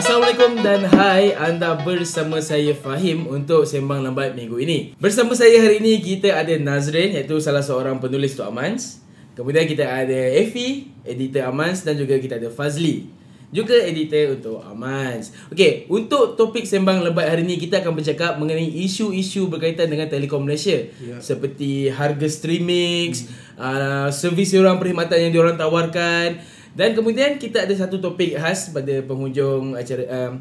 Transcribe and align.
Assalamualaikum 0.00 0.64
dan 0.64 0.88
hai 0.96 1.36
anda 1.36 1.76
bersama 1.76 2.40
saya 2.40 2.72
Fahim 2.72 3.28
untuk 3.28 3.68
Sembang 3.68 4.00
Lambat 4.00 4.32
minggu 4.32 4.56
ini 4.56 4.96
Bersama 4.96 5.36
saya 5.36 5.60
hari 5.60 5.76
ini 5.76 6.00
kita 6.00 6.40
ada 6.40 6.56
Nazrin 6.56 7.12
iaitu 7.12 7.36
salah 7.36 7.60
seorang 7.60 8.00
penulis 8.00 8.32
untuk 8.32 8.48
Amans 8.48 9.04
Kemudian 9.36 9.68
kita 9.68 9.84
ada 9.84 10.16
Effie, 10.40 10.88
editor 11.04 11.52
Amans 11.52 11.84
dan 11.84 12.00
juga 12.00 12.16
kita 12.16 12.40
ada 12.40 12.48
Fazli 12.48 13.12
juga 13.50 13.74
editor 13.82 14.38
untuk 14.38 14.62
Amans. 14.62 15.34
Okey, 15.50 15.90
untuk 15.90 16.38
topik 16.38 16.62
sembang 16.62 17.02
lebat 17.02 17.26
hari 17.26 17.42
ini 17.42 17.58
kita 17.58 17.82
akan 17.82 17.98
bercakap 17.98 18.38
mengenai 18.38 18.78
isu-isu 18.86 19.50
berkaitan 19.50 19.90
dengan 19.90 20.06
Telekom 20.06 20.46
Malaysia. 20.46 20.86
Yeah. 21.02 21.18
Seperti 21.18 21.90
harga 21.90 22.30
streaming, 22.30 23.10
hmm. 23.10 23.58
uh, 23.58 24.08
servis 24.14 24.54
orang 24.54 24.78
perkhidmatan 24.78 25.18
yang 25.18 25.32
diorang 25.34 25.58
tawarkan 25.58 26.38
dan 26.80 26.96
kemudian 26.96 27.36
kita 27.36 27.68
ada 27.68 27.74
satu 27.76 28.00
topik 28.00 28.40
khas 28.40 28.72
pada 28.72 29.04
penghujung 29.04 29.76
acara 29.76 30.32
um, 30.32 30.40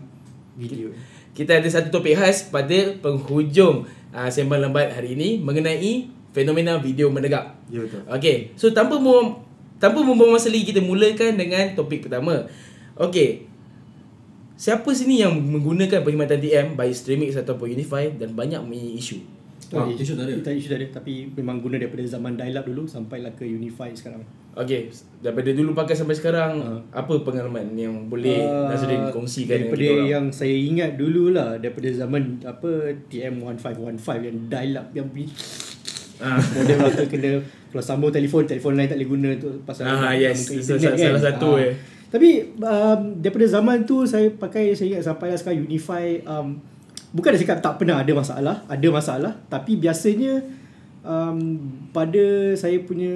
video. 0.55 0.87
Kita 1.35 1.59
ada 1.59 1.67
satu 1.67 1.91
topik 1.91 2.15
khas 2.15 2.47
pada 2.47 2.95
penghujung 3.03 3.83
uh, 4.15 4.29
sembang 4.31 4.63
lambat 4.63 4.95
hari 4.95 5.19
ini 5.19 5.35
mengenai 5.43 6.07
fenomena 6.31 6.79
video 6.79 7.11
menegak. 7.11 7.59
Ya 7.67 7.83
betul. 7.83 8.07
Okey, 8.07 8.55
so 8.55 8.71
tanpa 8.71 8.95
mu 9.03 9.43
tanpa 9.83 9.99
membuang 9.99 10.39
masa 10.39 10.47
lagi 10.47 10.63
kita 10.63 10.79
mulakan 10.79 11.35
dengan 11.35 11.75
topik 11.75 12.07
pertama. 12.07 12.47
Okey. 12.95 13.51
Siapa 14.55 14.87
sini 14.95 15.19
yang 15.19 15.35
menggunakan 15.35 16.07
perkhidmatan 16.07 16.39
TM 16.39 16.67
baik 16.79 16.95
streaming 16.95 17.35
ataupun 17.35 17.75
Unify 17.75 18.15
dan 18.15 18.31
banyak 18.31 18.63
mempunyai 18.63 18.95
isu? 18.95 19.38
Ah, 19.75 19.85
isu 19.85 20.17
tak 20.17 20.25
ada. 20.25 20.33
Kita 20.33 20.49
isu 20.55 20.67
tak 20.71 20.77
ada 20.81 20.87
tapi 21.01 21.29
memang 21.29 21.61
guna 21.61 21.77
daripada 21.77 22.01
zaman 22.07 22.33
dial 22.33 22.57
up 22.57 22.65
dulu 22.65 22.89
sampailah 22.89 23.33
ke 23.37 23.45
Unify 23.45 23.93
sekarang. 23.93 24.25
Okey, 24.57 24.89
daripada 25.21 25.53
dulu 25.53 25.77
pakai 25.77 25.93
sampai 25.93 26.17
sekarang 26.17 26.57
uh. 26.57 26.81
apa 26.89 27.21
pengalaman 27.21 27.69
yang 27.77 28.09
boleh 28.09 28.43
uh, 28.43 28.73
Nazrin 28.73 29.13
kongsikan 29.13 29.69
daripada 29.69 29.77
dengan 29.77 29.93
kita 30.01 30.11
yang 30.11 30.25
saya 30.33 30.55
ingat 30.57 30.97
dululah 30.97 31.61
daripada 31.61 31.85
zaman 31.93 32.41
apa 32.41 32.97
TM 33.13 33.39
1515 33.45 34.25
yang 34.25 34.37
dial 34.49 34.73
up 34.81 34.87
yang 34.97 35.07
Ah, 36.19 36.35
modem 36.55 36.77
waktu 36.83 37.07
kena 37.07 37.39
kalau 37.71 37.83
sambung 37.85 38.11
telefon 38.11 38.43
telefon 38.43 38.75
lain 38.75 38.91
tak 38.91 38.99
boleh 38.99 39.09
guna 39.15 39.29
tu 39.39 39.49
pasal 39.63 39.87
ah, 39.87 40.11
yes. 40.11 40.51
internet 40.51 40.99
salah, 40.99 41.15
kan. 41.15 41.23
satu 41.31 41.49
ah. 41.55 41.63
eh. 41.63 41.73
Tapi 42.09 42.29
um, 42.57 43.01
daripada 43.21 43.45
zaman 43.45 43.85
tu 43.85 44.03
saya 44.03 44.27
pakai 44.33 44.73
saya 44.73 44.97
ingat 44.97 45.03
sampai 45.05 45.31
sekarang 45.37 45.63
Unify 45.69 46.19
um, 46.25 46.57
bukan 47.13 47.35
dia 47.35 47.41
cakap 47.45 47.59
tak 47.61 47.73
pernah 47.81 48.01
ada 48.01 48.11
masalah, 48.13 48.55
ada 48.69 48.87
masalah. 48.89 49.33
Tapi 49.49 49.77
biasanya 49.77 50.45
um, 51.05 51.39
pada 51.89 52.53
saya 52.55 52.77
punya 52.85 53.13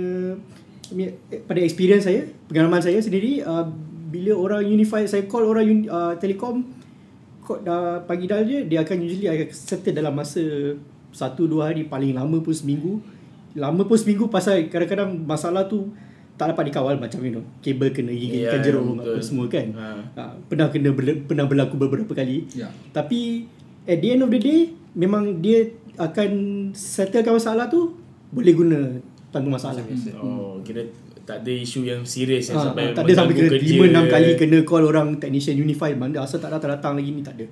pada 1.50 1.60
experience 1.62 2.06
saya, 2.06 2.30
pengalaman 2.50 2.82
saya 2.82 3.02
sendiri 3.02 3.42
uh, 3.42 3.66
bila 4.14 4.38
orang 4.38 4.62
Unify 4.70 5.06
saya 5.10 5.26
call 5.26 5.50
orang 5.50 5.90
uh, 5.90 6.14
Telekom 6.22 6.62
uh, 7.50 7.98
pagi 8.06 8.30
dah 8.30 8.46
dia 8.46 8.62
dia 8.62 8.86
akan 8.86 8.98
usually 9.02 9.26
akan 9.26 9.50
settle 9.50 9.98
dalam 9.98 10.14
masa 10.14 10.44
satu 11.14 11.50
dua 11.50 11.74
hari 11.74 11.86
paling 11.86 12.14
lama 12.14 12.38
pun 12.42 12.54
seminggu. 12.54 13.02
Lama 13.54 13.86
pun 13.86 13.98
seminggu 13.98 14.30
pasal 14.34 14.70
kadang-kadang 14.70 15.14
masalah 15.26 15.70
tu 15.70 15.94
tak 16.34 16.50
dapat 16.50 16.74
dikawal 16.74 16.98
macam 16.98 17.22
you 17.22 17.30
know 17.38 17.46
kabel 17.62 17.94
kena 17.94 18.10
gigi 18.10 18.42
yeah, 18.42 18.58
jerung 18.58 18.98
apa 18.98 19.22
semua 19.22 19.46
kan. 19.46 19.70
Ha. 19.78 19.88
Ha, 20.18 20.24
pernah 20.50 20.74
kena 20.74 20.90
pernah 21.30 21.46
berlaku 21.46 21.78
beberapa 21.78 22.10
kali. 22.18 22.50
Yeah. 22.58 22.74
tapi 22.90 23.46
at 23.88 23.98
the 24.00 24.08
end 24.16 24.22
of 24.24 24.30
the 24.32 24.40
day 24.40 24.62
memang 24.94 25.44
dia 25.44 25.70
akan 26.00 26.32
settlekan 26.74 27.38
masalah 27.38 27.70
tu 27.70 27.94
boleh 28.34 28.54
guna 28.54 28.80
tanpa 29.30 29.58
masalah. 29.58 29.82
Hmm. 29.82 30.18
oh 30.22 30.54
kira 30.66 30.86
tak 31.24 31.40
ada 31.40 31.54
isu 31.56 31.88
yang 31.88 32.04
serius 32.04 32.52
ha, 32.52 32.60
sampai 32.60 32.92
tak 32.92 33.08
ada 33.08 33.14
sampai 33.16 33.34
kena 33.38 33.56
5 33.56 33.64
6 33.64 34.14
kali 34.14 34.32
kena 34.36 34.58
call 34.68 34.84
orang 34.84 35.16
technician 35.24 35.56
unify 35.56 35.96
mana 35.96 36.20
asal 36.20 36.42
tak 36.42 36.52
datang 36.52 36.76
datang 36.76 36.94
lagi 37.00 37.12
ni 37.16 37.24
tak 37.24 37.40
ada. 37.40 37.46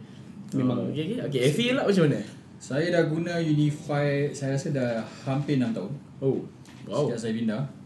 Memang. 0.52 0.84
Oh, 0.84 0.92
okey 0.92 1.24
okey. 1.32 1.42
Okey 1.48 1.70
lah 1.72 1.88
macam 1.88 2.12
mana? 2.12 2.20
Saya 2.60 2.86
dah 2.92 3.04
guna 3.08 3.40
unify 3.40 4.28
saya 4.36 4.60
rasa 4.60 4.76
dah 4.76 4.92
hampir 5.24 5.56
6 5.56 5.72
tahun. 5.72 5.92
Oh 6.20 6.44
wow. 6.90 7.08
Sejak 7.08 7.20
saya 7.20 7.34
pindah 7.38 7.81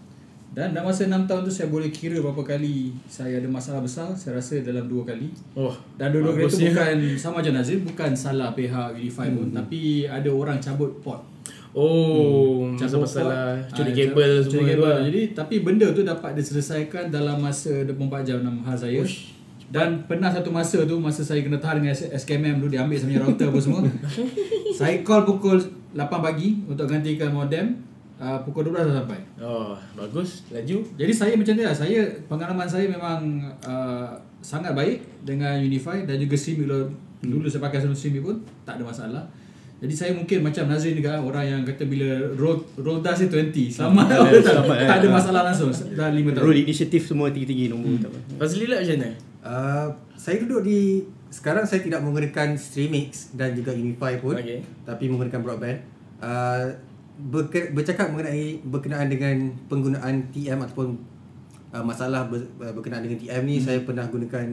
dan 0.56 0.72
dalam 0.72 0.88
masa 0.88 1.04
6 1.04 1.28
tahun 1.28 1.42
tu 1.44 1.52
saya 1.52 1.68
boleh 1.68 1.92
kira 1.92 2.24
berapa 2.24 2.40
kali 2.40 2.96
saya 3.12 3.44
ada 3.44 3.48
masalah 3.52 3.84
besar. 3.84 4.08
Saya 4.16 4.40
rasa 4.40 4.64
dalam 4.64 4.88
dua 4.88 5.04
kali. 5.04 5.28
Oh, 5.52 5.76
dan 6.00 6.16
dua-dua 6.16 6.32
kali 6.32 6.48
tu 6.48 6.60
bukan 6.72 6.96
sama 7.20 7.44
je 7.44 7.52
Nazir, 7.52 7.84
bukan 7.84 8.16
salah 8.16 8.56
pihak 8.56 8.96
Unify 8.96 9.28
hmm. 9.28 9.36
pun. 9.36 9.48
Tapi 9.52 10.08
ada 10.08 10.30
orang 10.32 10.56
cabut 10.64 10.96
port. 11.04 11.20
Oh, 11.76 12.72
hmm. 12.72 12.80
cabut 12.80 13.04
pasal 13.04 13.28
curi 13.68 13.92
ah, 13.92 13.96
kabel 14.00 14.32
semua. 14.40 14.52
Curi 14.56 14.64
kabel. 14.80 14.98
Jadi, 15.12 15.22
tapi 15.36 15.56
benda 15.60 15.88
tu 15.92 16.08
dapat 16.08 16.32
diselesaikan 16.40 17.12
dalam 17.12 17.44
masa 17.44 17.84
24 17.84 18.24
jam 18.24 18.40
dalam 18.40 18.64
hal 18.64 18.80
saya. 18.80 19.04
Ush. 19.04 19.36
Dan 19.68 20.08
pernah 20.08 20.32
satu 20.32 20.56
masa 20.56 20.88
tu, 20.88 20.96
masa 21.04 21.20
saya 21.20 21.44
kena 21.44 21.60
tahan 21.60 21.84
dengan 21.84 21.92
SKMM 21.92 22.64
tu, 22.64 22.72
dia 22.72 22.88
ambil 22.88 22.96
saya 22.96 23.12
punya 23.12 23.22
router 23.28 23.48
apa 23.52 23.60
semua. 23.60 23.82
saya 24.80 25.04
call 25.04 25.28
pukul 25.28 25.60
8 25.92 26.00
pagi 26.24 26.64
untuk 26.64 26.88
gantikan 26.88 27.36
modem 27.36 27.95
uh, 28.20 28.40
pukul 28.44 28.72
12 28.72 28.92
dah 28.92 28.96
sampai. 29.04 29.20
Oh, 29.42 29.76
bagus. 29.96 30.48
Laju. 30.52 30.78
Jadi 30.96 31.14
saya 31.14 31.34
macam 31.36 31.54
ni 31.56 31.64
lah. 31.64 31.76
Saya, 31.76 32.00
pengalaman 32.28 32.68
saya 32.68 32.86
memang 32.88 33.44
uh, 33.64 34.10
sangat 34.40 34.78
baik 34.78 35.02
dengan 35.26 35.58
Unify 35.58 36.06
dan 36.06 36.22
juga 36.22 36.38
SIM 36.38 36.64
bila 36.64 36.86
hmm. 36.86 37.30
dulu 37.30 37.48
saya 37.50 37.66
pakai 37.66 37.82
sebelum 37.82 37.98
SIM 37.98 38.22
pun 38.22 38.38
tak 38.64 38.78
ada 38.80 38.84
masalah. 38.86 39.24
Jadi 39.76 39.92
saya 39.92 40.12
mungkin 40.16 40.40
macam 40.40 40.72
Nazrin 40.72 40.96
juga 40.96 41.20
orang 41.20 41.46
yang 41.46 41.62
kata 41.68 41.84
bila 41.84 42.32
road 42.40 42.64
road 42.80 43.04
dah 43.04 43.12
si 43.12 43.28
20 43.28 43.76
sama 43.76 44.08
tak, 44.08 44.24
tak, 44.40 44.64
tak 44.64 44.98
ada 45.04 45.08
masalah 45.12 45.42
langsung 45.52 45.68
dah 45.70 46.10
5 46.10 46.16
tahun. 46.16 46.44
Road 46.48 46.58
initiative 46.64 47.04
semua 47.04 47.28
tinggi-tinggi 47.28 47.68
nombor 47.68 48.00
hmm. 48.00 48.02
tak 48.02 48.10
apa. 48.10 48.20
Fazli 48.40 48.66
lah 48.72 48.80
macam 48.80 48.96
mana? 48.96 49.10
Uh, 49.46 49.88
saya 50.16 50.42
duduk 50.42 50.64
di 50.64 51.04
sekarang 51.28 51.68
saya 51.68 51.84
tidak 51.84 52.00
menggunakan 52.00 52.56
Streamix 52.56 53.36
dan 53.36 53.52
juga 53.52 53.76
Unify 53.76 54.16
pun 54.16 54.40
okay. 54.40 54.64
tapi 54.88 55.12
menggunakan 55.12 55.44
broadband. 55.44 55.80
Uh, 56.24 56.72
bercakap 57.72 58.12
mengenai 58.12 58.60
berkenaan 58.68 59.08
dengan 59.08 59.48
penggunaan 59.72 60.28
TM 60.36 60.60
ataupun 60.60 61.00
uh, 61.72 61.84
masalah 61.84 62.28
ber, 62.28 62.44
uh, 62.60 62.72
berkenaan 62.76 63.08
dengan 63.08 63.20
TM 63.20 63.42
ni 63.48 63.56
hmm. 63.60 63.64
saya 63.64 63.80
pernah 63.88 64.04
gunakan 64.12 64.48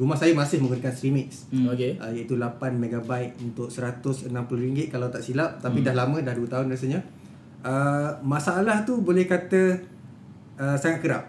rumah 0.00 0.16
saya 0.16 0.32
masih 0.32 0.64
menggunakan 0.64 0.92
Streamix 0.96 1.44
hmm. 1.52 1.68
okay. 1.68 2.00
uh, 2.00 2.08
iaitu 2.08 2.40
8 2.40 2.56
MB 2.80 3.10
untuk 3.44 3.68
RM160 3.68 4.88
kalau 4.88 5.12
tak 5.12 5.20
silap 5.20 5.60
tapi 5.60 5.84
hmm. 5.84 5.86
dah 5.92 5.94
lama 5.96 6.16
dah 6.24 6.32
2 6.32 6.48
tahun 6.48 6.66
rasanya 6.72 7.00
uh, 7.64 8.16
masalah 8.24 8.88
tu 8.88 9.04
boleh 9.04 9.28
kata 9.28 9.76
uh, 10.56 10.76
sangat 10.80 11.04
kerap 11.04 11.24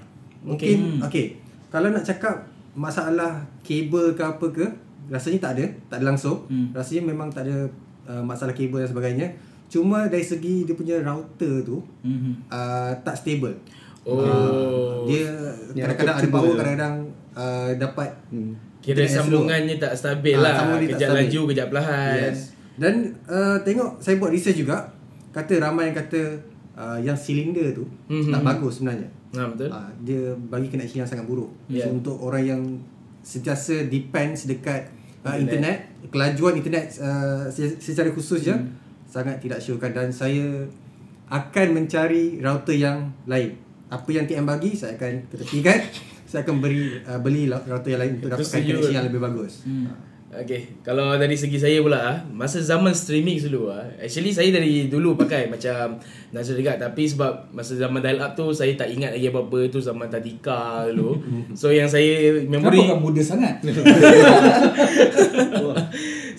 mungkin 0.48 1.04
okey 1.04 1.04
hmm. 1.04 1.04
okay. 1.04 1.26
kalau 1.68 1.92
nak 1.92 2.08
cakap 2.08 2.48
masalah 2.72 3.44
kabel 3.68 4.16
ke 4.16 4.24
apa 4.24 4.46
ke 4.56 4.66
rasanya 5.12 5.40
tak 5.44 5.52
ada 5.60 5.66
tak 5.92 5.98
ada 6.00 6.06
langsung 6.16 6.48
hmm. 6.48 6.72
rasanya 6.72 7.04
memang 7.04 7.28
tak 7.28 7.44
ada 7.44 7.68
uh, 8.08 8.24
masalah 8.24 8.56
kabel 8.56 8.80
dan 8.80 8.90
sebagainya 8.90 9.28
Cuma 9.72 10.12
dari 10.12 10.28
segi 10.28 10.68
dia 10.68 10.76
punya 10.76 11.00
router 11.00 11.64
tu 11.64 11.80
mm-hmm. 11.80 12.52
uh, 12.52 12.92
tak 13.08 13.16
stable. 13.16 13.56
Oh. 14.04 14.20
Uh, 14.20 15.08
dia 15.08 15.32
kadang-kadang 15.72 16.16
ada 16.20 16.28
power, 16.28 16.54
kadang-kadang 16.60 16.96
uh, 17.38 17.72
dapat 17.80 18.12
hmm. 18.34 18.54
Kira 18.82 19.06
sambungannya 19.06 19.78
tak 19.78 19.94
stabil 19.94 20.36
uh, 20.36 20.42
lah. 20.42 20.76
Kejap 20.76 21.14
laju, 21.14 21.42
kejap 21.54 21.68
perlahan. 21.70 22.34
Yes. 22.34 22.52
Dan 22.76 23.14
uh, 23.30 23.62
tengok 23.62 24.02
saya 24.02 24.18
buat 24.18 24.34
research 24.34 24.60
juga. 24.60 24.92
Kata 25.32 25.64
ramai 25.64 25.94
yang 25.94 25.96
kata 25.96 26.22
uh, 26.76 27.00
yang 27.00 27.16
silinder 27.16 27.72
tu 27.72 27.88
mm-hmm. 27.88 28.34
tak 28.36 28.42
bagus 28.44 28.82
sebenarnya. 28.82 29.08
Ha, 29.38 29.48
betul. 29.56 29.70
Uh, 29.72 29.90
dia 30.04 30.36
bagi 30.36 30.68
connection 30.68 31.06
yang 31.06 31.10
sangat 31.10 31.24
buruk. 31.24 31.48
Yeah. 31.72 31.88
So, 31.88 31.96
untuk 31.96 32.20
orang 32.20 32.44
yang 32.44 32.62
sentiasa 33.24 33.88
depends 33.88 34.50
dekat 34.50 34.92
uh, 35.24 35.38
internet. 35.38 35.88
internet, 36.02 36.12
kelajuan 36.12 36.54
internet 36.60 36.86
uh, 37.00 37.48
secara 37.54 38.12
khusus 38.12 38.44
je. 38.44 38.56
Sangat 39.12 39.44
tidak 39.44 39.60
syorkan 39.60 39.92
dan 39.92 40.08
saya 40.16 40.72
akan 41.28 41.68
mencari 41.76 42.40
router 42.40 42.80
yang 42.80 43.12
lain. 43.28 43.60
Apa 43.92 44.08
yang 44.08 44.24
TM 44.24 44.48
bagi 44.48 44.72
saya 44.72 44.96
akan 44.96 45.28
ketepikan. 45.28 45.80
saya 46.32 46.48
akan 46.48 46.64
beri 46.64 47.04
uh, 47.04 47.20
beli 47.20 47.52
router 47.52 47.92
yang 47.92 48.02
lain 48.08 48.14
untuk 48.24 48.32
dapatkan 48.32 48.60
connection 48.64 48.96
yang 48.96 49.08
lebih 49.12 49.20
bagus. 49.20 49.68
Hmm. 49.68 49.92
Okay, 50.32 50.80
kalau 50.80 51.20
dari 51.20 51.36
segi 51.36 51.60
saya 51.60 51.84
pula 51.84 52.00
ah, 52.00 52.18
masa 52.32 52.64
zaman 52.64 52.96
streaming 52.96 53.36
dulu 53.36 53.68
ah, 53.68 53.84
actually 54.00 54.32
saya 54.32 54.48
dari 54.48 54.88
dulu 54.88 55.20
pakai 55.20 55.52
macam 55.52 56.00
Nazir 56.32 56.56
juga 56.56 56.80
tapi 56.80 57.04
sebab 57.04 57.52
masa 57.52 57.76
zaman 57.76 58.00
dial 58.00 58.24
up 58.24 58.32
tu 58.32 58.48
saya 58.56 58.72
tak 58.80 58.96
ingat 58.96 59.12
lagi 59.12 59.28
apa-apa 59.28 59.68
tu 59.68 59.84
zaman 59.84 60.08
Tadika 60.08 60.88
dulu. 60.88 61.20
so 61.60 61.68
yang 61.68 61.92
saya 61.92 62.40
memory 62.48 62.80
Kenapa 62.80 62.96
kau 62.96 63.12
muda 63.12 63.20
sangat? 63.20 63.60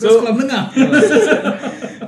so 0.01 0.09
sekolah 0.09 0.33
menengah. 0.41 0.65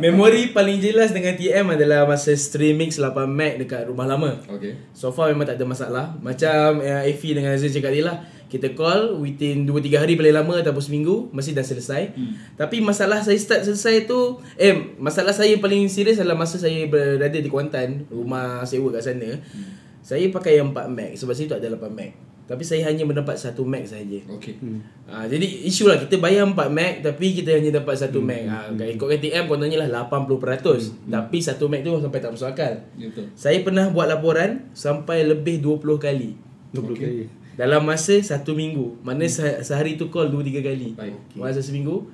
Memori 0.04 0.52
paling 0.52 0.84
jelas 0.84 1.16
dengan 1.16 1.32
TM 1.32 1.64
adalah 1.64 2.04
masa 2.04 2.36
streaming 2.36 2.92
8 2.92 3.24
meg 3.24 3.56
dekat 3.56 3.88
rumah 3.88 4.04
lama. 4.04 4.36
Okay. 4.44 4.76
So 4.92 5.16
far 5.16 5.32
memang 5.32 5.48
tak 5.48 5.56
ada 5.56 5.64
masalah. 5.64 6.12
Macam 6.20 6.84
uh, 6.84 7.08
Effie 7.08 7.32
dengan 7.32 7.56
Azir 7.56 7.72
cakap 7.72 7.96
lah. 8.04 8.20
Kita 8.52 8.76
call 8.76 9.16
within 9.16 9.64
2-3 9.64 10.04
hari 10.04 10.12
paling 10.20 10.36
lama 10.36 10.60
ataupun 10.60 10.84
seminggu. 10.84 11.32
Mesti 11.32 11.56
dah 11.56 11.64
selesai. 11.64 12.12
Hmm. 12.12 12.36
Tapi 12.60 12.84
masalah 12.84 13.24
saya 13.24 13.40
start 13.40 13.64
selesai 13.64 14.04
tu. 14.04 14.44
Eh, 14.60 14.92
masalah 15.00 15.32
saya 15.32 15.56
paling 15.56 15.88
serius 15.88 16.20
adalah 16.20 16.36
masa 16.36 16.60
saya 16.60 16.84
berada 16.84 17.40
di 17.40 17.48
Kuantan. 17.48 18.04
Rumah 18.12 18.68
sewa 18.68 18.92
kat 18.92 19.08
sana. 19.08 19.40
Hmm. 19.40 19.72
Saya 20.04 20.28
pakai 20.28 20.60
yang 20.60 20.76
4 20.76 20.84
meg. 20.92 21.16
Sebab 21.16 21.32
situ 21.32 21.56
ada 21.56 21.64
8 21.64 21.80
meg. 21.88 22.12
Tapi 22.44 22.60
saya 22.60 22.84
hanya 22.84 23.02
mendapat 23.02 23.34
satu 23.34 23.64
Mac 23.64 23.82
sahaja. 23.82 24.20
Okey. 24.28 24.60
Ha, 25.06 25.24
jadi 25.24 25.40
isu 25.64 25.86
lah 25.86 25.96
kita 25.96 26.16
bayar 26.16 26.44
4 26.44 26.54
Mac 26.68 27.00
tapi 27.00 27.32
kita 27.32 27.50
hanya 27.50 27.72
dapat 27.74 27.96
1 27.96 28.12
Hmm. 28.14 28.20
Mac. 28.22 28.42
Ha, 28.44 28.56
ikutkan 28.86 29.16
TM 29.18 29.44
kononnya 29.46 29.78
lah 29.78 30.04
80%. 30.04 30.92
Tapi 31.06 31.38
1 31.38 31.56
Mac 31.64 31.80
tu 31.80 31.96
sampai 31.96 32.18
tak 32.18 32.30
masuk 32.30 32.44
akal. 32.46 32.84
Betul. 32.94 33.32
Saya 33.32 33.58
pernah 33.60 33.88
buat 33.88 34.04
laporan 34.06 34.68
sampai 34.72 35.24
lebih 35.24 35.58
20 35.58 35.96
kali 35.96 36.36
20 36.70 36.94
kali. 36.94 37.24
dalam 37.54 37.80
masa 37.80 38.12
satu 38.18 38.52
minggu. 38.52 39.00
Mana 39.00 39.24
se- 39.24 39.62
sehari 39.62 39.94
tu 39.94 40.08
call 40.08 40.28
2 40.28 40.42
3 40.42 40.60
kali. 40.60 40.92
Baik. 40.92 41.16
Masa 41.32 41.58
seminggu 41.58 42.04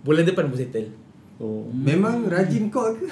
bulan 0.00 0.22
depan 0.22 0.44
pun 0.44 0.56
settle. 0.56 0.92
Oh. 1.36 1.64
Memang 1.66 2.26
rajin 2.26 2.68
kau 2.68 2.92
ke? 2.92 3.08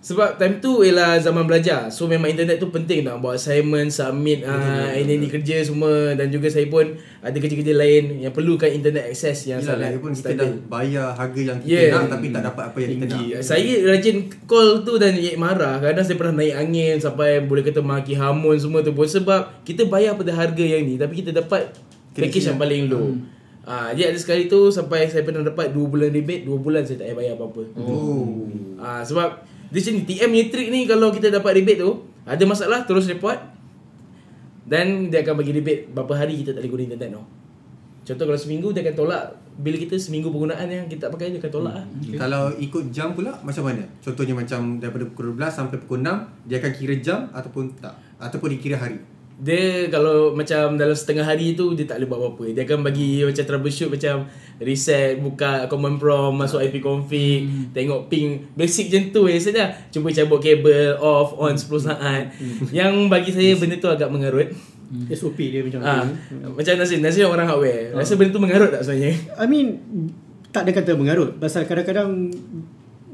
Sebab 0.00 0.40
time 0.40 0.64
tu 0.64 0.80
ialah 0.80 1.20
zaman 1.20 1.44
belajar. 1.44 1.92
So 1.92 2.08
memang 2.08 2.32
internet 2.32 2.56
tu 2.56 2.72
penting 2.72 3.04
nak 3.04 3.20
buat 3.20 3.36
assignment, 3.36 3.92
submit 3.92 4.48
ah 4.48 4.96
ini 4.96 5.20
ni 5.20 5.28
kerja 5.28 5.60
semua 5.60 6.16
dan 6.16 6.32
juga 6.32 6.48
saya 6.48 6.64
pun 6.72 6.96
ada 7.20 7.36
kerja-kerja 7.36 7.76
lain 7.76 8.24
yang 8.24 8.32
perlukan 8.32 8.72
internet 8.72 9.12
access 9.12 9.44
yang 9.44 9.60
Yelah, 9.60 9.76
sangat 9.76 10.00
pun 10.00 10.16
kita 10.16 10.32
dah 10.40 10.50
bayar 10.72 11.12
harga 11.12 11.40
yang 11.40 11.58
kita 11.60 11.68
Yeah. 11.68 11.92
nak 11.92 12.16
tapi 12.16 12.26
tak 12.32 12.42
dapat 12.48 12.64
apa 12.72 12.78
yang 12.80 12.90
kita 12.96 13.04
nak. 13.04 13.12
Tinggi. 13.12 13.28
Saya 13.44 13.72
rajin 13.92 14.16
call 14.48 14.68
tu 14.88 14.92
dan 14.96 15.12
Yek 15.20 15.36
marah. 15.36 15.76
Kadang 15.84 16.04
saya 16.08 16.16
pernah 16.16 16.34
naik 16.40 16.54
angin 16.56 16.96
sampai 16.96 17.44
boleh 17.44 17.60
kata 17.60 17.84
maki 17.84 18.16
hamun 18.16 18.56
semua 18.56 18.80
tu 18.80 18.96
pun 18.96 19.04
sebab 19.04 19.60
kita 19.68 19.84
bayar 19.84 20.16
pada 20.16 20.32
harga 20.32 20.64
yang 20.64 20.80
ni 20.88 20.96
tapi 20.96 21.20
kita 21.20 21.36
dapat 21.36 21.76
package 22.16 22.48
yang 22.48 22.56
paling 22.56 22.88
low. 22.88 23.20
Ah, 23.68 23.92
dia 23.92 24.08
ada 24.08 24.16
sekali 24.16 24.48
tu 24.48 24.72
sampai 24.72 25.12
saya 25.12 25.20
pernah 25.28 25.44
dapat 25.44 25.76
2 25.76 25.92
bulan 25.92 26.08
rebate, 26.08 26.48
2 26.48 26.56
bulan 26.56 26.88
saya 26.88 27.04
tak 27.04 27.12
payah 27.12 27.16
bayar 27.20 27.32
apa-apa. 27.36 27.62
Oh. 27.76 28.48
Ah 28.80 29.04
sebab 29.04 29.44
dia 29.70 29.78
macam 29.78 29.92
ni 29.94 30.02
TM 30.02 30.28
punya 30.34 30.46
trick 30.50 30.68
ni 30.74 30.80
kalau 30.90 31.08
kita 31.14 31.30
dapat 31.30 31.62
rebate 31.62 31.80
tu 31.80 32.02
ada 32.26 32.44
masalah 32.46 32.82
terus 32.82 33.06
report 33.06 33.38
dan 34.66 35.10
dia 35.10 35.22
akan 35.22 35.34
bagi 35.38 35.54
rebate 35.54 35.90
berapa 35.90 36.12
hari 36.14 36.42
kita 36.42 36.54
tak 36.54 36.62
boleh 36.62 36.70
guna 36.74 36.82
internet 36.90 37.10
tau. 37.18 37.26
Contoh 38.00 38.24
kalau 38.26 38.40
seminggu 38.40 38.74
dia 38.74 38.82
akan 38.82 38.94
tolak 38.98 39.22
bil 39.60 39.76
kita 39.76 39.94
seminggu 40.00 40.32
penggunaan 40.32 40.66
yang 40.66 40.86
kita 40.90 41.06
tak 41.06 41.10
pakai 41.14 41.30
dia 41.30 41.38
akan 41.38 41.52
tolak 41.52 41.74
lah. 41.78 41.86
Okay. 42.00 42.18
Kalau 42.18 42.42
ikut 42.58 42.84
jam 42.90 43.14
pula 43.14 43.38
macam 43.46 43.62
mana? 43.70 43.84
Contohnya 44.02 44.34
macam 44.34 44.82
daripada 44.82 45.04
pukul 45.06 45.36
12 45.36 45.46
sampai 45.52 45.76
pukul 45.78 46.00
6 46.02 46.48
dia 46.50 46.56
akan 46.58 46.72
kira 46.74 46.94
jam 46.98 47.20
ataupun 47.30 47.64
tak 47.78 47.94
ataupun 48.18 48.48
dikira 48.56 48.80
hari. 48.80 48.98
Dia 49.40 49.88
kalau 49.88 50.36
macam 50.36 50.76
dalam 50.76 50.92
setengah 50.92 51.24
hari 51.24 51.56
tu 51.56 51.72
dia 51.72 51.88
tak 51.88 51.96
boleh 51.96 52.08
buat 52.08 52.18
apa-apa. 52.20 52.44
Dia 52.52 52.62
akan 52.68 52.78
bagi 52.84 53.24
macam 53.24 53.40
troubleshoot 53.42 53.88
macam 53.88 54.28
reset, 54.60 55.16
buka 55.16 55.64
command 55.66 55.96
prompt, 55.96 56.36
masuk 56.36 56.60
IP 56.60 56.78
config, 56.78 57.48
hmm. 57.48 57.64
tengok 57.72 58.06
ping 58.06 58.52
basic 58.52 58.92
macam 58.92 59.02
tu 59.10 59.22
je 59.26 59.40
saja. 59.40 59.72
Cuba 59.88 60.12
cabut 60.12 60.38
kabel 60.38 61.00
off 61.00 61.32
on 61.34 61.56
10 61.56 61.64
saat. 61.80 62.36
Yang 62.68 62.92
bagi 63.08 63.32
saya 63.32 63.56
benda 63.56 63.76
tu 63.76 63.88
agak 63.88 64.12
mengarut. 64.12 64.52
SOP 65.08 65.38
dia 65.38 65.62
macam 65.62 65.80
Ah, 65.80 66.02
tu. 66.02 66.50
macam 66.50 66.72
Nazir, 66.76 66.98
Nazir 66.98 67.24
orang 67.24 67.46
hardware. 67.46 67.94
Rasa 67.94 68.18
benda 68.18 68.34
tu 68.34 68.42
mengarut 68.42 68.68
tak 68.68 68.82
sebenarnya? 68.82 69.16
I 69.38 69.46
mean 69.46 69.66
tak 70.50 70.66
ada 70.66 70.74
kata 70.74 70.98
mengarut 70.98 71.38
pasal 71.38 71.62
kadang-kadang 71.62 72.26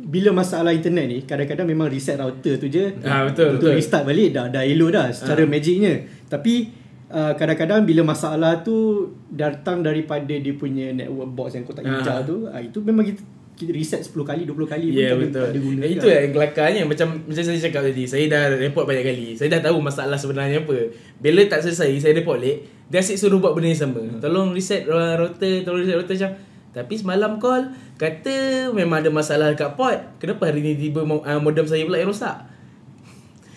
bila 0.06 0.30
masalah 0.32 0.70
internet 0.70 1.04
ni 1.04 1.18
kadang-kadang 1.20 1.66
memang 1.66 1.86
reset 1.86 2.14
router 2.14 2.56
tu 2.56 2.66
je 2.68 2.94
Ah, 3.02 3.26
betul, 3.26 3.52
untuk 3.52 3.66
betul. 3.66 3.74
restart 3.74 4.04
balik 4.04 4.30
dah 4.30 4.46
dah 4.46 4.62
elok 4.62 4.90
dah 4.92 5.06
secara 5.10 5.42
magicnya 5.44 5.98
tapi 6.24 6.70
uh, 7.08 7.34
kadang-kadang 7.34 7.82
bila 7.82 8.06
masalah 8.06 8.62
tu 8.62 9.02
datang 9.26 9.82
daripada 9.82 10.30
dia 10.30 10.54
punya 10.54 10.90
network 10.92 11.30
box 11.32 11.48
yang 11.52 11.62
kau 11.62 11.72
tak 11.72 11.84
Ah. 11.84 11.98
hijau 11.98 12.18
tu 12.22 12.36
ah, 12.46 12.60
itu 12.60 12.78
memang 12.80 13.02
kita, 13.04 13.18
kita 13.56 13.72
reset 13.72 14.00
10 14.00 14.14
kali 14.22 14.42
20 14.44 14.54
kali 14.64 14.86
pun 14.86 14.94
Ya 14.94 15.02
yeah, 15.02 15.10
tak, 15.10 15.16
ada- 15.16 15.24
betul. 15.24 15.40
tak 15.40 15.48
ada 15.48 15.60
guna 15.60 15.80
Eh, 15.80 15.90
itu 15.90 16.06
yang 16.06 16.30
kelakarnya 16.30 16.82
macam 16.84 17.06
macam 17.18 17.42
saya 17.42 17.58
cakap 17.58 17.82
tadi. 17.82 18.04
Saya 18.04 18.24
dah 18.26 18.42
report 18.54 18.84
banyak 18.84 19.00
kali. 19.02 19.28
Saya 19.32 19.48
dah 19.50 19.62
tahu 19.64 19.80
masalah 19.80 20.14
sebenarnya 20.14 20.60
apa. 20.60 20.76
Bila 21.16 21.40
tak 21.46 21.60
selesai 21.62 21.88
saya 21.98 22.12
report 22.12 22.38
late, 22.38 22.60
dia 22.86 23.00
asyik 23.00 23.16
suruh 23.16 23.40
buat 23.40 23.52
benda 23.52 23.72
yang 23.72 23.80
sama. 23.82 24.04
Tolong 24.18 24.52
reset 24.52 24.84
uh, 24.84 25.16
router, 25.16 25.64
tolong 25.64 25.80
reset 25.80 25.96
router 25.96 26.14
macam 26.14 26.30
tapi 26.76 26.92
semalam 27.00 27.40
call 27.40 27.72
kata 27.96 28.68
memang 28.76 29.00
ada 29.00 29.08
masalah 29.08 29.56
dekat 29.56 29.72
port. 29.80 29.96
Kenapa 30.20 30.52
hari 30.52 30.60
ni 30.60 30.76
tiba 30.76 31.08
uh, 31.08 31.40
modem 31.40 31.64
saya 31.64 31.88
pula 31.88 31.96
yang 31.96 32.12
rosak? 32.12 32.36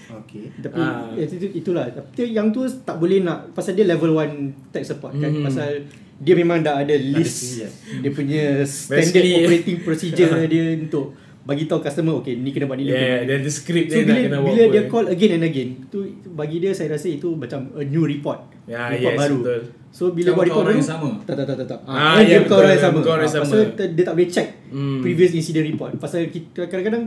Okey. 0.10 0.56
Tapi 0.64 0.80
ah. 0.80 1.12
itu, 1.20 1.52
itulah 1.54 1.86
Tapi 1.92 2.34
yang 2.34 2.50
tu 2.50 2.66
tak 2.82 2.98
boleh 2.98 3.22
nak 3.22 3.54
Pasal 3.54 3.78
dia 3.78 3.86
level 3.86 4.18
1 4.18 4.74
tech 4.74 4.82
support 4.82 5.14
kan 5.14 5.30
Mhm. 5.30 5.46
Pasal 5.46 5.86
dia 6.20 6.36
memang 6.36 6.60
dah 6.60 6.84
ada 6.84 6.96
list. 6.96 7.64
Dia 8.04 8.12
punya 8.12 8.64
standard 8.66 9.24
Basically- 9.24 9.36
operating 9.40 9.78
procedure 9.84 10.32
dia 10.52 10.80
untuk 10.80 11.16
bagi 11.40 11.66
tahu 11.66 11.82
customer 11.82 12.22
okay 12.22 12.38
ni 12.38 12.54
kena 12.54 12.70
buat 12.70 12.78
ni 12.78 12.92
Yeah, 12.92 13.26
dia 13.26 13.42
ada 13.42 13.50
script 13.50 13.90
So 13.90 13.98
dia 13.98 14.06
bila, 14.06 14.14
nak 14.14 14.22
kena 14.22 14.38
buat 14.38 14.54
bila 14.54 14.66
dia 14.70 14.84
call 14.86 15.06
again 15.10 15.32
and 15.40 15.46
again 15.50 15.70
tu 15.90 16.06
bagi 16.36 16.62
dia 16.62 16.78
saya 16.78 16.94
rasa 16.94 17.10
itu 17.10 17.34
macam 17.34 17.74
a 17.74 17.82
new 17.82 18.06
report 18.06 18.44
Ya, 18.70 18.86
report 18.88 19.02
yes, 19.10 19.20
baru 19.20 19.38
betul. 19.42 19.62
so 19.90 20.04
bila 20.12 20.30
buat 20.32 20.46
report 20.46 20.64
baru 20.64 20.78
yang 20.78 20.86
sama. 20.88 21.10
tak 21.26 21.36
tak 21.36 21.46
tak 21.48 21.56
tak, 21.58 21.68
tak. 21.68 21.80
Ah, 21.84 22.18
dia 22.18 22.30
ya, 22.30 22.38
bukan 22.38 22.46
betul, 22.46 22.58
orang 22.60 22.70
yang 22.70 22.80
sama 22.80 22.94
bukan 22.96 23.10
orang 23.10 23.20
Ah, 23.20 23.26
yang 23.28 23.42
pasal 23.42 23.60
sama. 23.60 23.86
dia 23.90 24.04
tak 24.04 24.14
boleh 24.14 24.30
check 24.30 24.48
Hmm. 24.70 25.00
previous 25.00 25.32
incident 25.34 25.66
report 25.66 25.90
pasal 25.98 26.20
kita 26.26 26.60
kadang-kadang 26.64 27.04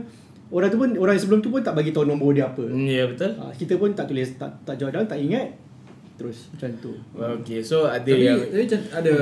orang 0.49 0.67
tu 0.67 0.77
pun 0.77 0.89
orang 0.93 1.13
yang 1.13 1.23
sebelum 1.23 1.39
tu 1.39 1.49
pun 1.49 1.59
tak 1.59 1.73
bagi 1.73 1.89
tahu 1.89 2.03
nombor 2.03 2.29
dia 2.31 2.45
apa 2.45 2.61
Hmm, 2.61 2.83
ya 2.83 3.03
betul. 3.05 3.31
Ah, 3.37 3.51
kita 3.51 3.73
pun 3.75 3.89
tak 3.89 4.05
tulis 4.05 4.27
tak 4.35 4.51
tak 4.61 4.75
jawab 4.75 4.91
down 4.93 5.07
tak 5.07 5.17
ingat 5.17 5.47
terus 6.13 6.51
macam 6.51 6.69
tu 6.77 6.93
Okay, 7.15 7.59
so 7.59 7.85
ada 7.85 8.03
Tapi, 8.03 8.21
yang 8.21 8.37
tapi 8.37 8.61
macam 8.61 8.79
ada 8.93 9.13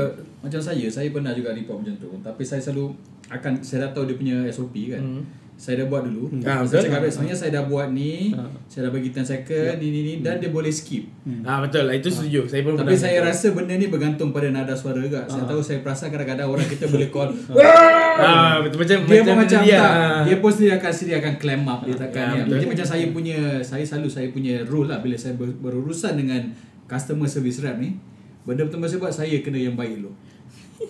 macam 0.41 0.59
saya, 0.59 0.85
saya 0.87 1.07
pernah 1.07 1.31
juga 1.31 1.49
report 1.51 1.77
macam 1.79 1.95
tu. 1.95 2.09
Tapi 2.19 2.41
saya 2.41 2.57
selalu 2.59 2.97
akan 3.29 3.61
saya 3.61 3.85
dah 3.85 3.91
tahu 3.93 4.09
dia 4.09 4.17
punya 4.17 4.37
SOP 4.49 4.73
kan. 4.89 4.97
Hmm. 4.99 5.23
Saya 5.61 5.85
dah 5.85 5.93
buat 5.93 6.09
dulu. 6.09 6.41
Ah, 6.41 6.65
saya 6.65 6.81
betul. 6.81 6.81
cakap 6.89 7.01
sebenarnya 7.05 7.37
saya 7.37 7.51
dah 7.53 7.63
buat 7.69 7.93
ni, 7.93 8.33
Ah. 8.33 8.49
saya 8.65 8.89
dah 8.89 8.91
bagi 8.91 9.13
10 9.13 9.21
second 9.21 9.77
ni 9.77 9.87
ni 9.87 9.99
ni 10.01 10.13
dan 10.17 10.41
dia 10.41 10.49
boleh 10.49 10.73
skip. 10.73 11.05
Ah 11.45 11.61
betul 11.61 11.85
lah 11.85 11.93
itu 11.93 12.09
setuju. 12.09 12.49
Saya 12.49 12.65
pun 12.65 12.73
Tapi 12.73 12.97
saya 12.97 13.21
cakap. 13.21 13.29
rasa 13.29 13.47
benda 13.53 13.77
ni 13.77 13.85
bergantung 13.85 14.33
pada 14.33 14.49
nada 14.49 14.73
suara 14.73 14.97
juga. 14.97 15.21
Saya 15.29 15.45
tahu 15.45 15.61
saya 15.61 15.85
perasan 15.85 16.09
kadang-kadang 16.09 16.49
orang 16.49 16.65
kita 16.65 16.89
boleh 16.89 17.13
call. 17.13 17.29
ah 18.25 18.57
betul 18.59 18.81
macam 18.81 18.97
dia 19.05 19.21
pun 19.21 19.35
macam 19.37 19.59
dia, 19.61 19.77
tak, 19.77 19.93
dia 20.25 20.35
pun 20.41 20.49
sendiri 20.51 20.73
akan 20.75 20.91
sendiri 20.91 21.15
akan 21.17 21.33
clam 21.37 21.61
up 21.63 21.79
dia 21.81 21.95
takkan 21.95 22.25
Ya, 22.31 22.41
ya. 22.41 22.43
Jadi 22.49 22.65
macam 22.65 22.85
saya 22.87 23.05
punya 23.07 23.37
saya 23.61 23.83
selalu 23.85 24.09
saya 24.09 24.27
punya 24.29 24.65
rule 24.65 24.89
lah 24.89 24.99
bila 24.99 25.13
saya 25.13 25.37
ber, 25.37 25.53
berurusan 25.53 26.17
dengan 26.17 26.41
customer 26.85 27.25
service 27.25 27.61
rep 27.61 27.77
ni 27.77 27.95
benda 28.41 28.65
pertama 28.65 28.89
saya 28.89 28.97
buat 28.99 29.13
saya 29.13 29.37
kena 29.39 29.61
yang 29.61 29.77
baik 29.77 30.01
dulu. 30.01 30.09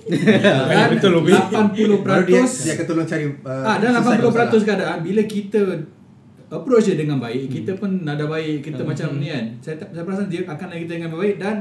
Dan 0.08 0.88
betul, 0.92 1.12
Lobi. 1.14 1.32
80% 1.32 2.02
Baru 2.02 2.24
dia, 2.24 2.42
dia 2.42 2.74
akan 2.74 2.86
tolong 2.86 3.06
cari 3.06 3.26
uh, 3.26 3.64
Ah 3.64 3.76
dan 3.78 3.90
selesai 3.94 4.18
80% 4.18 4.26
masalah. 4.26 4.64
keadaan 4.64 4.98
bila 5.02 5.22
kita 5.24 5.62
approach 6.50 6.86
dia 6.86 6.98
dengan 6.98 7.18
baik, 7.18 7.48
kita 7.50 7.72
pun 7.74 8.02
nada 8.02 8.26
baik, 8.26 8.60
kita 8.62 8.82
macam 8.82 9.16
ni 9.16 9.28
kan. 9.28 9.46
Saya 9.58 9.76
tak- 9.78 9.92
saya 9.92 10.04
perasan 10.04 10.28
dia 10.28 10.44
akan 10.44 10.68
lagi 10.68 10.82
kita 10.82 10.94
dengan 10.98 11.12
baik 11.14 11.36
dan 11.38 11.56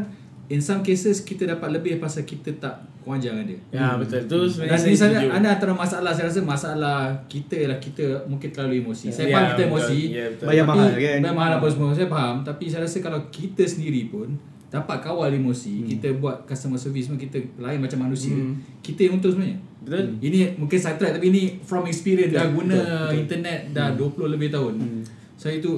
in 0.47 0.59
some 0.59 0.81
cases 0.81 1.23
kita 1.23 1.47
dapat 1.47 1.71
lebih 1.73 1.97
pasal 1.97 2.25
kita 2.25 2.51
tak 2.57 2.75
kuanjang 3.01 3.39
dengan 3.39 3.47
dia. 3.47 3.61
Ya 3.73 3.87
betul. 3.95 4.19
Tu 4.21 4.35
Dan 4.37 4.51
sebenarnya 4.51 4.77
saya 4.77 4.91
misalnya 4.91 5.21
anda 5.31 5.49
antara 5.53 5.73
masalah 5.73 6.11
saya 6.11 6.27
rasa 6.27 6.43
masalah 6.43 6.99
kita 7.27 7.55
ialah 7.57 7.79
kita 7.79 8.03
mungkin 8.27 8.51
terlalu 8.51 8.83
emosi. 8.83 9.09
Saya 9.09 9.25
Ya, 9.25 9.33
faham 9.33 9.47
kita 9.47 9.57
betul. 9.57 9.71
emosi. 9.71 9.99
Ya, 10.11 10.25
betul. 10.29 10.47
Bayar 10.49 10.65
tapi- 10.65 10.71
mahal 10.77 10.91
kan? 10.93 11.19
Bayar 11.21 11.37
mahal 11.37 11.53
apa 11.55 11.67
semua 11.67 11.89
saya 11.93 12.09
faham 12.09 12.37
tapi 12.43 12.65
saya 12.67 12.81
rasa 12.83 12.99
kalau 12.99 13.21
kita 13.29 13.63
sendiri 13.63 14.03
pun 14.07 14.29
dapat 14.71 15.03
kawal 15.03 15.35
emosi, 15.35 15.83
kita 15.85 16.15
buat 16.15 16.47
customer 16.47 16.79
service 16.79 17.11
semua 17.11 17.19
kita 17.19 17.43
lain 17.59 17.83
macam 17.83 18.07
manusia. 18.07 18.39
Kita 18.81 19.03
yang 19.03 19.19
untung 19.19 19.35
sebenarnya. 19.35 19.59
Betul. 19.83 20.07
Ini 20.23 20.39
mungkin 20.55 20.79
side 20.79 20.95
track 20.95 21.19
tapi 21.19 21.27
ini 21.29 21.43
from 21.61 21.89
experience 21.91 22.31
dah 22.31 22.47
Betul, 22.47 22.57
guna 22.63 22.77
betul, 22.77 22.87
betul. 22.87 23.13
internet 23.19 23.61
dah 23.75 23.89
20 23.99 24.35
lebih 24.39 24.49
tahun. 24.55 24.73
Saya 25.35 25.59
itu 25.59 25.73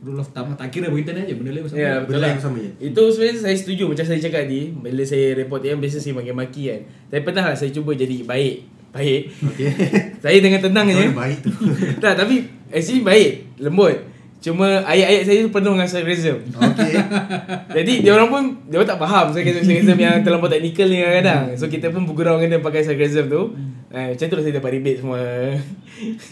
rule 0.00 0.16
of 0.16 0.28
thumb 0.32 0.56
tak 0.56 0.72
kira 0.72 0.88
internet 0.88 1.28
je 1.28 1.34
benda 1.36 1.50
lain 1.52 1.64
pun 1.64 1.70
sama. 1.72 1.80
Ya, 1.80 1.92
Benda 1.98 2.06
betul 2.06 2.20
lain 2.20 2.28
lah. 2.30 2.36
pun 2.36 2.44
sama 2.44 2.58
je. 2.60 2.70
Itu 2.78 3.02
sebenarnya 3.10 3.36
saya 3.40 3.56
setuju 3.56 3.82
macam 3.88 4.04
saya 4.06 4.20
cakap 4.22 4.40
tadi 4.46 4.60
bila 4.72 5.02
saya 5.02 5.26
report 5.36 5.60
yang 5.66 5.80
biasa 5.80 5.96
saya 5.98 6.14
maki-maki 6.14 6.62
kan. 6.70 6.80
Tapi 7.10 7.20
pernah 7.26 7.44
lah 7.50 7.56
saya 7.56 7.70
cuba 7.74 7.90
jadi 7.96 8.16
baik. 8.22 8.56
Baik. 8.90 9.22
Okey. 9.42 9.68
saya 10.22 10.38
dengan 10.38 10.60
tenang 10.62 10.86
je. 10.86 11.04
Baik 11.10 11.38
tu. 11.42 11.50
tak, 12.02 12.14
tapi 12.18 12.42
actually 12.70 13.02
baik, 13.02 13.30
lembut. 13.62 14.09
Cuma 14.40 14.80
ayat-ayat 14.88 15.22
saya 15.28 15.40
penuh 15.52 15.72
dengan 15.76 15.84
sarcasm. 15.84 16.40
Okey. 16.48 16.94
Jadi 17.76 17.92
dia 18.00 18.16
orang 18.16 18.28
pun 18.32 18.42
dia 18.72 18.80
orang 18.80 18.88
tak 18.88 19.00
faham 19.04 19.26
sarcasm 19.36 19.62
sarcasm 19.68 19.98
yang 20.00 20.24
terlampau 20.24 20.48
teknikal 20.48 20.88
ni 20.88 21.04
kadang-kadang. 21.04 21.44
So 21.60 21.68
kita 21.68 21.92
pun 21.92 22.08
bergurau 22.08 22.40
dengan 22.40 22.56
dia 22.56 22.60
pakai 22.64 22.80
sarcasm 22.80 23.28
tu. 23.28 23.42
Eh, 23.90 24.16
macam 24.16 24.24
tu 24.24 24.34
lah 24.38 24.44
saya 24.46 24.54
dapat 24.56 24.70
rebate 24.78 24.98
semua. 25.04 25.20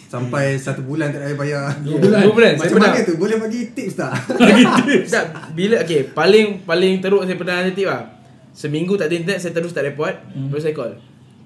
Sampai 0.09 0.57
satu 0.57 0.81
bulan 0.87 1.13
tak 1.13 1.21
ada 1.21 1.37
bayar. 1.37 1.69
Dua 1.85 2.01
bulan. 2.01 2.21
Dua 2.25 2.33
bulan. 2.33 2.53
Macam 2.57 2.77
mana 2.81 3.01
tu? 3.05 3.15
Boleh 3.21 3.37
bagi 3.37 3.61
tips 3.77 3.95
tak? 4.01 4.13
tak, 5.13 5.25
bila 5.53 5.77
okay, 5.85 6.09
paling 6.09 6.65
paling 6.65 7.05
teruk 7.05 7.29
saya 7.29 7.37
pernah 7.37 7.61
ada 7.61 7.71
tip 7.75 7.85
lah. 7.85 8.09
Seminggu 8.57 8.97
tak 8.97 9.13
ada 9.13 9.15
internet 9.21 9.39
saya 9.39 9.53
terus 9.53 9.71
tak 9.71 9.87
report, 9.87 10.17
hmm. 10.33 10.49
baru 10.49 10.61
saya 10.65 10.75
call. 10.75 10.93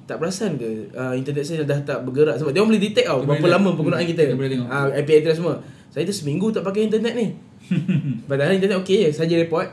Tak 0.07 0.16
perasan 0.16 0.57
ke 0.57 0.92
uh, 0.95 1.12
internet 1.12 1.45
saya 1.45 1.66
dah 1.66 1.78
tak 1.83 1.99
bergerak 2.07 2.38
sebab 2.38 2.50
dia 2.54 2.61
orang 2.61 2.71
boleh 2.75 2.83
detect 2.83 3.07
tau 3.07 3.19
Dia 3.23 3.28
berapa 3.28 3.47
lama 3.49 3.69
penggunaan 3.75 4.02
Hmm, 4.02 4.12
kita. 4.14 4.23
dia 4.31 4.37
boleh 4.38 4.50
tengok. 4.52 4.69
Ah 4.71 4.87
IP 4.95 5.11
address 5.19 5.37
semua. 5.42 5.57
Saya 5.92 6.08
tu 6.08 6.16
seminggu 6.16 6.49
tak 6.49 6.64
pakai 6.64 6.88
internet 6.88 7.12
ni. 7.12 7.37
Padahal 8.28 8.56
internet 8.56 8.80
okey 8.80 9.06
je, 9.06 9.11
saja 9.12 9.37
report. 9.37 9.68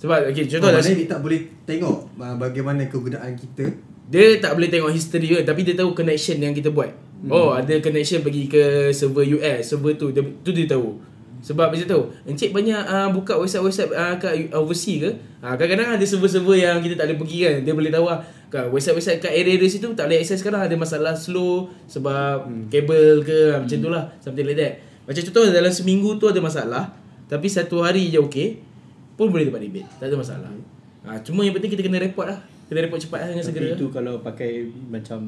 Sebab 0.00 0.32
okay, 0.32 0.48
contoh 0.48 0.70
Oh, 0.70 0.72
lah 0.72 0.80
dia 0.80 1.04
tak 1.04 1.20
boleh 1.20 1.40
tengok 1.68 1.98
uh, 2.16 2.34
bagaimana 2.40 2.88
kegunaan 2.88 3.36
kita. 3.36 3.68
dia 4.08 4.40
tak 4.40 4.56
boleh 4.56 4.72
tengok 4.72 4.88
history 4.88 5.28
ke 5.28 5.44
tapi 5.44 5.68
dia 5.68 5.76
tahu 5.76 5.92
connection 5.92 6.40
yang 6.40 6.56
kita 6.56 6.72
buat. 6.72 6.88
Hmm. 7.20 7.28
Oh, 7.28 7.52
ada 7.52 7.76
connection 7.84 8.24
pergi 8.24 8.48
ke 8.48 8.94
server 8.96 9.28
US, 9.36 9.68
server 9.68 9.92
tu 10.00 10.08
dia, 10.08 10.24
tu 10.40 10.50
dia 10.56 10.64
tahu. 10.64 10.96
Sebab 11.38 11.70
macam 11.70 11.86
tu 11.86 12.02
Encik 12.26 12.50
banyak 12.50 12.82
uh, 12.82 13.14
buka 13.14 13.38
website-website 13.38 13.94
uh, 13.94 14.18
kat 14.18 14.50
overseas 14.50 15.06
ke 15.06 15.10
uh, 15.38 15.54
Kadang-kadang 15.54 15.94
ada 15.94 16.02
server-server 16.02 16.58
yang 16.58 16.82
kita 16.82 16.98
tak 16.98 17.06
boleh 17.06 17.18
pergi 17.22 17.38
kan 17.46 17.56
Dia 17.62 17.72
boleh 17.78 17.90
tahu 17.94 18.10
lah 18.10 18.18
kan, 18.50 18.66
Website-website 18.74 19.22
kat 19.22 19.32
area-area 19.38 19.70
situ 19.70 19.86
tak 19.94 20.10
boleh 20.10 20.18
access 20.18 20.42
sekarang 20.42 20.66
Ada 20.66 20.74
masalah 20.74 21.14
slow 21.14 21.70
Sebab 21.86 22.50
hmm. 22.50 22.62
kabel 22.74 23.22
ke 23.22 23.38
hmm. 23.54 23.58
Macam 23.62 23.78
tu 23.78 23.90
lah 23.94 24.04
Something 24.18 24.50
like 24.50 24.58
that 24.58 24.87
Macam 25.08 25.22
contoh 25.24 25.42
dalam 25.48 25.72
seminggu 25.72 26.20
tu 26.20 26.28
ada 26.28 26.36
masalah 26.36 26.92
Tapi 27.24 27.48
satu 27.48 27.80
hari 27.80 28.12
je 28.12 28.20
okay 28.20 28.60
Pun 29.16 29.32
boleh 29.32 29.48
dapat 29.48 29.64
rebate 29.64 29.88
Tak 29.96 30.12
ada 30.12 30.16
masalah. 30.20 30.52
Uh, 31.02 31.16
Cuma 31.24 31.40
yang 31.42 31.56
penting 31.56 31.72
kita 31.72 31.80
kena 31.80 31.96
report 31.96 32.28
lah. 32.28 32.38
Kena 32.68 32.84
report 32.84 33.00
cepat 33.00 33.24
lah 33.24 33.28
dengan 33.32 33.44
Tapi 33.48 33.56
segera. 33.56 33.74
itu 33.80 33.86
kalau 33.88 34.20
pakai 34.20 34.68
macam 34.92 35.20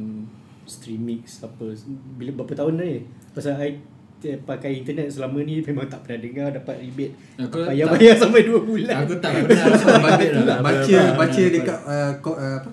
Streamix 0.68 1.42
apa 1.42 1.72
bila 2.14 2.30
berapa 2.36 2.52
tahun 2.54 2.78
dah 2.78 2.86
ni? 2.86 3.00
Pasal 3.34 3.58
I 3.58 3.80
eh, 4.22 4.38
pakai 4.38 4.84
internet 4.84 5.08
selama 5.08 5.40
ni 5.42 5.58
memang 5.64 5.88
tak 5.88 6.04
pernah 6.04 6.20
dengar 6.22 6.52
dapat 6.52 6.76
rebate. 6.84 7.16
Aku 7.40 7.64
bayar-bayar 7.64 8.14
sampai 8.14 8.44
2 8.46 8.68
bulan. 8.68 8.94
Aku 9.02 9.16
tak 9.18 9.48
pernah 9.48 9.66
baca 10.04 10.26
lah. 10.44 10.58
baca 10.62 10.98
baca 11.16 11.42
dekat 11.48 11.78
uh, 11.88 12.12
ko, 12.20 12.36
uh, 12.36 12.60
apa 12.60 12.70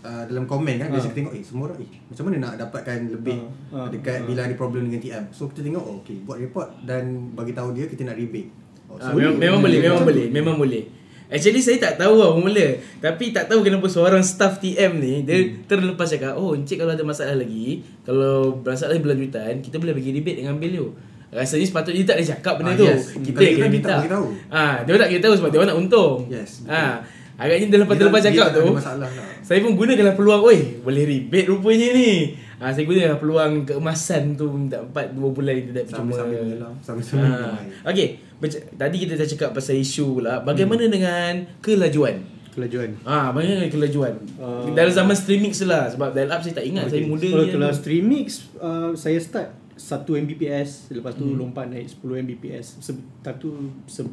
uh, 0.00 0.22
dalam 0.24 0.44
komen 0.44 0.74
kan 0.76 0.88
biasa 0.88 1.00
Ha. 1.00 1.08
kita 1.08 1.18
tengok 1.18 1.34
eh 1.34 1.42
semua 1.42 1.64
orang 1.66 1.78
eh 1.80 1.90
macam 2.04 2.22
mana 2.24 2.36
nak 2.38 2.52
dapatkan 2.58 2.98
lebih 3.10 3.38
Ha, 3.68 3.76
ha, 3.76 3.86
dekat 3.88 4.16
ha. 4.16 4.24
bila 4.24 4.40
ada 4.42 4.54
problem 4.54 4.82
dengan 4.86 5.00
TM 5.00 5.24
so 5.30 5.46
kita 5.46 5.60
tengok 5.62 5.82
oh, 5.82 6.00
okay 6.00 6.16
buat 6.20 6.36
report 6.36 6.68
dan 6.82 7.02
bagi 7.32 7.52
tahu 7.52 7.72
dia 7.72 7.84
kita 7.84 8.04
nak 8.04 8.14
rebate 8.14 8.48
oh, 8.86 8.96
Ah, 8.96 9.12
memang, 9.12 9.36
memang 9.36 9.60
boleh, 9.60 9.78
memang 9.80 10.02
boleh, 10.02 10.26
memang 10.28 10.56
boleh. 10.56 10.84
Actually 11.30 11.62
saya 11.62 11.78
tak 11.78 11.94
tahu 11.96 12.18
lah 12.18 12.34
mula 12.34 12.74
Tapi 12.98 13.30
tak 13.30 13.46
tahu 13.46 13.62
kenapa 13.62 13.86
seorang 13.86 14.18
staff 14.18 14.58
TM 14.58 14.98
ni 14.98 15.22
Dia 15.22 15.38
hmm. 15.38 15.62
terlepas 15.62 16.02
cakap 16.04 16.34
Oh 16.34 16.58
encik 16.58 16.74
kalau 16.74 16.90
ada 16.90 17.06
masalah 17.06 17.38
lagi 17.38 17.86
Kalau 18.02 18.58
masalah 18.58 18.98
berlanjutan 18.98 19.62
Kita 19.62 19.78
boleh 19.78 19.94
bagi 19.94 20.10
rebate 20.10 20.42
dengan 20.42 20.58
bil 20.58 20.74
tu 20.74 20.90
Rasanya 21.30 21.62
sepatutnya 21.62 22.02
dia 22.02 22.08
tak 22.08 22.16
ada 22.18 22.24
cakap 22.26 22.54
benda 22.58 22.74
Ah, 22.74 22.74
tu 22.74 22.82
yes. 22.84 23.02
Kita 23.14 23.38
yang 23.38 23.54
kena 23.54 23.62
dia 23.62 23.70
minta 23.70 23.94
tak 23.94 24.10
ah, 24.50 24.74
Dia 24.82 24.98
tak 24.98 25.08
kita 25.08 25.20
tahu 25.22 25.34
sebab 25.38 25.48
dia 25.48 25.62
nak 25.62 25.78
untung 25.78 26.14
Yes, 26.26 26.50
betul. 26.60 26.74
ah, 26.74 26.94
Agaknya 27.38 27.66
dia 27.68 27.78
lepas-lepas 27.78 28.10
Dia- 28.18 28.26
cakap 28.26 28.46
dia 28.48 28.56
tu 28.58 28.60
ada 28.60 28.74
masalah 28.74 29.08
lah. 29.08 29.26
Saya 29.50 29.66
pun 29.66 29.74
gunakanlah 29.74 30.14
peluang 30.14 30.46
Oi 30.46 30.78
boleh 30.78 31.02
rebate 31.02 31.50
rupanya 31.50 31.90
ni 31.90 32.38
ah, 32.62 32.70
Saya 32.70 32.86
gunakanlah 32.86 33.18
peluang 33.18 33.52
keemasan 33.66 34.38
tu 34.38 34.46
Minta 34.46 34.78
4 34.78 34.94
2 35.10 35.18
bulan 35.18 35.54
percuma 35.58 35.90
Sambil-sambil 35.90 36.38
menyelam, 36.38 36.72
sambil-sambil 36.78 37.26
Ah. 37.26 37.34
minum 37.34 37.58
air. 37.58 37.74
Okay 37.84 38.06
bec- 38.38 38.62
Tadi 38.70 38.96
kita 38.96 39.18
dah 39.18 39.26
cakap 39.26 39.50
pasal 39.50 39.74
isu 39.74 40.22
pula 40.22 40.38
Bagaimana 40.40 40.86
hmm. 40.86 40.94
dengan 40.94 41.32
kelajuan? 41.58 42.22
kelajuan 42.50 42.94
Ah, 43.02 43.30
bagaimana 43.30 43.62
dengan 43.62 43.74
kelajuan? 43.74 44.14
Ah. 44.38 44.70
Dalam 44.70 44.94
zaman 44.94 45.14
streaming 45.14 45.50
lah 45.66 45.90
Sebab 45.90 46.14
dial 46.14 46.30
up 46.30 46.38
saya 46.38 46.54
tak 46.54 46.66
ingat 46.66 46.86
Saya 46.86 47.02
muda 47.04 47.26
Kalau 47.26 47.42
je 47.42 47.50
kalau 47.50 47.68
tu. 47.68 47.74
Streamix 47.74 48.26
uh, 48.54 48.94
saya 48.94 49.18
start 49.18 49.50
1 49.80 50.04
Mbps 50.04 50.92
lepas 50.92 51.10
tu 51.10 51.24
Hmm. 51.24 51.40
lompat 51.40 51.64
naik 51.66 51.88
10 51.88 52.20
Mbps. 52.20 52.78
Se- 52.78 52.92
tak 53.18 53.40
tu 53.40 53.56
se- 53.84 54.04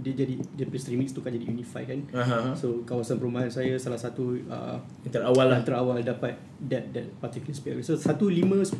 dia 0.00 0.14
jadi 0.14 0.38
dia 0.54 0.64
punya 0.64 0.78
Streamix 0.78 1.10
tu 1.10 1.18
kan 1.18 1.28
jadi 1.28 1.42
Unify 1.44 1.82
kan. 1.82 1.98
Aha. 2.12 2.54
So 2.54 2.80
kawasan 2.82 3.18
perumahan 3.18 3.50
saya 3.50 3.74
salah 3.76 3.98
satu 3.98 4.38
uh, 4.44 4.78
Yang 5.02 5.18
terawal 5.18 5.46
lah 5.46 5.58
antara 5.58 5.76
awal 5.76 5.98
dapat 5.98 6.38
that 6.62 6.88
that 6.90 7.10
particular 7.18 7.50
spec. 7.50 7.74
So 7.80 7.94
1 7.94 8.06
5 8.06 8.70
10. 8.70 8.78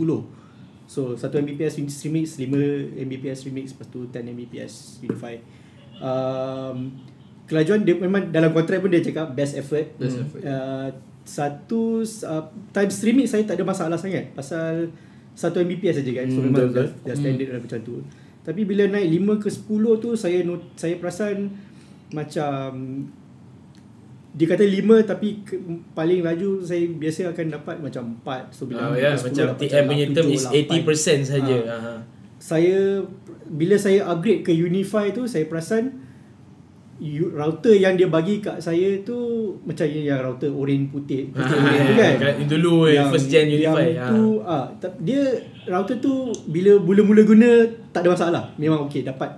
So 0.87 1.01
1 1.13 1.21
Mbps 1.43 1.83
Streamix, 1.89 2.39
5 2.39 2.47
Mbps 2.95 3.37
Streamix, 3.41 3.75
lepas 3.75 3.89
tu 3.89 4.07
10 4.07 4.23
Mbps 4.31 4.73
Unify. 5.03 5.35
Um, 5.99 6.95
kelajuan 7.45 7.83
dia 7.83 7.95
memang 7.95 8.31
dalam 8.31 8.51
kontrak 8.51 8.79
pun 8.79 8.89
dia 8.89 9.01
cakap 9.01 9.33
best 9.33 9.55
effort. 9.55 9.91
Best 9.97 10.17
effort. 10.17 10.43
Uh, 10.43 10.89
satu 11.25 12.05
uh, 12.05 12.45
time 12.71 12.93
streaming 12.93 13.25
saya 13.25 13.43
tak 13.43 13.57
ada 13.57 13.65
masalah 13.65 13.97
sangat 13.97 14.29
pasal 14.33 14.93
1 15.35 15.67
Mbps 15.67 15.95
saja 15.99 16.11
kan. 16.15 16.27
So 16.27 16.39
Hmm, 16.39 16.45
memang 16.49 16.71
betul, 16.71 16.71
dah, 16.71 16.87
betul. 16.87 17.05
dah 17.05 17.15
standard 17.15 17.47
dalam 17.51 17.63
macam 17.63 17.81
tu. 17.83 17.95
Tapi 18.45 18.61
bila 18.63 18.85
naik 18.87 19.09
5 19.09 19.43
ke 19.43 19.49
10 19.49 20.03
tu 20.05 20.11
saya 20.15 20.39
not, 20.45 20.63
saya 20.77 20.95
perasan 21.01 21.37
macam 22.13 22.71
dia 24.35 24.47
kata 24.51 24.67
5 24.67 25.07
tapi 25.07 25.47
ke, 25.47 25.55
paling 25.95 26.21
laju 26.21 26.59
saya 26.61 26.83
biasa 26.91 27.31
akan 27.31 27.47
dapat 27.55 27.77
macam 27.79 28.19
4 28.21 28.51
so 28.51 28.67
bila 28.67 28.91
ya, 28.99 29.15
ke 29.15 29.31
10 29.31 29.31
macam 29.31 29.47
TM 29.57 29.85
punya 29.87 30.07
term 30.11 30.29
is 30.29 30.45
7, 30.51 30.83
80% 30.83 31.31
saja. 31.31 31.57
Aha. 31.71 31.95
saya 32.37 33.07
bila 33.47 33.79
saya 33.79 34.11
upgrade 34.11 34.43
ke 34.43 34.51
Unify 34.51 35.15
tu 35.15 35.31
saya 35.31 35.47
perasan 35.47 36.04
you, 36.97 37.29
router 37.29 37.73
yang 37.73 37.95
dia 37.95 38.07
bagi 38.07 38.39
kat 38.39 38.59
saya 38.59 39.01
tu 39.01 39.15
macam 39.61 39.83
yang 39.85 40.21
router 40.21 40.49
orange 40.49 40.89
putih. 40.89 41.29
Putih 41.29 41.43
Ah, 41.45 41.79
tu 41.81 41.93
kan? 41.95 42.15
Kan, 42.17 42.35
dulu 42.47 42.87
eh, 42.87 43.03
first 43.05 43.27
gen 43.27 43.47
Unify. 43.49 43.91
yang 43.91 44.09
tu 44.09 44.23
ah 44.41 44.65
ta- 44.77 44.95
dia 44.99 45.23
router 45.65 45.99
tu 45.99 46.13
bila 46.47 46.79
mula-mula 46.79 47.23
guna 47.23 47.49
tak 47.91 48.03
ada 48.03 48.11
masalah. 48.11 48.45
Memang 48.55 48.87
okey 48.87 49.03
dapat 49.03 49.31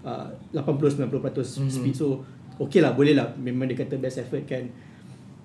uh, 0.00 0.26
80 0.50 1.04
90% 1.04 1.12
Mhm. 1.60 1.70
speed. 1.70 1.94
So 1.94 2.24
okey 2.58 2.80
lah 2.80 2.92
boleh 2.92 3.12
lah. 3.12 3.32
Memang 3.34 3.66
dia 3.66 3.76
kata 3.76 3.96
best 3.96 4.18
effort 4.18 4.44
kan? 4.44 4.64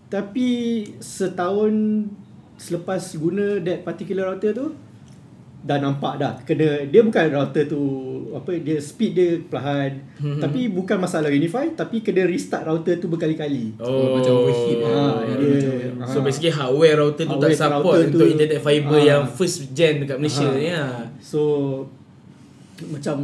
Tapi 0.08 0.50
setahun 0.98 1.72
selepas 2.56 3.00
guna 3.16 3.60
that 3.60 3.84
particular 3.84 4.28
router 4.28 4.52
tu 4.52 4.68
dah 5.60 5.76
nampak 5.78 6.16
dah 6.16 6.40
kena 6.42 6.86
dia 6.86 7.02
bukan 7.02 7.26
router 7.30 7.68
tu 7.68 7.82
apa 8.32 8.56
dia 8.56 8.80
speed 8.80 9.12
dia 9.12 9.30
perlahan 9.42 9.92
Mhm. 10.16 10.40
tapi 10.40 10.60
bukan 10.68 10.98
masalah 10.98 11.28
Unify 11.28 11.68
tapi 11.70 12.00
kena 12.00 12.24
restart 12.24 12.64
router 12.64 12.96
tu 12.96 13.08
berkali-kali 13.08 13.76
Oh, 13.78 14.16
macam 14.16 14.40
overheat, 14.40 14.78
eh. 14.78 14.88
Ah, 14.88 15.20
dia, 15.30 15.60
So 16.06 16.18
ah. 16.18 16.24
basically 16.24 16.50
hardware 16.50 16.96
router 16.98 17.24
tu 17.24 17.34
tak 17.34 17.44
Hardware 17.44 17.60
support 17.60 17.84
router 17.94 18.08
untuk 18.08 18.20
tu- 18.22 18.32
internet 18.32 18.60
fiber 18.60 18.96
Ah. 18.96 19.04
yang 19.06 19.22
first 19.28 19.58
gen 19.70 19.94
dekat 20.00 20.16
Malaysia 20.18 20.46
Ah. 20.46 20.56
ni 20.56 20.70
lah. 20.70 20.96
So 21.20 21.40
macam 22.86 23.16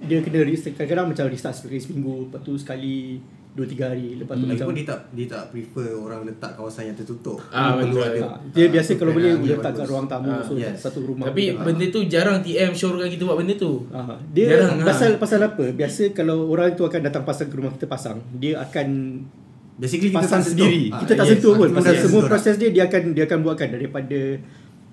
dia 0.00 0.18
kena 0.20 0.40
restart 0.42 0.72
kadang-kadang 0.74 1.06
macam 1.08 1.24
restart 1.26 1.54
sekali 1.54 1.76
seminggu 1.76 2.14
lepas 2.24 2.40
tu 2.40 2.54
sekali 2.54 3.18
2 3.50 3.66
3 3.66 3.82
hari 3.84 4.14
lepas 4.14 4.32
tu 4.32 4.40
Lagi 4.40 4.52
macam 4.52 4.66
pun 4.66 4.74
dia 4.74 4.86
tak 4.86 5.00
dia 5.10 5.26
tak 5.26 5.42
prefer 5.50 5.90
orang 5.92 6.22
letak 6.22 6.54
kawasan 6.54 6.82
yang 6.86 6.96
tertutup. 6.96 7.42
Ah, 7.48 7.74
Dia 7.74 7.82
perlu 7.82 7.92
betul. 7.92 8.06
ada, 8.06 8.20
Ah, 8.22 8.36
dia 8.48 8.62
ah, 8.62 8.70
biasa 8.70 8.90
kalau 8.94 9.12
boleh 9.12 9.28
yang 9.28 9.42
letak 9.42 9.72
kat 9.74 9.86
ruang 9.86 10.06
tamu 10.06 10.30
Ah, 10.30 10.38
so 10.40 10.52
yes. 10.54 10.74
satu 10.76 10.98
rumah 11.02 11.26
Tapi 11.26 11.42
pun- 11.50 11.62
benda 11.66 11.84
tu 11.88 12.00
jarang 12.06 12.38
TM 12.38 12.70
show 12.72 12.94
kita 12.94 13.22
buat 13.24 13.36
benda 13.36 13.54
tu. 13.54 13.72
Ah, 13.90 14.14
dia 14.28 14.46
Jarang, 14.54 14.78
pasal 14.80 15.10
ah. 15.10 15.18
pasal 15.18 15.40
apa? 15.42 15.64
Biasa 15.68 16.02
kalau 16.12 16.46
orang 16.46 16.72
tu 16.72 16.82
akan 16.82 17.00
datang 17.02 17.22
pasang 17.22 17.46
ke 17.46 17.54
rumah 17.54 17.70
kita 17.70 17.86
pasang, 17.86 18.22
dia 18.32 18.54
akan 18.56 18.86
Basically 19.76 20.08
kita 20.08 20.20
pasang 20.20 20.38
tak 20.38 20.46
sentuh. 20.46 20.62
sendiri. 20.62 20.82
Ah, 20.86 20.98
kita 21.00 21.12
tak 21.14 21.24
yes. 21.24 21.32
sentuh 21.34 21.50
Ah, 21.50 21.56
pun 21.56 21.66
kita 21.66 21.76
pasal 21.76 21.92
tak 21.92 22.02
semua 22.02 22.20
proses 22.22 22.54
dia 22.54 22.70
dia 22.70 22.82
akan 22.84 23.02
dia 23.10 23.24
akan 23.24 23.38
buatkan 23.40 23.68
daripada 23.70 24.18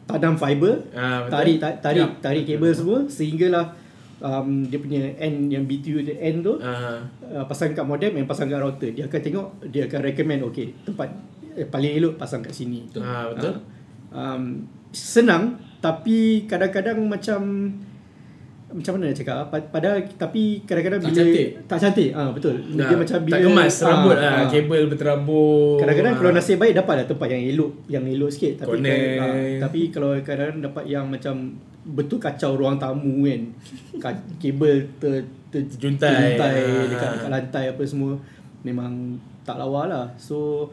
tanam 0.08 0.34
fiber, 0.34 0.74
Ah, 0.90 1.20
betul. 1.22 1.32
tarik 1.32 1.56
ta- 1.60 1.78
tarik 1.78 2.02
Ya. 2.02 2.20
tarik 2.20 2.44
kabel 2.44 2.72
semua 2.72 3.00
sehinggalah 3.08 3.66
um, 4.20 4.64
dia 4.64 4.78
punya 4.78 5.00
end 5.16 5.48
yang 5.48 5.64
BTU 5.64 6.02
the 6.02 6.16
end 6.16 6.42
tu 6.42 6.58
Ah. 6.58 7.06
uh, 7.24 7.44
pasang 7.44 7.72
kat 7.72 7.84
modem 7.84 8.14
yang 8.14 8.26
pasang 8.26 8.46
kat 8.46 8.58
router 8.58 8.90
dia 8.90 9.06
akan 9.06 9.20
tengok 9.20 9.48
dia 9.68 9.86
akan 9.86 10.00
recommend 10.02 10.42
okay 10.44 10.74
tempat 10.82 11.10
eh, 11.52 11.64
paling 11.64 11.94
elok 11.94 12.14
pasang 12.16 12.40
kat 12.40 12.52
sini 12.52 12.86
Ah, 12.96 13.30
betul. 13.30 13.54
Ah, 14.10 14.34
um, 14.34 14.64
senang 14.90 15.58
tapi 15.78 16.44
kadang-kadang 16.46 16.98
macam 17.02 17.42
macam 18.68 18.92
mana 18.94 19.08
nak 19.08 19.16
cakap 19.16 19.36
ah? 19.38 19.48
Pa- 19.48 19.70
padahal 19.72 20.04
tapi 20.12 20.60
kadang-kadang 20.62 21.00
Tak 21.00 21.08
bila 21.08 21.20
cantik. 21.24 21.48
tak 21.64 21.78
cantik 21.80 22.10
ah 22.12 22.30
betul 22.30 22.56
Nah, 22.68 22.84
dia 22.84 22.98
macam 23.00 23.18
bila 23.22 23.34
tak 23.34 23.42
kemas 23.48 23.76
rambut 23.80 24.18
ah, 24.18 24.28
ah, 24.28 24.36
ah. 24.36 24.48
kabel 24.52 24.84
berterabur. 24.92 25.80
Kadang-kadang 25.80 26.14
Ah. 26.14 26.20
kalau 26.20 26.32
nasib 26.36 26.58
baik 26.58 26.74
dapat 26.76 26.94
lah 26.94 27.06
tempat 27.08 27.28
yang 27.30 27.44
elok 27.48 27.72
Yang 27.88 28.04
elok 28.12 28.30
sikit 28.30 28.54
Tapi 28.60 28.68
Corner. 28.68 28.92
kadang, 28.92 29.24
ah, 29.24 29.58
Tapi 29.64 29.80
kalau 29.88 30.10
kadang-kadang 30.20 30.60
dapat 30.62 30.84
yang 30.86 31.06
macam 31.08 31.36
Betul 31.90 32.18
kacau 32.18 32.54
ruang 32.54 32.76
tamu 32.76 33.24
kan 33.24 33.42
Ka- 34.04 34.24
Kabel 34.38 34.84
ter, 34.98 35.22
ter, 35.48 35.64
Terjuntai. 35.64 36.36
terjuntai 36.36 36.56
Ah. 36.60 36.86
dekat, 36.86 37.10
dekat 37.16 37.30
lantai 37.30 37.66
apa 37.70 37.84
semua 37.84 38.14
Memang 38.62 39.16
tak 39.42 39.56
lawa 39.56 39.86
lah 39.86 40.06
So 40.16 40.68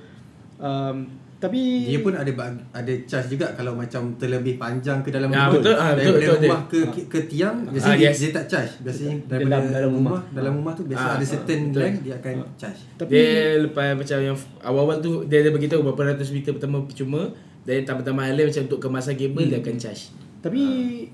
um, 0.56 1.06
Tapi 1.35 1.61
Dia 1.87 2.00
pun 2.00 2.11
ada 2.11 2.33
ada 2.73 2.92
charge 3.04 3.37
juga 3.37 3.52
kalau 3.52 3.76
macam 3.76 4.16
terlebih 4.16 4.56
panjang 4.56 4.99
ke 4.99 5.12
dalam 5.12 5.28
Ya, 5.28 5.44
rumah. 5.44 5.52
betul. 5.52 5.75
Ah, 5.75 5.92
betul, 5.92 6.00
daripada 6.16 6.25
betul, 6.25 6.40
rumah 6.42 6.61
ke, 6.64 6.78
ke 6.88 7.00
ke 7.04 7.18
tiang 7.28 7.56
biasanya 7.68 7.85
Ah, 7.87 7.99
dia, 8.00 8.09
yes. 8.09 8.16
dia 8.16 8.30
tak 8.33 8.47
charge. 8.47 8.73
Biasanya 8.80 9.14
daripada 9.28 9.52
Dalam- 9.52 9.68
dalam 9.71 9.90
rumah. 9.92 10.21
dalam 10.33 10.52
rumah 10.56 10.73
tu 10.73 10.83
biasa 10.85 11.04
Ah, 11.04 11.14
ada 11.14 11.26
certain 11.28 11.61
betul. 11.68 11.80
length 11.85 12.00
dia 12.02 12.14
akan 12.16 12.35
charge. 12.56 12.80
Tapi 12.97 13.11
Dia 13.12 13.30
lepas 13.61 13.88
macam 13.92 14.18
yang 14.23 14.37
awal-awal 14.59 14.97
tu 14.99 15.12
dia 15.26 15.38
ada 15.38 15.50
beritahu 15.52 15.80
berapa 15.85 16.02
ratus 16.09 16.28
meter 16.33 16.50
pertama 16.50 16.80
percuma 16.80 17.23
dan 17.62 17.76
tambah-tambah 17.83 18.25
lain 18.26 18.47
macam 18.49 18.62
untuk 18.64 18.80
kemasan 18.80 19.14
kabel 19.14 19.44
dia 19.47 19.59
akan 19.61 19.76
charge. 19.76 20.02
Tapi 20.44 20.60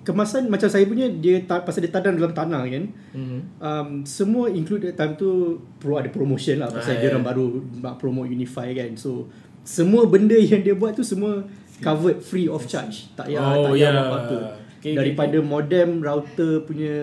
kemasan 0.03 0.51
macam 0.51 0.67
saya 0.67 0.83
punya 0.85 1.07
dia 1.09 1.39
ta- 1.41 1.63
pasal 1.63 1.81
dia 1.81 1.93
tanam 1.93 2.19
dalam 2.19 2.33
tanah 2.33 2.67
kan. 2.67 2.85
Mhm. 3.13 3.39
Um, 3.57 3.89
semua 4.03 4.51
include 4.51 4.83
that 4.85 4.97
time 4.97 5.15
tu 5.15 5.31
pro 5.79 5.97
ada 5.97 6.09
promotion 6.09 6.59
lah 6.59 6.67
Ah, 6.67 6.75
pasal 6.75 6.99
dia 6.99 7.07
ya. 7.07 7.11
orang 7.13 7.23
baru 7.25 7.47
nak 7.79 7.95
promote 7.97 8.27
Unify 8.29 8.71
kan. 8.73 8.91
So 8.95 9.31
semua 9.63 10.03
benda 10.05 10.35
yang 10.35 10.61
dia 10.61 10.75
buat 10.75 10.93
tu 10.93 11.03
semua 11.03 11.47
covered 11.79 12.19
free 12.19 12.45
of 12.45 12.67
charge. 12.67 13.07
Tak 13.15 13.25
payah 13.25 13.39
Oh, 13.39 13.55
tak 13.65 13.73
payah 13.73 13.87
ya. 13.89 14.03
apa-apa. 14.03 14.37
Okay, 14.77 14.93
Daripada 14.93 15.37
modem 15.39 16.01
router 16.01 16.65
punya 16.65 16.95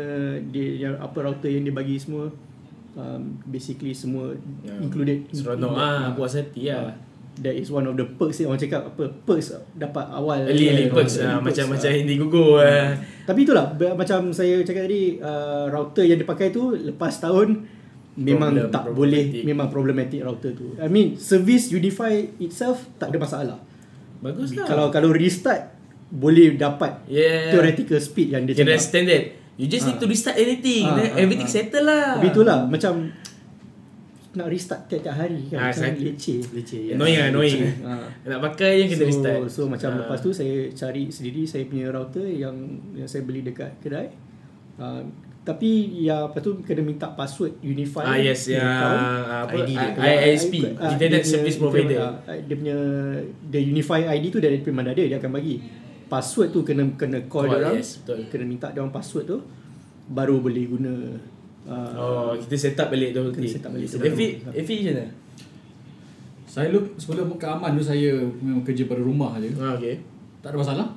dia 0.43 0.67
yang 0.81 0.95
apa 0.97 1.17
router 1.21 1.47
yang 1.47 1.63
dia 1.63 1.71
bagi 1.71 1.95
semua 1.95 2.27
um, 2.93 3.21
basically 3.45 3.93
semua 3.93 4.33
Ya. 4.61 4.73
included 4.79 5.23
in- 5.23 5.37
Seronok 5.37 5.73
ah, 5.73 6.11
puas 6.11 6.33
hati 6.33 6.67
lah. 6.67 6.91
That 7.39 7.53
is 7.53 7.69
one 7.69 7.85
of 7.85 7.93
the 7.93 8.05
perks 8.05 8.41
yang 8.41 8.49
orang 8.49 8.61
cakap 8.61 8.81
apa 8.87 9.03
perks 9.23 9.53
dapat 9.73 10.05
awal 10.09 10.41
Early 10.45 10.65
early 10.73 10.85
perks 10.89 11.21
Early 11.21 11.29
ah, 11.29 11.37
perks, 11.37 11.45
macam 11.53 11.65
ah. 11.65 11.71
macam 11.77 11.89
Hindi 11.93 12.13
gugur 12.17 12.57
ah. 12.59 12.89
Tapi 13.27 13.39
itulah 13.43 13.65
macam 13.93 14.19
saya 14.31 14.55
cakap 14.63 14.87
tadi 14.87 15.19
uh, 15.19 15.67
router 15.67 16.05
yang 16.05 16.17
dipakai 16.17 16.49
tu 16.49 16.73
lepas 16.73 17.13
tahun 17.19 17.67
memang 18.17 18.51
Problem, 18.57 18.73
tak 18.73 18.85
boleh 18.89 19.23
memang 19.45 19.67
problematic 19.69 20.25
router 20.25 20.57
tu. 20.57 20.73
I 20.81 20.89
mean 20.89 21.21
service 21.21 21.69
Unify 21.69 22.17
itself 22.41 22.81
tak 22.97 23.13
ada 23.13 23.17
masalah. 23.21 23.57
Bagus 24.17 24.57
lah. 24.57 24.65
Kalau 24.65 24.89
kalau 24.89 25.13
restart 25.13 25.77
boleh 26.09 26.55
dapat 26.55 27.05
Yeah. 27.05 27.53
theoretical 27.53 27.99
speed 27.99 28.33
yang 28.33 28.47
dia 28.49 28.57
Kira 28.57 28.73
cakap. 28.73 28.81
standard. 28.81 29.23
You 29.57 29.67
just 29.69 29.85
need 29.85 29.97
Ah. 29.97 30.01
to 30.01 30.07
restart 30.07 30.37
anything. 30.37 30.85
Ah, 30.85 31.17
everything 31.17 31.45
ah. 31.45 31.53
settle 31.53 31.85
lah. 31.85 32.17
Tapi 32.17 32.27
itulah 32.29 32.57
macam 32.65 33.13
nak 34.37 34.47
restart 34.47 34.85
tiap-tiap 34.85 35.15
hari 35.15 35.41
kan 35.47 35.57
Ah, 35.59 35.69
macam 35.69 35.97
leceh. 35.97 36.39
Leceh. 36.47 36.81
Annoying 36.93 37.17
lah, 37.17 37.27
annoying. 37.27 37.61
Ah. 37.81 38.05
Nak 38.23 38.39
pakai 38.43 38.71
je 38.77 38.83
kena 38.87 38.99
so, 38.99 39.09
restart. 39.09 39.39
So 39.49 39.61
macam 39.65 39.89
Ah. 39.91 39.97
lepas 39.99 40.19
tu 40.19 40.29
saya 40.29 40.53
cari 40.71 41.09
sendiri 41.09 41.43
saya 41.43 41.65
punya 41.65 41.89
router 41.89 42.23
yang 42.23 42.53
yang 42.93 43.05
saya 43.05 43.21
beli 43.21 43.41
dekat 43.41 43.75
kedai. 43.79 44.13
Uh, 44.77 45.01
tapi 45.41 45.69
ya 46.03 46.27
lepas 46.27 46.39
tu 46.39 46.59
kena 46.59 46.81
minta 46.81 47.07
password 47.09 47.57
Unify. 47.61 48.03
Ah 48.05 48.15
yes 48.15 48.45
yang 48.45 48.61
account. 48.61 49.01
apa 49.39 49.57
ID 49.57 49.69
dia. 49.71 49.87
I- 49.97 50.21
ISP 50.29 50.53
Ah, 50.75 50.91
Internet 50.91 51.21
dia 51.21 51.31
Service 51.33 51.57
Provider. 51.57 51.97
dia 52.43 52.55
punya 52.55 52.77
the 53.47 53.59
Unify 53.59 54.05
ID 54.07 54.29
tu 54.29 54.37
dari 54.37 54.59
mana 54.67 54.91
ada 54.91 55.01
dia 55.01 55.17
akan 55.17 55.31
bagi. 55.33 55.57
Password 56.05 56.51
tu 56.51 56.61
kena 56.61 56.87
kena 56.93 57.25
call 57.25 57.47
Call, 57.47 57.51
dia 57.53 57.59
orang. 57.61 57.75
yes, 57.75 57.99
betul. 57.99 58.27
Kena 58.27 58.43
minta 58.43 58.67
dia 58.69 58.79
orang 58.79 58.91
password 58.91 59.25
tu 59.25 59.37
baru 60.07 60.39
boleh 60.39 60.63
guna 60.67 60.93
uh, 61.67 61.91
Oh, 61.93 62.31
kita 62.33 62.55
set 62.55 62.79
up 62.79 62.87
balik 62.89 63.11
tu. 63.11 63.21
Kena 63.29 63.47
set 63.47 63.63
up 63.67 63.71
balik. 63.75 63.87
Efi, 63.91 64.27
Efi 64.55 64.75
macam 64.81 64.95
mana? 64.95 65.05
Saya 66.47 66.73
lu 66.73 66.79
sebelum 66.97 67.37
ke 67.37 67.45
Aman 67.45 67.77
tu 67.77 67.83
saya 67.83 68.17
memang 68.41 68.65
kerja 68.65 68.89
pada 68.89 69.03
rumah 69.03 69.37
je. 69.37 69.51
Ah, 69.59 69.77
okay. 69.77 70.01
Tak 70.41 70.55
ada 70.55 70.57
masalah. 70.57 70.87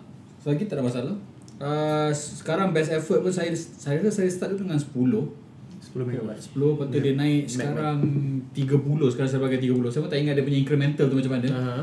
Selagi 0.40 0.64
tak 0.64 0.80
ada 0.80 0.84
masalah. 0.86 1.14
Uh, 1.60 2.08
sekarang 2.14 2.72
best 2.72 2.88
effort 2.88 3.20
pun 3.20 3.28
saya 3.28 3.52
saya 3.52 4.00
rasa 4.00 4.24
saya 4.24 4.32
start 4.32 4.56
tu 4.56 4.64
dengan 4.64 4.80
10 4.80 4.88
10 4.96 6.08
megabyte. 6.08 6.40
10 6.40 6.56
lepas 6.56 6.86
tu 6.88 6.96
dia 6.96 7.12
naik 7.12 7.44
sekarang 7.44 7.96
30 8.56 9.12
sekarang 9.12 9.28
saya 9.28 9.40
pakai 9.44 9.60
30 9.60 9.92
saya 9.92 10.00
pun 10.00 10.08
tak 10.08 10.20
ingat 10.24 10.34
dia 10.40 10.44
punya 10.46 10.56
incremental 10.56 11.06
tu 11.12 11.20
macam 11.20 11.32
mana 11.36 11.48
Aha. 11.52 11.76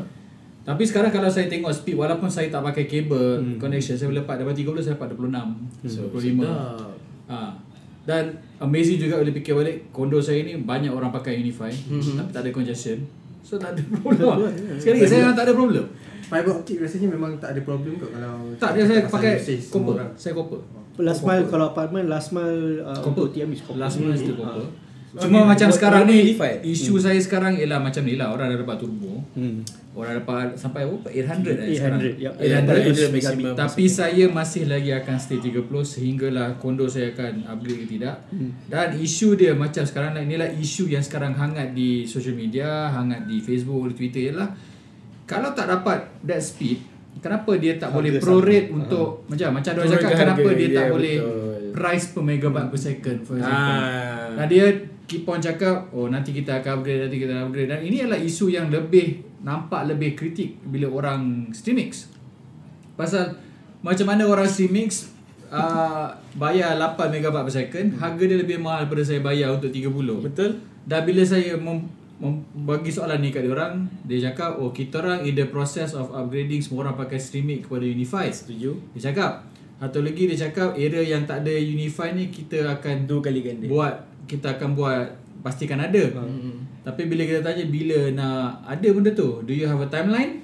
tapi 0.65 0.82
sekarang 0.82 1.13
kalau 1.13 1.29
saya 1.29 1.46
tengok 1.46 1.70
speed 1.70 1.94
walaupun 1.94 2.25
saya 2.25 2.50
tak 2.50 2.65
pakai 2.65 2.89
kabel 2.89 3.38
hmm. 3.38 3.58
connection 3.62 3.94
saya 3.94 4.10
boleh 4.10 4.25
dapat 4.25 4.41
daripada 4.41 4.58
30 4.58 4.82
saya 4.82 4.94
dapat 4.98 5.08
26 5.13 5.94
So, 5.94 6.01
25 6.10 6.41
sedap. 6.41 6.58
ha. 7.29 7.38
Dan 8.08 8.24
amazing 8.58 8.98
juga 8.98 9.20
bila 9.20 9.30
fikir 9.30 9.54
balik 9.54 9.92
kondo 9.92 10.18
saya 10.18 10.40
ni 10.42 10.56
banyak 10.58 10.90
orang 10.90 11.12
pakai 11.12 11.38
Unify 11.38 11.68
Hmm. 11.70 12.18
tapi 12.18 12.30
tak 12.32 12.42
ada 12.42 12.52
congestion 12.52 13.04
so 13.40 13.56
tak 13.56 13.76
ada 13.76 13.82
problem 13.94 14.48
sekali 14.80 14.98
lagi 14.98 15.06
saya 15.06 15.20
memang 15.22 15.36
tak 15.36 15.46
ada 15.46 15.54
problem 15.54 15.86
Fiber 16.24 16.52
optic 16.54 16.78
rasanya 16.78 17.08
memang 17.10 17.32
tak 17.38 17.50
ada 17.52 17.62
problem 17.62 17.94
kot 17.96 18.10
kalau 18.10 18.52
tak 18.56 18.72
dia 18.74 18.84
saya 18.84 19.00
pakai 19.06 19.34
copper 19.66 19.96
saya 20.16 20.34
copper 20.34 20.60
last 20.98 21.22
mile 21.22 21.44
kalau 21.46 21.66
apartment 21.68 22.06
last 22.08 22.32
mile 22.32 22.82
uh, 22.82 22.96
Copper. 22.98 23.12
untuk 23.22 23.28
TM 23.32 23.50
is 23.50 23.62
copper. 23.62 23.78
Last 23.78 23.96
mile 23.98 24.18
still 24.18 24.34
Ah. 24.40 24.50
copper. 24.50 24.68
So, 25.18 25.26
Cuma 25.26 25.42
okay, 25.42 25.50
macam 25.50 25.68
buat- 25.68 25.78
sekarang 25.82 26.04
ni 26.06 26.20
isu 26.64 26.94
saya 27.02 27.18
sekarang 27.18 27.58
ialah 27.58 27.82
macam 27.82 28.06
ni 28.06 28.14
lah 28.14 28.30
orang 28.30 28.54
dah 28.54 28.62
dapat 28.62 28.78
turbo. 28.78 29.18
Hmm. 29.34 29.66
Orang 29.92 30.14
dapat 30.14 30.54
sampai 30.54 30.86
berapa? 30.86 31.10
800 31.10 31.58
eh 31.58 31.74
800, 31.74 31.74
sekarang. 31.74 32.00
yup. 32.22 32.34
800 32.38 33.10
800 33.10 33.10
maximum. 33.10 33.54
Tapi 33.58 33.84
saya 33.90 34.26
masih 34.30 34.64
lagi 34.70 34.92
akan 34.94 35.16
stay 35.18 35.42
30 35.42 35.58
sehinggalah 35.84 36.54
kondo 36.56 36.86
saya 36.86 37.10
akan 37.12 37.50
upgrade 37.50 37.82
ke 37.82 37.98
tidak. 37.98 38.30
Hmm. 38.30 38.54
Dan 38.64 38.94
isu 38.96 39.34
dia 39.34 39.58
macam 39.58 39.82
sekarang 39.82 40.14
lah 40.14 40.22
inilah 40.22 40.54
isu 40.54 40.86
yang 40.86 41.02
sekarang 41.02 41.34
hangat 41.34 41.74
di 41.74 42.06
social 42.06 42.34
media, 42.34 42.88
hangat 42.88 43.26
di 43.26 43.42
Facebook, 43.42 43.90
di 43.90 43.96
Twitter 43.96 44.30
ialah 44.30 44.54
kalau 45.26 45.52
tak 45.52 45.66
dapat 45.68 46.08
that 46.22 46.40
speed, 46.40 46.78
kenapa 47.18 47.58
dia 47.58 47.76
tak 47.76 47.90
Harga 47.90 47.98
boleh 47.98 48.12
sama. 48.14 48.24
prorate 48.24 48.68
untuk 48.70 49.08
macam 49.26 49.50
macam 49.52 49.72
dia 49.74 49.90
cakap 49.90 50.08
ke 50.08 50.16
kenapa 50.16 50.40
harga, 50.46 50.54
dia 50.56 50.68
tak 50.70 50.86
ya, 50.86 50.92
boleh 50.94 51.16
betul. 51.18 51.62
price 51.74 52.06
per 52.08 52.22
megabyte 52.22 52.70
per 52.70 52.80
second 52.80 53.18
for 53.26 53.36
example. 53.36 53.76
Ah. 53.82 54.30
Nah 54.38 54.46
dia 54.46 54.66
keep 55.08 55.24
on 55.26 55.40
cakap 55.40 55.88
oh 55.96 56.12
nanti 56.12 56.36
kita 56.36 56.60
akan 56.60 56.84
upgrade 56.84 57.08
nanti 57.08 57.18
kita 57.18 57.32
akan 57.32 57.46
upgrade 57.50 57.72
dan 57.72 57.80
ini 57.82 58.04
adalah 58.04 58.20
isu 58.20 58.52
yang 58.52 58.68
lebih 58.68 59.24
nampak 59.42 59.88
lebih 59.88 60.14
kritik 60.14 60.60
bila 60.68 60.92
orang 60.92 61.50
streamix. 61.56 62.12
Pasal 63.00 63.39
macam 63.80 64.06
mana 64.10 64.28
orang 64.28 64.50
streamix 64.50 65.13
uh, 65.48 66.12
bayar 66.36 66.76
8 66.76 67.13
megabyte 67.13 67.46
per 67.48 67.54
second, 67.54 67.88
harga 68.02 68.24
dia 68.26 68.38
lebih 68.38 68.58
mahal 68.60 68.86
daripada 68.86 69.04
saya 69.06 69.22
bayar 69.22 69.56
untuk 69.56 69.72
30. 69.72 70.26
Betul. 70.26 70.50
Dan 70.88 71.02
bila 71.04 71.24
saya 71.24 71.56
mem, 71.60 71.88
mem, 72.17 72.41
bagi 72.65 72.89
soalan 72.89 73.22
ni 73.22 73.30
kat 73.30 73.46
dia 73.46 73.54
orang, 73.54 73.86
dia 74.08 74.32
cakap 74.32 74.58
oh 74.58 74.74
kita 74.74 75.04
orang 75.04 75.24
in 75.24 75.38
the 75.38 75.46
process 75.48 75.93
of 75.93 76.10
upgrading 76.12 76.63
semua 76.63 76.89
orang 76.89 76.96
pakai 76.98 77.20
streaming 77.22 77.62
kepada 77.63 77.86
Unify. 77.86 78.28
Setuju. 78.28 78.76
Dia 78.98 79.13
cakap 79.13 79.46
atau 79.78 80.02
lagi 80.02 80.26
dia 80.26 80.50
cakap 80.50 80.74
area 80.74 81.06
yang 81.06 81.30
tak 81.30 81.46
ada 81.46 81.54
Unify 81.54 82.10
ni 82.18 82.34
kita 82.34 82.66
akan 82.66 83.06
Dua 83.06 83.22
kali 83.22 83.46
ganda. 83.46 83.70
buat 83.70 83.94
kita 84.26 84.58
akan 84.58 84.74
buat 84.74 85.06
pastikan 85.46 85.80
ada. 85.80 86.04
Hmm. 86.18 86.66
Tapi 86.82 87.08
bila 87.08 87.24
kita 87.24 87.44
tanya 87.44 87.63
bila 87.68 88.12
nak 88.12 88.63
ada 88.63 88.88
benda 88.92 89.12
tu, 89.13 89.44
do 89.44 89.52
you 89.52 89.68
have 89.68 89.80
a 89.80 89.88
timeline? 89.88 90.44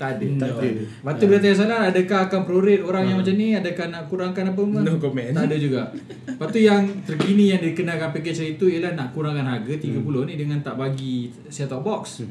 Tak 0.00 0.16
ada. 0.16 0.26
Tak 0.40 0.50
ada. 0.56 0.68
Lepas 0.80 1.12
tu 1.20 1.24
bila 1.28 1.38
tanya 1.44 1.56
soalan 1.60 1.80
adakah 1.92 2.18
akan 2.24 2.40
prorate 2.48 2.80
orang 2.80 3.04
yang 3.04 3.20
macam 3.20 3.34
ni, 3.36 3.52
adakah 3.52 3.86
nak 3.92 4.02
kurangkan 4.08 4.44
apa 4.48 4.62
pun? 4.64 4.80
No 4.80 4.96
comment. 4.96 5.28
Tak 5.36 5.44
ada 5.44 5.56
juga. 5.60 5.92
Lepas 6.24 6.48
tu 6.48 6.60
yang 6.64 6.82
terkini 7.04 7.52
yang 7.52 7.60
dikenakan 7.60 8.08
package 8.16 8.56
itu 8.56 8.64
ialah 8.72 8.96
nak 8.96 9.12
kurangkan 9.12 9.44
harga 9.44 9.76
30 9.76 10.00
ni 10.00 10.34
dengan 10.40 10.58
tak 10.64 10.80
bagi 10.80 11.28
set 11.52 11.68
top 11.68 11.84
box. 11.84 12.24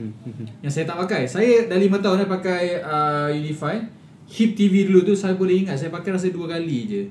yang 0.66 0.72
saya 0.74 0.90
tak 0.90 0.98
pakai. 1.06 1.30
Saya 1.30 1.70
dah 1.70 1.78
5 1.78 2.02
tahun 2.02 2.16
dah 2.26 2.30
pakai 2.42 2.64
uh, 2.82 3.30
Unify. 3.38 3.99
Hip 4.30 4.54
TV 4.54 4.86
dulu 4.86 5.10
tu 5.10 5.14
saya 5.18 5.34
boleh 5.34 5.66
ingat 5.66 5.82
saya 5.82 5.90
pakai 5.90 6.14
rasa 6.14 6.30
dua 6.30 6.46
kali 6.46 6.80
je. 6.86 7.02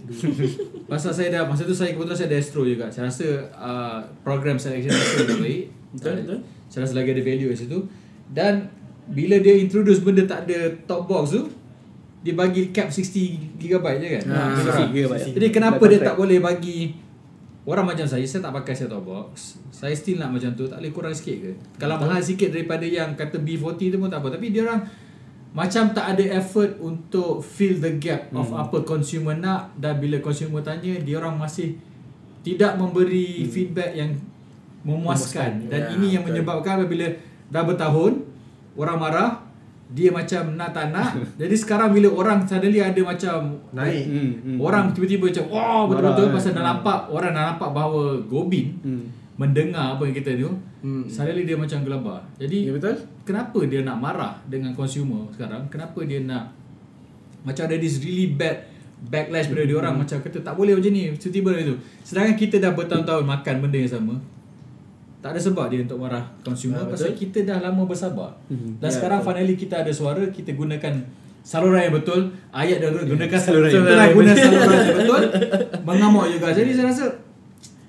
Pasal 0.91 1.11
saya 1.11 1.35
dah 1.35 1.43
masa 1.51 1.67
tu 1.67 1.75
saya 1.75 1.91
kebetulan 1.91 2.15
saya 2.15 2.29
ada 2.31 2.39
Astro 2.39 2.63
juga. 2.63 2.87
Saya 2.95 3.11
rasa 3.11 3.27
uh, 3.59 3.99
program 4.23 4.55
selection 4.55 4.95
Astro 4.95 5.27
dah 5.27 5.39
baik. 5.43 5.65
Betul, 5.99 6.13
betul. 6.23 6.39
Saya 6.71 6.81
rasa 6.87 6.95
lagi 6.95 7.11
ada 7.11 7.23
value 7.27 7.49
kat 7.51 7.59
situ. 7.59 7.79
Dan 8.31 8.71
bila 9.11 9.37
dia 9.43 9.59
introduce 9.59 9.99
benda 9.99 10.23
tak 10.31 10.47
ada 10.47 10.79
top 10.87 11.11
box 11.11 11.35
tu, 11.35 11.43
dia 12.23 12.39
bagi 12.39 12.71
cap 12.71 12.95
60 12.95 13.59
GB 13.59 13.85
je 13.99 14.09
kan. 14.21 14.23
Lebih 14.23 14.55
kurang. 14.63 14.79
60 14.87 14.95
GB. 14.95 15.13
Jadi 15.43 15.47
kenapa 15.51 15.83
dia 15.91 16.01
tak 16.01 16.15
boleh 16.15 16.39
bagi 16.39 16.79
Orang 17.69 17.85
macam 17.85 18.09
saya, 18.09 18.25
saya 18.25 18.49
tak 18.49 18.65
pakai 18.65 18.73
set 18.73 18.89
top 18.89 19.05
box 19.05 19.61
Saya 19.69 19.93
still 19.93 20.17
nak 20.17 20.33
macam 20.33 20.57
tu, 20.57 20.65
tak 20.65 20.81
boleh 20.81 20.89
kurang 20.89 21.13
sikit 21.13 21.37
ke? 21.37 21.53
Kalau 21.77 22.01
mahal 22.01 22.25
sikit 22.25 22.49
daripada 22.49 22.89
yang 22.89 23.13
kata 23.13 23.45
B40 23.45 23.93
tu 23.93 23.99
pun 24.01 24.09
tak 24.09 24.25
apa 24.25 24.41
Tapi 24.41 24.49
dia 24.49 24.65
orang 24.65 24.89
macam 25.51 25.91
tak 25.91 26.07
ada 26.13 26.25
effort 26.35 26.77
untuk 26.79 27.41
fill 27.41 27.77
the 27.77 27.97
gap 27.97 28.29
of 28.31 28.47
Hmm. 28.47 28.61
apa 28.61 28.83
consumer 28.83 29.33
nak 29.33 29.73
Dan 29.75 29.97
bila 29.97 30.19
consumer 30.19 30.61
tanya, 30.61 30.97
dia 30.97 31.17
orang 31.17 31.37
masih 31.37 31.81
tidak 32.41 32.75
memberi 32.75 33.45
feedback 33.45 33.93
yang 33.93 34.13
memuaskan, 34.81 35.65
Memuaskan, 35.65 35.69
Dan 35.69 35.81
ya, 35.83 35.89
ini 35.91 36.07
yang 36.11 36.23
betul. 36.23 36.35
menyebabkan 36.39 36.73
apabila 36.79 37.07
dah 37.47 37.63
bertahun 37.63 38.13
Orang 38.75 38.99
marah 38.99 39.31
dia 39.89 40.13
macam 40.13 40.53
nak 40.53 40.71
tak 40.71 40.93
nak 40.93 41.17
Jadi 41.41 41.55
sekarang 41.55 41.91
bila 41.91 42.13
orang 42.13 42.45
suddenly 42.45 42.79
ada 42.79 43.01
macam 43.01 43.57
Naik. 43.73 44.05
Hmm, 44.05 44.33
hmm. 44.39 44.59
Orang 44.59 44.93
tiba-tiba 44.93 45.27
macam 45.27 45.45
Wah 45.49 45.83
betul-betul 45.87 46.25
Marah, 46.25 46.37
Pasal 46.37 46.51
kan? 46.51 46.57
dah 46.57 46.65
nampak 46.69 46.99
Orang 47.09 47.31
dah 47.33 47.45
nampak 47.49 47.69
bahawa 47.71 48.03
Gobin 48.23 48.67
Hmm. 48.79 49.05
Mendengar 49.39 49.95
apa 49.95 50.03
yang 50.03 50.15
kita 50.15 50.35
tu 50.37 50.51
Hmm. 50.79 51.03
Suddenly 51.05 51.43
dia 51.43 51.55
macam 51.55 51.83
gelabar 51.83 52.23
Jadi 52.37 52.67
Ya 52.67 52.73
betul. 52.73 52.95
Kenapa 53.25 53.59
dia 53.65 53.83
nak 53.83 53.97
marah 53.97 54.39
Dengan 54.45 54.71
consumer 54.73 55.27
sekarang 55.31 55.67
Kenapa 55.67 55.99
dia 56.03 56.19
nak 56.21 56.55
Macam 57.43 57.65
ada 57.65 57.75
this 57.75 57.99
really 57.99 58.31
bad 58.31 58.63
Backlash 59.05 59.47
pada 59.47 59.63
dia 59.63 59.75
orang 59.75 59.95
Hmm. 59.95 60.03
Macam 60.03 60.19
kata 60.21 60.39
tak 60.39 60.55
boleh 60.55 60.75
macam 60.75 60.91
ni 60.91 61.11
Tiba-tiba 61.13 61.51
itu 61.57 61.75
Sedangkan 62.01 62.35
kita 62.37 62.57
dah 62.59 62.73
bertahun-tahun 62.73 63.23
Makan 63.25 63.55
benda 63.61 63.75
yang 63.77 63.93
sama 63.93 64.15
tak 65.19 65.35
ada 65.35 65.41
sebab 65.43 65.67
dia 65.67 65.83
untuk 65.83 65.99
marah 65.99 66.23
consumer 66.41 66.79
Ah, 66.79 66.87
pasal 66.87 67.11
betul. 67.11 67.27
kita 67.27 67.39
dah 67.43 67.59
lama 67.61 67.83
bersabar. 67.83 68.31
Mhm. 68.47 68.79
Dan 68.79 68.87
Ya, 68.87 68.95
sekarang 68.95 69.19
finally 69.21 69.59
kita 69.59 69.83
ada 69.83 69.91
suara, 69.91 70.23
kita 70.25 70.55
gunakan 70.55 70.95
saluran 71.43 71.83
yang 71.83 71.95
betul. 71.97 72.31
Ayat 72.49 72.79
dah 72.79 72.95
gunakan 72.95 73.35
saluran 73.37 73.67
yang 73.69 73.83
betul. 73.83 73.99
guna 74.15 74.31
saluran 74.33 74.63
yang 74.79 74.95
betul. 74.95 75.23
Mengamuk 75.83 76.27
juga. 76.31 76.55
Jadi 76.55 76.71
saya 76.71 76.87
rasa 76.87 77.05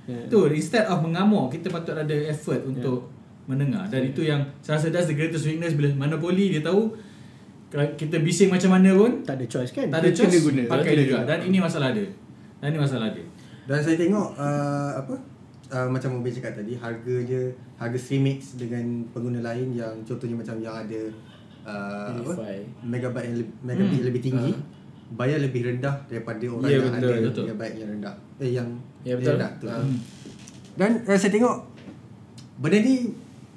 Ya. 0.09 0.25
tu 0.25 0.49
instead 0.49 0.83
of 0.83 0.97
mengamuk, 0.99 1.47
kita 1.49 1.69
patut 1.69 1.93
ada 1.93 2.15
effort 2.25 2.65
untuk 2.65 3.05
mendengar. 3.45 3.85
Dan 3.85 4.09
itu 4.09 4.21
yang 4.23 4.41
saya 4.59 4.75
rasa 4.75 4.89
that's 4.89 5.05
the 5.05 5.13
greatest 5.13 5.45
weakness 5.45 5.73
bila 5.73 5.93
monopoli 5.95 6.49
dia 6.49 6.61
tahu 6.61 6.97
kalau 7.67 7.85
kita 7.93 8.17
bising 8.17 8.49
macam 8.49 8.73
mana 8.73 8.89
pun 8.91 9.21
Tak 9.21 9.37
ada 9.37 9.45
choice 9.45 9.69
kan? 9.69 9.85
tak 9.87 10.01
ada 10.01 10.09
Kena 10.09 10.17
choice 10.19 10.41
guna. 10.41 10.61
pakai 10.65 10.85
Kena 10.87 11.01
juga. 11.03 11.13
guna. 11.15 11.25
Dan 11.27 11.39
ini 11.45 11.57
masalah 11.59 11.89
dia. 11.91 12.09
Dan 12.57 12.67
ini 12.67 12.79
masalah 12.79 13.07
dia. 13.09 13.25
Dan 13.63 13.79
saya 13.79 13.95
tengok 13.95 14.27
uh, 14.33 14.91
apa 14.97 15.13
uh, 15.69 15.87
macam 15.87 16.09
Mubin 16.11 16.33
cakap 16.33 16.53
tadi 16.55 16.73
harga 16.73 17.15
dia 17.21 17.41
harga 17.77 17.97
streamix 17.97 18.57
dengan 18.57 18.81
pengguna 19.07 19.45
lain 19.45 19.71
yang 19.71 19.93
contohnya 20.01 20.33
macam 20.35 20.57
yang 20.57 20.73
ada 20.75 21.01
uh, 21.63 22.09
apa 22.11 22.33
megabyte 22.81 23.25
yang 23.27 23.35
lebih, 23.37 23.53
megabyte 23.61 23.93
Hmm. 23.93 24.07
lebih 24.07 24.21
tinggi 24.23 24.51
bayar 25.11 25.39
lebih 25.39 25.65
rendah 25.65 25.95
daripada 26.05 26.45
orang 26.45 26.65
Ya, 26.65 26.77
yang 26.77 26.85
betul, 26.87 27.09
ada 27.09 27.25
betul. 27.25 27.43
megabyte 27.45 27.75
yang 27.75 27.89
rendah 27.89 28.15
eh 28.37 28.49
yang 28.51 28.69
Ya, 29.01 29.13
betul. 29.15 29.33
rendah 29.35 29.51
tu. 29.57 29.65
Ah. 29.65 29.79
Hmm. 29.79 29.97
Dan 30.75 30.91
uh, 31.03 31.17
saya 31.17 31.31
tengok 31.31 31.55
benda 32.57 32.77
ni 32.77 32.95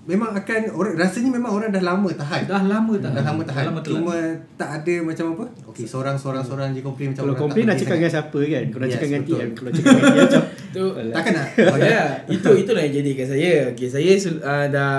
memang 0.03 0.35
akan 0.35 0.61
orang 0.73 0.95
rasanya 0.99 1.31
memang 1.31 1.51
orang 1.53 1.71
dah 1.71 1.85
lama 1.85 2.11
tahan. 2.11 2.43
Dah 2.47 2.63
lama 2.65 2.95
tak? 2.99 3.11
Dah 3.13 3.23
lama 3.23 3.43
tahan. 3.43 3.63
Dah 3.63 3.71
lama 3.71 3.81
telan. 3.81 3.95
Cuma 4.03 4.15
tak 4.57 4.71
ada 4.83 4.95
macam 4.99 5.27
apa? 5.35 5.45
Okey, 5.71 5.87
seorang-seorang 5.87 6.43
seorang 6.43 6.69
je 6.73 6.83
komplain 6.83 7.15
macam 7.15 7.23
Kalau 7.23 7.37
komplain 7.37 7.65
nak 7.67 7.79
cakap 7.79 7.97
dengan 7.97 8.11
siapa 8.11 8.39
kan 8.43 8.65
Kalau 8.67 8.83
nak 8.83 8.89
Yes, 8.89 8.95
cakap 8.95 9.07
dengan. 9.07 9.23
TM 9.23 9.49
Kalau 9.55 9.71
cakap 9.71 9.87
dengan 9.87 10.03
TM 10.03 10.27
macam 10.27 10.43
Tu 10.75 10.85
Takkan 11.17 11.33
nak? 11.33 11.47
Oh, 11.69 11.79
ya, 11.95 12.03
itu 12.27 12.51
itulah 12.57 12.81
yang 12.81 12.95
jadi 12.97 13.11
kat 13.15 13.27
saya. 13.29 13.53
Okey, 13.71 13.87
saya 13.87 14.11
uh, 14.43 14.67
dah 14.67 14.95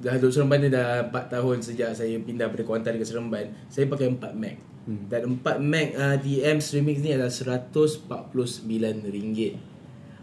dah 0.00 0.14
duduk 0.16 0.32
Seremban 0.32 0.58
ni 0.60 0.68
dah 0.68 1.04
4 1.08 1.28
tahun 1.28 1.56
sejak 1.60 1.90
saya 1.92 2.14
pindah 2.22 2.48
dari 2.48 2.64
Kuantan 2.64 2.96
ke 2.96 3.04
Seremban. 3.04 3.44
Saya 3.66 3.84
pakai 3.84 4.08
4 4.08 4.32
Mac. 4.32 4.56
Hmm. 4.88 5.12
Dan 5.12 5.36
4 5.38 5.60
Mac 5.60 5.88
uh, 5.92 6.16
DM 6.20 6.56
Streamix 6.58 7.04
ni 7.04 7.12
adalah 7.12 7.28
RM149. 7.28 9.40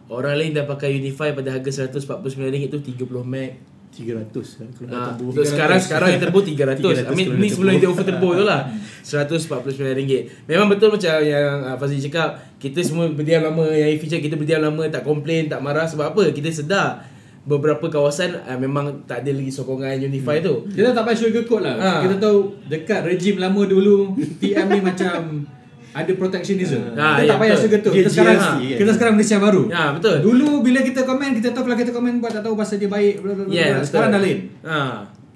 Orang 0.07 0.39
lain 0.39 0.55
dah 0.55 0.63
pakai 0.63 0.95
Unify 0.95 1.35
pada 1.35 1.51
harga 1.51 1.91
RM149 1.91 2.71
tu 2.71 2.79
30 2.79 3.03
Mac. 3.27 3.51
300 3.87 4.29
kan 4.29 4.67
Kalau 4.77 4.93
Ah, 4.93 5.15
datang 5.15 5.31
untuk 5.31 5.47
sekarang 5.47 5.79
sekarang 5.79 6.09
yang 6.13 6.21
terbo 6.21 6.43
300. 6.43 7.07
300 7.07 7.07
I 7.07 7.15
mean 7.17 7.29
ni 7.41 7.47
sebelum 7.49 7.79
dia 7.79 7.89
over 7.89 8.05
turbo 8.05 8.35
tu 8.35 8.43
lah. 8.45 8.69
RM149. 9.01 10.11
Memang 10.45 10.67
betul 10.69 10.93
macam 10.93 11.13
yang 11.23 11.65
uh, 11.65 11.75
Fazli 11.79 12.03
cakap, 12.03 12.37
kita 12.59 12.83
semua 12.83 13.07
berdiam 13.09 13.41
lama 13.41 13.71
yang 13.71 13.89
feature 13.97 14.21
kita 14.21 14.35
berdiam 14.35 14.61
lama 14.61 14.85
tak 14.91 15.01
komplain, 15.01 15.49
tak 15.49 15.63
marah 15.63 15.87
sebab 15.87 16.13
apa? 16.13 16.29
Kita 16.35 16.51
sedar 16.51 17.07
beberapa 17.47 17.87
kawasan 17.87 18.43
uh, 18.43 18.59
memang 18.59 19.07
tak 19.07 19.23
ada 19.23 19.31
lagi 19.31 19.47
sokongan 19.47 19.95
Unify 20.03 20.43
tu. 20.43 20.67
Kita 20.67 20.91
tak 20.91 21.07
payah 21.07 21.17
sugarcoat 21.17 21.61
lah. 21.63 21.75
Ha. 21.79 21.91
Kita 22.03 22.15
tahu 22.19 22.59
dekat 22.67 23.07
rejim 23.07 23.39
lama 23.39 23.63
dulu 23.63 24.19
TM 24.43 24.67
ni 24.67 24.79
macam 24.83 25.47
ada 25.95 26.11
protectionism. 26.13 26.93
Ha, 26.93 27.17
kita 27.17 27.23
ya, 27.23 27.29
tak 27.31 27.37
payah 27.39 27.55
betul. 27.55 27.63
sugarcoat. 27.63 27.93
Kita 27.95 28.09
sekarang 28.11 28.37
kan? 28.37 28.55
kita 28.59 28.91
sekarang 28.93 29.13
Malaysia 29.15 29.37
baru. 29.39 29.63
Ya, 29.71 29.83
betul. 29.95 30.17
Dulu 30.19 30.49
bila 30.61 30.79
kita 30.83 31.01
komen 31.07 31.29
kita 31.39 31.55
tahu 31.55 31.63
kalau 31.71 31.77
kita 31.79 31.91
komen 31.95 32.19
buat 32.19 32.35
tak 32.35 32.43
tahu 32.43 32.53
pasal 32.59 32.77
dia 32.83 32.91
baik 32.91 33.23
bla 33.23 33.31
bla 33.31 33.43
bla. 33.47 33.55
Bla. 33.55 33.79
Sekarang 33.81 34.09
dah 34.11 34.19
lain. 34.19 34.39
Ha. 34.67 34.77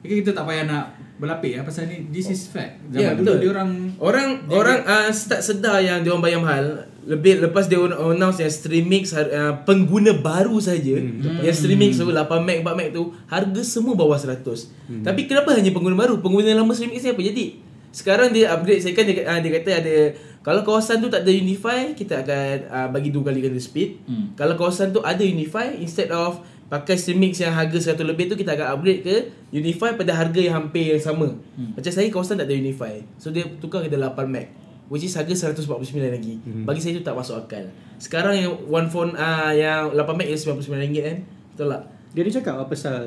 Jadi 0.04 0.14
kita 0.20 0.32
tak 0.36 0.44
payah 0.52 0.68
nak 0.68 1.01
berlapik 1.22 1.54
ya 1.54 1.62
pasal 1.62 1.86
ni 1.86 2.10
this 2.10 2.28
is 2.28 2.50
fact. 2.50 2.82
Zaman 2.90 2.98
Ya, 2.98 3.10
dulu 3.14 3.22
betul. 3.22 3.38
dia 3.38 3.50
orang 3.54 3.70
Orang 4.02 4.30
Dia- 4.50 4.58
orang 4.58 4.80
uh, 4.82 5.10
start 5.14 5.46
sedar 5.46 5.78
yang 5.80 6.02
dia 6.02 6.10
orang 6.10 6.26
bayar 6.26 6.42
mahal. 6.42 6.66
Lebih 7.02 7.46
lepas 7.46 7.70
dia 7.70 7.78
announce 7.78 8.42
yang 8.42 8.50
Streamix 8.50 9.14
uh, 9.14 9.62
pengguna 9.62 10.18
baru 10.18 10.58
saja 10.58 10.98
hmm. 10.98 11.46
yang 11.46 11.54
Streamix 11.54 11.98
tu 11.98 12.10
8 12.10 12.18
Mac 12.42 12.58
4 12.66 12.74
Mac 12.74 12.88
tu 12.90 13.14
harga 13.30 13.62
semua 13.62 13.94
bawah 13.94 14.18
100. 14.18 14.42
Hmm. 14.42 15.06
Tapi 15.06 15.30
kenapa 15.30 15.54
hanya 15.54 15.70
pengguna 15.70 15.94
baru? 15.94 16.18
Pengguna 16.18 16.58
lama 16.58 16.74
Streamix 16.74 17.06
ni 17.06 17.14
apa 17.14 17.22
jadi? 17.22 17.46
Sekarang 17.92 18.30
dia 18.32 18.50
upgrade 18.56 18.82
saya 18.82 18.98
kan 18.98 19.06
dia, 19.06 19.22
uh, 19.22 19.38
dia 19.38 19.52
kata 19.62 19.70
ada 19.78 19.96
kalau 20.42 20.66
kawasan 20.66 20.98
tu 20.98 21.06
tak 21.06 21.22
ada 21.22 21.30
Unify 21.30 21.94
kita 21.94 22.26
akan 22.26 22.56
uh, 22.66 22.88
bagi 22.90 23.14
dua 23.14 23.30
kali 23.30 23.46
ganda 23.46 23.62
speed. 23.62 24.02
Hmm. 24.10 24.34
Kalau 24.34 24.58
kawasan 24.58 24.90
tu 24.90 25.06
ada 25.06 25.22
Unify 25.22 25.78
instead 25.78 26.10
of 26.10 26.42
pakai 26.72 26.96
Streamix 26.96 27.44
yang 27.44 27.52
harga 27.52 27.92
100 27.92 28.00
lebih 28.00 28.32
tu 28.32 28.40
kita 28.40 28.56
akan 28.56 28.80
upgrade 28.80 29.04
ke 29.04 29.16
Unify 29.52 29.92
pada 30.00 30.16
harga 30.16 30.40
yang 30.40 30.56
hampir 30.56 30.96
yang 30.96 31.04
sama. 31.04 31.36
Hmm. 31.60 31.76
Macam 31.76 31.92
saya 31.92 32.08
kawasan 32.08 32.40
tak 32.40 32.48
ada 32.48 32.56
Unify. 32.56 33.04
So 33.20 33.28
dia 33.28 33.44
tukar 33.60 33.84
kepada 33.84 34.16
8 34.16 34.24
Mac. 34.32 34.48
Which 34.88 35.04
is 35.04 35.12
harga 35.20 35.52
149 35.52 35.68
lagi. 36.00 36.40
Hmm. 36.40 36.64
Bagi 36.64 36.80
saya 36.80 36.96
tu 36.96 37.04
tak 37.04 37.20
masuk 37.20 37.44
akal. 37.44 37.68
Sekarang 38.00 38.40
yang 38.40 38.56
one 38.72 38.88
phone 38.88 39.20
uh, 39.20 39.52
yang 39.52 39.92
8 39.92 40.00
Mac 40.16 40.28
is 40.32 40.48
RM99 40.48 40.96
kan? 41.04 41.18
Betul 41.52 41.68
tak? 41.76 41.84
Dia 42.16 42.22
ni 42.24 42.32
cakap 42.32 42.54
apa 42.56 42.66
pasal 42.72 43.04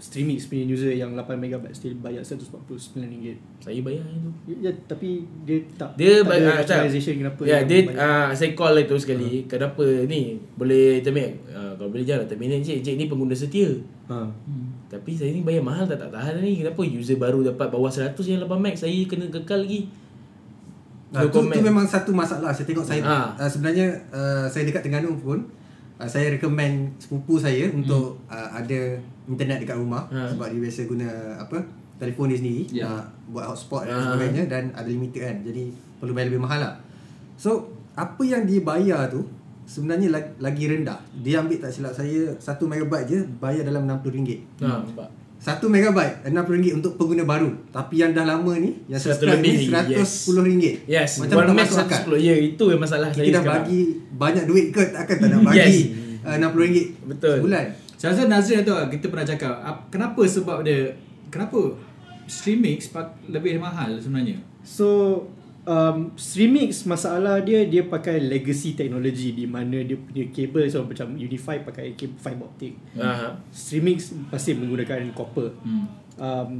Streamix 0.00 0.48
punya 0.48 0.64
user 0.64 0.90
yang 0.90 1.12
8MB 1.12 1.44
still 1.70 1.92
bayar 2.00 2.24
RM149 2.24 3.04
Saya 3.60 3.78
bayar 3.78 4.00
yang 4.00 4.20
tu. 4.24 4.32
Ya, 4.48 4.72
tapi 4.88 5.08
dia 5.44 5.60
tak 5.76 5.92
Dia 5.94 6.24
tak 6.24 6.34
ada 6.34 6.48
ah, 6.48 6.56
rationalization 6.58 7.14
kenapa 7.18 7.40
Ya, 7.44 7.60
dia 7.62 7.84
bayar. 7.84 8.00
uh, 8.00 8.28
saya 8.32 8.50
call 8.52 8.72
lah 8.72 8.84
tu 8.84 8.96
sekali. 8.96 9.44
Kenapa 9.44 9.84
ni 10.08 10.20
boleh 10.54 10.98
terminate? 11.00 11.44
Uh, 11.46 11.76
kalau 11.76 11.92
boleh 11.92 12.02
jangan 12.02 12.24
terminate 12.24 12.64
cik. 12.64 12.80
Cik 12.80 12.96
ni 12.96 13.04
pengguna 13.06 13.36
setia. 13.36 13.68
ha. 14.08 14.24
Tapi 14.88 15.10
saya 15.12 15.30
ni 15.30 15.40
bayar 15.40 15.60
mahal 15.60 15.84
tak 15.84 16.00
tak 16.00 16.10
tahan 16.10 16.40
ni. 16.40 16.58
Kenapa 16.58 16.80
user 16.80 17.14
baru 17.14 17.44
dapat 17.44 17.68
bawah 17.68 17.86
100 17.86 18.16
yang 18.24 18.40
8 18.40 18.56
max 18.56 18.80
saya 18.80 19.04
kena 19.04 19.28
kekal 19.28 19.60
lagi. 19.60 19.92
Nah, 21.10 21.20
No 21.20 21.28
tu, 21.28 21.42
comment. 21.42 21.52
tu 21.52 21.60
memang 21.60 21.84
satu 21.84 22.10
masalah 22.10 22.50
saya 22.50 22.64
tengok 22.64 22.86
saya 22.86 23.02
Ah. 23.02 23.34
uh, 23.36 23.44
sebenarnya 23.44 23.84
uh, 24.08 24.46
saya 24.46 24.62
dekat 24.62 24.80
Terengganu 24.80 25.18
pun 25.18 25.42
uh, 26.00 26.08
saya 26.08 26.32
recommend 26.32 26.96
sepupu 26.96 27.36
saya 27.36 27.68
untuk 27.70 28.24
uh, 28.26 28.48
ada 28.50 28.96
internet 29.26 29.60
dekat 29.60 29.76
rumah 29.76 30.08
Ah. 30.08 30.26
sebab 30.26 30.48
dia 30.48 30.60
biasa 30.60 30.80
guna 30.86 31.08
apa 31.36 31.58
telefon 31.96 32.26
dia 32.26 32.38
sendiri 32.38 32.64
Ya. 32.72 32.88
uh, 32.88 33.04
buat 33.28 33.44
hotspot 33.46 33.84
dan 33.84 33.94
Ah. 33.94 34.02
sebagainya 34.10 34.42
dan 34.46 34.72
ada 34.72 34.88
limited 34.88 35.20
kan 35.20 35.36
jadi 35.40 35.68
perlu 35.96 36.12
bayar 36.12 36.26
lebih 36.26 36.40
mahal 36.40 36.58
lah 36.58 36.74
so 37.36 37.68
apa 37.94 38.22
yang 38.22 38.42
dia 38.42 38.60
bayar 38.60 39.06
tu 39.06 39.28
sebenarnya 39.64 40.08
lagi, 40.10 40.30
lagi 40.38 40.64
rendah 40.66 40.98
dia 41.14 41.38
ambil 41.38 41.58
tak 41.58 41.70
silap 41.70 41.92
saya 41.92 42.32
1 42.32 42.40
megabyte 42.64 43.06
je 43.06 43.18
bayar 43.38 43.62
dalam 43.62 43.84
RM60 43.84 44.18
Ha, 44.58 44.82
nampak. 44.82 45.08
1 45.40 45.56
megabyte 45.64 46.20
RM60 46.22 46.76
untuk 46.76 46.92
pengguna 46.94 47.24
baru 47.24 47.48
Tapi 47.66 47.94
yang 47.96 48.12
dah 48.12 48.24
lama 48.24 48.52
ni 48.54 48.76
Yang 48.86 49.00
Satu 49.02 49.24
subscribe 49.24 49.40
lebih 49.40 49.52
ni 49.54 49.66
lagi, 49.68 49.92
RM110 49.96 50.62
Yes, 50.86 51.10
Macam 51.16 51.34
one 51.34 51.46
tak 51.46 51.56
masuk 51.56 51.78
akal 51.80 52.00
110. 52.12 52.20
Ya, 52.20 52.34
itu 52.36 52.64
yang 52.66 52.76
masalah 52.78 53.08
kita 53.08 53.18
saya 53.18 53.30
dah 53.30 53.40
sekarang. 53.40 53.56
bagi 53.58 53.80
banyak 54.14 54.44
duit 54.44 54.66
ke 54.68 54.82
takkan 54.90 55.16
tak 55.16 55.28
nak 55.30 55.40
bagi 55.48 55.58
Yes. 55.58 55.76
uh, 56.22 56.36
RM60 56.36 56.76
Betul. 57.06 57.36
sebulan. 57.40 57.64
Saya 57.96 58.08
rasa 58.10 58.22
Nazrin 58.26 58.60
tu 58.62 58.72
kita 58.90 59.06
pernah 59.06 59.26
cakap 59.26 59.52
ap- 59.58 59.88
kenapa 59.88 60.20
sebab 60.22 60.60
dia 60.60 60.92
kenapa 61.26 61.56
Streamix 62.26 62.88
pak- 62.88 63.16
lebih 63.26 63.56
mahal 63.56 63.96
sebenarnya. 63.96 64.36
So 64.62 65.24
um, 65.70 65.96
Streamix 66.18 66.82
masalah 66.84 67.38
dia 67.38 67.62
dia 67.62 67.86
pakai 67.86 68.18
legacy 68.18 68.74
technology 68.74 69.30
di 69.30 69.46
mana 69.46 69.86
dia 69.86 69.94
punya 69.94 70.26
kabel 70.34 70.66
so 70.66 70.82
macam 70.82 71.14
Unify 71.14 71.62
pakai 71.62 71.94
kabel 71.94 72.18
fiber 72.18 72.50
optic. 72.50 72.74
Aha. 72.98 73.38
Streamix 73.54 74.10
masih 74.34 74.58
menggunakan 74.58 75.14
copper. 75.14 75.54
Hmm. 75.62 75.86
Um, 76.20 76.52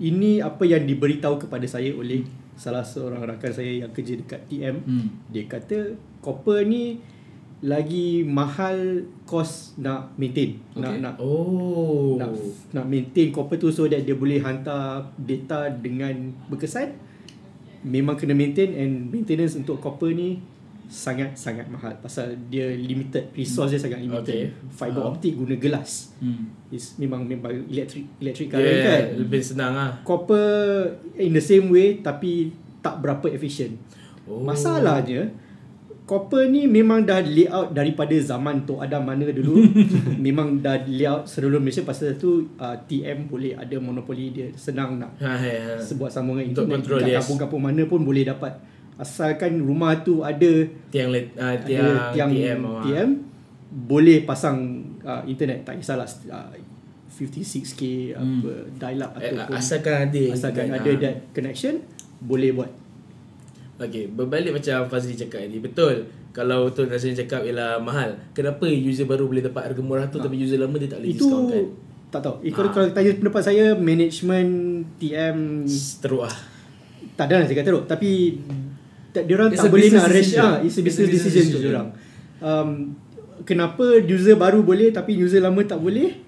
ini 0.00 0.42
apa 0.42 0.66
yang 0.66 0.82
diberitahu 0.82 1.46
kepada 1.46 1.68
saya 1.68 1.94
oleh 1.94 2.26
salah 2.56 2.82
seorang 2.82 3.22
rakan 3.22 3.52
saya 3.52 3.86
yang 3.86 3.92
kerja 3.92 4.16
dekat 4.16 4.48
TM. 4.48 4.76
Hmm. 4.82 5.08
Dia 5.28 5.44
kata 5.44 5.94
copper 6.24 6.64
ni 6.64 6.98
lagi 7.64 8.20
mahal 8.20 9.08
kos 9.24 9.76
nak 9.80 10.12
maintain. 10.20 10.60
Nak 10.76 10.92
Okay. 10.92 11.00
nak 11.00 11.14
Oh. 11.20 12.20
nak 12.20 12.32
nak 12.72 12.84
maintain 12.88 13.32
copper 13.32 13.56
tu 13.56 13.72
so 13.72 13.88
that 13.88 14.04
dia 14.04 14.12
boleh 14.12 14.40
hantar 14.44 15.12
data 15.16 15.72
dengan 15.72 16.36
berkesan 16.52 17.05
memang 17.86 18.14
kena 18.14 18.34
maintain 18.34 18.74
and 18.74 18.92
maintenance 19.08 19.54
untuk 19.54 19.78
copper 19.78 20.10
ni 20.10 20.42
sangat-sangat 20.86 21.66
mahal 21.66 21.98
pasal 21.98 22.30
dia 22.46 22.70
limited 22.70 23.30
resource 23.32 23.70
dia 23.70 23.80
sangat 23.80 23.98
limited 24.00 24.54
Okay. 24.54 24.70
fiber 24.70 25.02
Faham. 25.02 25.12
optic 25.12 25.32
guna 25.34 25.54
gelas 25.56 26.14
Hmm. 26.16 26.46
is 26.68 26.94
memang 26.96 27.22
memang 27.22 27.50
electric 27.64 28.06
electric 28.16 28.48
current 28.48 28.70
Yeah, 28.72 28.86
kan 28.86 29.02
lebih 29.16 29.40
senang 29.40 29.74
ah. 29.74 29.92
copper 30.02 30.46
in 31.16 31.30
the 31.30 31.42
same 31.42 31.66
way 31.68 31.98
tapi 31.98 32.54
tak 32.80 32.98
berapa 32.98 33.26
efficient 33.28 33.74
Oh. 34.24 34.42
masalahnya 34.42 35.30
copper 36.06 36.46
ni 36.46 36.64
memang 36.64 37.02
dah 37.02 37.18
layout 37.18 37.74
daripada 37.74 38.14
zaman 38.14 38.62
Tok 38.62 38.78
Adam 38.78 39.02
mana 39.02 39.26
dulu 39.26 39.58
memang 40.26 40.62
dah 40.62 40.78
layout 40.80 41.26
seluruh 41.26 41.58
Malaysia 41.58 41.82
pasal 41.82 42.14
tu 42.14 42.46
uh, 42.56 42.78
TM 42.80 43.26
boleh 43.26 43.52
ada 43.52 43.74
monopoli 43.76 44.30
dia 44.30 44.46
senang 44.54 44.96
nak 44.96 45.18
Ha, 45.18 45.26
ha, 45.28 45.34
ha. 45.34 45.74
sebuah 45.76 46.06
sambungan 46.06 46.46
Untuk 46.46 46.62
internet 46.64 46.78
control, 46.78 46.98
kat 47.00 47.08
yes. 47.10 47.18
kampung-kampung 47.20 47.62
mana 47.64 47.82
pun 47.84 48.00
boleh 48.00 48.22
dapat 48.22 48.54
asalkan 48.96 49.58
rumah 49.58 49.98
tu 50.00 50.22
ada 50.22 50.52
Tiang 50.88 51.10
let, 51.10 51.34
uh, 51.34 51.52
ada 51.52 51.66
tiang, 51.66 51.90
tiang 52.14 52.30
TM. 52.30 52.58
ah. 52.62 52.80
TM 52.80 53.08
boleh 53.68 54.18
pasang 54.22 54.56
uh, 55.02 55.26
internet 55.26 55.66
tak 55.66 55.76
kisahlah 55.76 56.06
uh, 56.30 56.54
56k 57.10 57.82
apa 58.14 58.52
dial 58.72 59.00
up 59.00 59.10
Eh, 59.16 59.32
ataupun 59.32 59.52
asalkan 59.52 59.96
ada 60.06 60.22
asalkan 60.30 60.66
ada 60.70 60.86
ah. 60.86 60.96
that 60.96 61.16
connection 61.32 61.82
boleh 62.22 62.54
buat 62.54 62.70
Okay, 63.76 64.08
berbalik 64.08 64.56
macam 64.56 64.88
Fazli 64.88 65.12
cakap 65.12 65.44
tadi. 65.44 65.60
Betul. 65.60 66.08
Kalau 66.32 66.68
betul 66.68 66.88
Nazrin 66.88 67.16
cakap 67.16 67.44
ialah 67.44 67.80
mahal. 67.80 68.16
Kenapa 68.32 68.64
user 68.68 69.04
baru 69.04 69.28
boleh 69.28 69.44
dapat 69.44 69.72
harga 69.72 69.80
murah 69.84 70.06
tu 70.08 70.20
tapi 70.20 70.36
user 70.36 70.60
lama 70.60 70.76
dia 70.76 70.88
tak 70.88 71.00
boleh 71.00 71.12
itu 71.12 71.24
discount 71.24 71.48
kan? 71.52 71.66
tak 72.06 72.20
tahu 72.22 72.36
eh, 72.46 72.52
kalau, 72.54 72.70
kalau 72.70 72.88
tanya 72.94 73.12
pendapat 73.18 73.42
saya 73.42 73.64
management 73.74 74.50
TM 75.02 75.66
Teruk 76.00 76.22
ah. 76.24 76.36
tak 77.18 77.24
ada 77.28 77.42
nak 77.42 77.48
cakap 77.50 77.64
teruk 77.66 77.84
tapi 77.90 78.38
tak, 79.10 79.24
dia 79.26 79.34
orang 79.40 79.48
It's 79.50 79.64
tak 79.64 79.72
boleh 79.72 79.88
business 79.88 80.04
nak 80.04 80.12
rush 80.12 80.20
decision. 80.28 80.44
ah, 80.44 80.56
it's 80.60 80.76
a 80.76 80.82
business 80.84 81.08
decision 81.08 81.42
untuk 81.48 81.60
dia 81.64 81.70
orang. 81.72 81.88
Um, 82.36 82.68
kenapa 83.48 83.84
user 84.04 84.36
baru 84.36 84.60
boleh 84.60 84.92
tapi 84.92 85.16
user 85.16 85.40
lama 85.40 85.56
tak 85.64 85.80
boleh? 85.80 86.20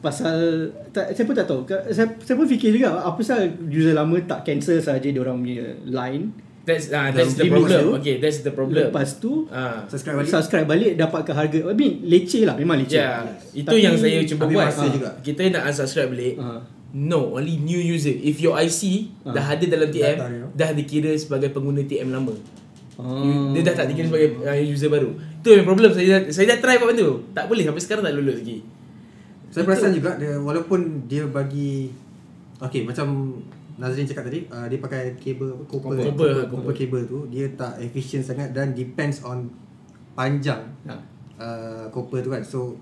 Pasal 0.00 0.72
tak, 0.96 1.12
saya 1.12 1.24
pun 1.28 1.36
tak 1.36 1.44
tahu. 1.44 1.60
Saya, 1.92 2.08
saya 2.24 2.34
pun 2.40 2.48
fikir 2.48 2.72
juga 2.72 3.04
apa 3.04 3.20
pasal 3.20 3.52
user 3.68 3.92
lama 3.92 4.16
tak 4.24 4.48
cancel 4.48 4.80
saja 4.80 5.04
dia 5.04 5.20
orang 5.20 5.44
punya 5.44 5.76
line. 5.84 6.32
That's 6.60 6.92
ah 6.92 7.08
that's 7.08 7.34
the 7.34 7.48
problem. 7.48 7.72
tu. 7.72 7.88
Okay, 7.98 8.14
that's 8.18 8.40
the 8.40 8.52
problem. 8.52 8.84
Lepas 8.84 9.16
tu 9.16 9.48
Ah. 9.48 9.84
Subscribe 9.86 10.20
balik. 10.20 10.30
subscribe 10.30 10.66
balik 10.66 10.92
dapatkan 10.94 11.34
harga. 11.34 11.58
I 11.64 11.74
mean 11.74 12.04
leceh 12.04 12.44
lah 12.44 12.54
memang 12.54 12.78
leceh. 12.78 12.96
Ya, 12.96 13.24
itu 13.50 13.64
Tapi- 13.64 13.80
yang 13.80 13.96
saya 13.96 14.18
cuba 14.22 14.44
buat. 14.46 14.68
Ah. 14.68 14.86
juga. 14.86 15.10
Kita 15.20 15.40
nak 15.48 15.62
unsubscribe 15.66 16.10
balik. 16.10 16.34
Ah. 16.36 16.60
No, 16.90 17.34
only 17.34 17.56
new 17.56 17.78
user. 17.78 18.12
If 18.12 18.38
your 18.38 18.54
IC 18.56 19.08
Ah. 19.22 19.32
dah 19.32 19.44
ada 19.48 19.64
dalam 19.64 19.88
TM, 19.88 20.16
Data 20.16 20.26
dia. 20.26 20.46
dah 20.50 20.70
dikira 20.72 21.10
sebagai 21.14 21.48
pengguna 21.48 21.80
TM 21.80 22.08
lama. 22.08 22.34
Ah. 22.96 23.50
Dia 23.50 23.64
dah 23.64 23.74
tak 23.74 23.86
dikira 23.88 24.06
sebagai 24.06 24.28
uh, 24.38 24.58
user 24.60 24.88
baru. 24.88 25.10
Tu 25.40 25.50
yang 25.50 25.64
problem 25.64 25.90
saya 25.90 26.06
dah, 26.10 26.20
saya 26.28 26.44
dah 26.46 26.58
try 26.58 26.76
buat 26.76 26.92
benda 26.92 27.02
tu. 27.04 27.16
Tak 27.32 27.44
boleh 27.46 27.64
sampai 27.64 27.80
sekarang 27.80 28.04
tak 28.04 28.12
lulus 28.12 28.36
lagi. 28.36 28.58
Saya 29.48 29.64
perasan 29.64 29.90
juga 29.90 30.14
dia 30.14 30.36
walaupun 30.36 31.08
dia 31.08 31.24
bagi 31.24 31.88
okey 32.60 32.84
macam 32.84 33.38
Nazrin 33.80 34.04
cakap 34.04 34.24
tadi 34.24 34.44
uh, 34.46 34.66
dia 34.66 34.76
pakai 34.76 35.00
kabel 35.16 35.48
apa 35.50 35.64
copper 35.64 35.88
Copper, 35.90 36.04
copper, 36.04 36.28
copper. 36.36 36.46
copper 36.52 36.74
cable 36.76 37.04
tu 37.06 37.18
dia 37.26 37.48
tak 37.50 37.80
efficient 37.80 38.20
sangat 38.20 38.48
dan 38.50 38.70
depends 38.70 39.20
on 39.22 39.48
panjang 40.12 40.60
Ha. 40.84 40.94
uh, 41.36 41.84
copper 41.88 42.20
tu 42.20 42.28
kan. 42.28 42.42
So 42.42 42.76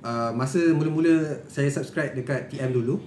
uh, 0.00 0.30
masa 0.30 0.58
mula-mula 0.68 1.14
saya 1.46 1.68
subscribe 1.68 2.12
dekat 2.12 2.48
TM 2.48 2.74
dulu 2.74 2.98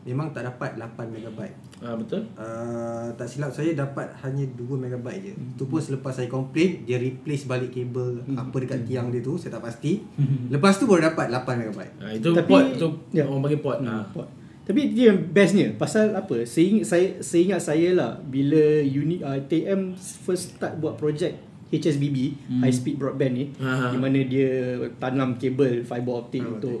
memang 0.00 0.32
tak 0.32 0.46
dapat 0.46 0.74
8 0.74 0.88
megabyte. 1.06 1.52
Ah 1.78 1.92
betul. 1.92 2.24
Uh, 2.34 3.08
tak 3.14 3.24
silap 3.26 3.48
saya 3.50 3.72
dapat 3.74 4.08
hanya 4.18 4.48
2 4.50 4.64
megabyte 4.74 5.20
je. 5.22 5.32
Tu 5.54 5.64
pun 5.64 5.76
selepas 5.76 6.10
saya 6.10 6.24
complain 6.26 6.80
dia 6.82 6.96
replace 6.96 7.44
balik 7.44 7.68
kabel 7.70 8.24
apa 8.30 8.56
dekat 8.58 8.80
tiang 8.84 9.08
dia 9.08 9.20
tu 9.20 9.36
saya 9.36 9.52
tak 9.52 9.64
pasti. 9.66 10.00
Lepas 10.48 10.76
tu 10.76 10.84
baru 10.84 11.04
dapat 11.06 11.28
8 11.30 11.44
megabyte. 11.58 11.92
Ah 11.98 12.08
itu 12.10 12.32
Tapi- 12.32 12.48
port 12.48 12.64
tu 12.74 12.88
ya. 13.12 13.24
orang 13.24 13.40
panggil 13.42 13.60
port. 13.60 13.78
Hmm, 13.78 13.92
Ah. 13.94 14.04
pot. 14.06 14.28
Tapi 14.60 14.92
dia 14.92 15.10
yang 15.10 15.20
bestnya 15.26 15.74
pasal 15.74 16.12
apa? 16.12 16.44
Seingat 16.44 16.84
saya 16.84 17.06
seingat 17.18 17.60
saya 17.60 17.90
lah 17.90 18.12
bila 18.20 18.60
uni 18.80 19.18
uh, 19.18 19.40
TM 19.40 19.94
first 19.96 20.54
start 20.54 20.78
buat 20.78 20.94
projek 20.94 21.36
HSBB 21.70 22.34
Hmm. 22.46 22.60
high 22.60 22.74
speed 22.74 22.96
broadband 22.96 23.32
ni 23.32 23.44
Ha. 23.56 23.90
di 23.90 23.98
mana 23.98 24.18
dia 24.20 24.50
tanam 24.98 25.34
kabel 25.36 25.82
fiber 25.82 26.14
optic 26.18 26.42
Fiber 26.42 26.54
untuk 26.56 26.80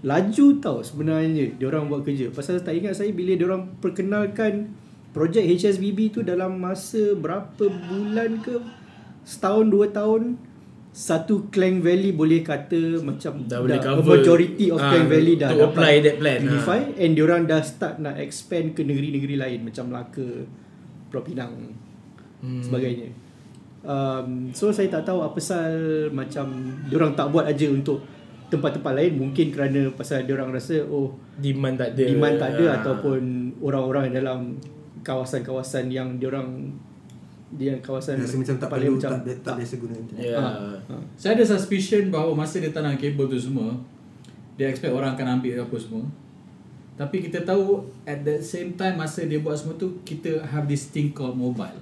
laju 0.00 0.46
tau 0.58 0.78
sebenarnya 0.80 1.52
dia 1.52 1.66
orang 1.68 1.86
buat 1.86 2.02
kerja. 2.02 2.30
Pasal 2.30 2.58
tak 2.58 2.74
ingat 2.74 2.94
saya 2.94 3.10
bila 3.10 3.34
dia 3.34 3.46
orang 3.46 3.70
perkenalkan 3.78 4.74
projek 5.10 5.44
HSBB 5.44 6.10
tu 6.10 6.20
dalam 6.22 6.56
masa 6.56 7.14
berapa 7.14 7.60
bulan 7.62 8.40
ke 8.40 8.58
setahun 9.22 9.68
dua 9.68 9.86
tahun 9.88 10.34
satu 10.92 11.48
Klang 11.48 11.80
Valley 11.80 12.12
boleh 12.12 12.40
kata 12.40 13.00
macam 13.00 13.42
Dah 13.42 13.58
boleh 13.58 13.74
a 13.74 13.82
cover. 13.82 14.12
majority 14.14 14.68
of 14.68 14.76
Ah, 14.76 14.92
Klang 14.92 15.08
Valley 15.08 15.34
dah 15.34 15.48
to 15.48 15.64
apply 15.64 15.94
that 15.98 16.16
plan, 16.16 16.40
Unify 16.42 16.80
and 16.94 17.10
diorang 17.12 17.42
dah 17.44 17.60
start 17.60 17.96
nak 17.96 18.16
expand 18.16 18.72
ke 18.72 18.82
negeri-negeri 18.82 19.34
lain 19.34 19.60
macam 19.62 19.88
Melaka, 19.88 20.28
Pulau 21.08 21.22
Pinang 21.22 21.54
Hmm. 22.38 22.60
sebagainya. 22.60 23.08
Um, 23.82 24.50
so 24.50 24.68
saya 24.68 24.86
tak 24.88 25.02
tahu 25.04 25.20
apa 25.20 25.32
pasal 25.32 25.72
macam 26.08 26.46
diorang 26.86 27.12
tak 27.12 27.30
buat 27.30 27.46
aja 27.46 27.66
untuk 27.66 28.04
tempat-tempat 28.46 28.92
lain 28.92 29.12
mungkin 29.16 29.48
kerana 29.48 29.90
pasal 29.90 30.22
diorang 30.22 30.50
rasa 30.50 30.84
oh 30.84 31.16
Demand 31.34 31.74
tak 31.74 31.96
ada. 31.96 32.04
demand 32.04 32.36
tak 32.36 32.50
ada 32.52 32.64
Ah. 32.64 32.74
ataupun 32.78 33.20
orang-orang 33.58 34.12
dalam 34.12 34.60
kawasan-kawasan 35.02 35.88
yang 35.88 36.14
diorang 36.16 36.68
dia 37.52 37.76
kawasan 37.84 38.16
Rasa 38.16 38.40
macam 38.40 38.56
tak 38.56 38.68
paling 38.72 38.96
perlu 38.96 39.00
tak, 39.00 39.20
tak, 39.22 39.36
tak 39.44 39.54
biasa 39.60 39.74
guna 39.76 39.94
internet. 39.94 40.24
Ya. 40.24 40.40
Ha. 40.40 40.96
Saya 41.20 41.32
ada 41.36 41.44
suspicion 41.44 42.08
bahawa 42.08 42.32
masa 42.32 42.64
dia 42.64 42.72
tanam 42.72 42.96
kabel 42.96 43.28
tu 43.28 43.36
semua 43.36 43.76
Dia 44.56 44.72
expect 44.72 44.92
orang 44.92 45.12
akan 45.12 45.40
ambil 45.40 45.60
apa 45.60 45.76
semua 45.76 46.04
Tapi 46.96 47.28
kita 47.28 47.44
tahu 47.44 47.84
at 48.08 48.24
the 48.24 48.40
same 48.40 48.72
time 48.72 48.96
masa 48.96 49.28
dia 49.28 49.40
buat 49.40 49.56
semua 49.56 49.76
tu 49.76 50.00
Kita 50.00 50.40
have 50.48 50.64
this 50.64 50.88
thing 50.88 51.12
called 51.12 51.36
mobile 51.36 51.80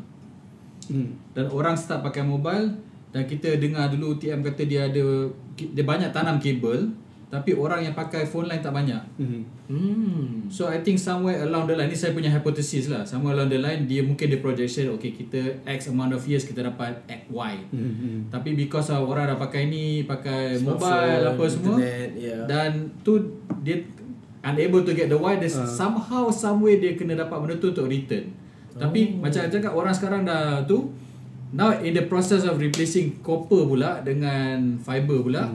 Hmm. 0.91 1.15
Dan 1.39 1.47
orang 1.55 1.79
start 1.79 2.03
pakai 2.03 2.27
mobile 2.27 2.75
Dan 3.15 3.23
kita 3.23 3.55
dengar 3.63 3.95
dulu 3.95 4.19
TM 4.19 4.43
kata 4.43 4.67
dia 4.67 4.91
ada 4.91 5.31
Dia 5.55 5.87
banyak 5.87 6.11
tanam 6.11 6.43
kabel 6.43 6.91
Tapi 7.31 7.55
orang 7.55 7.79
yang 7.79 7.95
pakai 7.95 8.27
phone 8.27 8.51
line 8.51 8.59
tak 8.59 8.75
banyak 8.75 8.99
Hmm. 9.15 9.47
Hmm. 9.71 10.51
So 10.51 10.67
I 10.67 10.83
think 10.83 10.99
somewhere 10.99 11.47
along 11.47 11.71
the 11.71 11.79
line 11.79 11.87
Ni 11.87 11.95
saya 11.95 12.11
punya 12.11 12.27
hypothesis 12.27 12.91
lah 12.91 13.07
Somewhere 13.07 13.39
along 13.39 13.55
the 13.55 13.63
line 13.63 13.87
Dia 13.87 14.03
mungkin 14.03 14.27
dia 14.27 14.43
projection 14.43 14.91
Okay 14.99 15.15
kita 15.15 15.39
X 15.63 15.89
amount 15.89 16.11
of 16.11 16.27
years 16.27 16.43
Kita 16.43 16.67
dapat 16.67 16.99
X 17.07 17.31
Y 17.31 17.55
Hmm. 17.71 17.79
hmm. 17.95 18.19
tapi 18.29 18.59
because 18.59 18.91
of 18.91 19.07
orang 19.07 19.31
dah 19.31 19.39
pakai 19.39 19.71
ni 19.71 20.03
Pakai 20.03 20.59
Smartphone, 20.59 20.91
mobile 20.91 21.23
apa 21.31 21.45
semua 21.47 21.75
internet, 21.79 22.09
ya. 22.19 22.39
Dan 22.51 22.71
tu 23.01 23.15
Dia 23.63 23.79
Unable 24.43 24.83
to 24.83 24.91
get 24.91 25.07
the 25.07 25.15
why 25.15 25.39
there's 25.39 25.55
Somehow 25.55 26.35
Somewhere 26.35 26.83
dia 26.83 26.99
kena 26.99 27.15
dapat 27.15 27.39
benda 27.39 27.55
tu 27.57 27.71
Untuk 27.71 27.87
return 27.87 28.27
Tapi 28.75 29.23
macam 29.23 29.39
saya 29.39 29.53
cakap 29.55 29.71
Orang 29.71 29.95
sekarang 29.95 30.27
dah 30.27 30.67
tu 30.67 30.91
Now 31.55 31.79
in 31.79 31.95
the 31.95 32.11
process 32.11 32.43
of 32.43 32.59
replacing 32.59 33.23
Copper 33.23 33.71
pula 33.71 34.03
Dengan 34.03 34.83
fiber 34.83 35.23
pula 35.23 35.47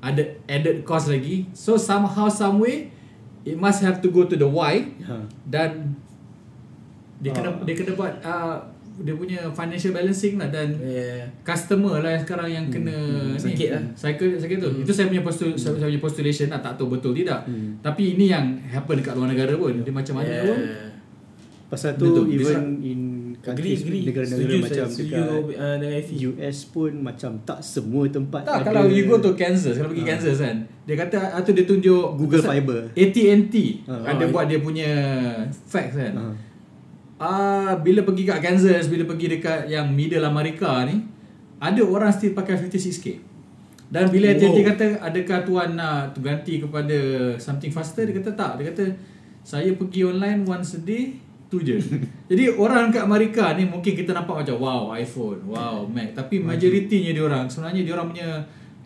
Ada 0.00 0.22
added 0.46 0.82
cost 0.82 1.08
lagi 1.08 1.44
So 1.52 1.76
somehow 1.76 2.26
Somewhere 2.26 2.88
It 3.40 3.54
must 3.54 3.80
have 3.80 4.00
to 4.00 4.08
go 4.08 4.24
to 4.24 4.34
the 4.34 4.44
why 4.44 4.84
Ha. 5.00 5.16
Dan 5.44 5.96
Dia 7.18 7.30
kena 7.30 7.52
Dia 7.60 7.74
kena 7.74 7.92
buat 7.92 8.12
uh, 8.18 8.56
Dia 8.98 9.12
punya 9.12 9.48
financial 9.50 9.92
balancing 9.92 10.36
lah 10.36 10.48
Dan 10.48 10.76
Ya. 10.76 11.24
customer 11.40 11.98
lah 11.98 12.12
yang 12.12 12.22
sekarang 12.22 12.48
yang 12.50 12.66
kena 12.68 12.92
hmm, 12.92 13.32
ni 13.32 13.40
sakit 13.40 13.68
lah. 13.70 13.82
Cycle 13.92 14.36
sakit 14.36 14.56
tu. 14.58 14.70
Itu 14.78 14.92
saya 14.92 15.08
punya 15.08 15.20
postul 15.20 15.56
saya 15.56 15.72
punya 15.74 15.96
postulation 15.98 16.48
lah 16.48 16.60
tak 16.60 16.76
tahu 16.76 16.92
betul 16.92 17.12
tidak. 17.12 17.48
Tapi 17.80 18.12
ini 18.12 18.28
yang 18.28 18.44
happen 18.62 19.00
dekat 19.00 19.16
luar 19.16 19.28
negara 19.28 19.56
pun. 19.56 19.72
Dia 19.80 19.88
macam 19.90 20.20
mana 20.20 20.28
Ya. 20.28 20.44
pun. 20.44 20.58
Pasal 21.68 21.94
tu 21.94 22.04
even 22.28 22.60
in 22.82 22.99
countries 23.40 23.80
agree. 23.80 24.04
negara-negara 24.04 24.40
Setuju 24.44 24.56
macam 24.60 24.86
setuju 24.86 25.12
dekat 25.16 25.56
uh, 25.56 25.76
dengan 25.80 25.94
Effie. 25.96 26.18
US 26.28 26.58
pun 26.68 26.90
macam 27.00 27.30
tak 27.42 27.60
semua 27.60 28.04
tempat 28.06 28.42
Tak 28.44 28.56
ada 28.60 28.66
kalau 28.68 28.82
you 28.86 29.04
go 29.04 29.16
to 29.16 29.32
Kansas, 29.32 29.74
kalau 29.80 29.90
pergi 29.90 30.04
Kansas 30.04 30.36
kan. 30.38 30.56
Dia 30.84 30.94
kata 30.96 31.16
atau 31.34 31.50
dia 31.50 31.64
tunjuk 31.64 32.04
Google 32.20 32.40
pasal 32.40 32.60
Fiber. 32.60 32.80
AT&T 32.92 33.54
Ah. 33.88 34.12
ada 34.12 34.24
Ah, 34.24 34.28
buat 34.28 34.44
dia 34.44 34.60
punya 34.60 34.90
facts 35.64 35.96
kan. 35.96 36.12
Ah. 36.14 36.34
Ah 37.20 37.72
bila 37.76 38.04
pergi 38.04 38.24
kat 38.24 38.40
Kansas, 38.40 38.88
bila 38.88 39.04
pergi 39.04 39.26
dekat 39.36 39.68
yang 39.68 39.88
middle 39.88 40.24
Amerika 40.24 40.84
ni, 40.84 41.04
ada 41.56 41.80
orang 41.80 42.12
still 42.12 42.32
pakai 42.32 42.56
56k. 42.56 43.20
Dan 43.90 44.06
bila 44.08 44.30
AT&T 44.30 44.46
Wow. 44.54 44.68
kata 44.70 44.86
adakah 45.02 45.38
tuan 45.42 45.68
nak 45.74 46.14
ganti 46.20 46.60
kepada 46.60 46.96
something 47.36 47.72
faster, 47.72 48.04
dia 48.04 48.14
kata 48.16 48.32
tak. 48.32 48.60
Dia 48.60 48.70
kata 48.70 48.84
saya 49.40 49.72
pergi 49.72 50.04
online 50.04 50.44
once 50.44 50.76
a 50.76 50.80
day 50.80 51.16
tu 51.50 51.58
je. 51.60 51.76
Jadi 52.30 52.44
orang 52.54 52.94
kat 52.94 53.02
Amerika 53.02 53.50
ni 53.58 53.66
mungkin 53.66 53.92
kita 53.98 54.14
nampak 54.14 54.46
macam 54.46 54.56
wow 54.62 54.94
iPhone, 54.94 55.42
wow 55.50 55.82
Mac. 55.90 56.14
Tapi 56.14 56.38
majoritinya 56.38 57.10
dia 57.10 57.24
orang 57.26 57.50
sebenarnya 57.50 57.82
dia 57.82 57.92
orang 57.98 58.08
punya 58.14 58.28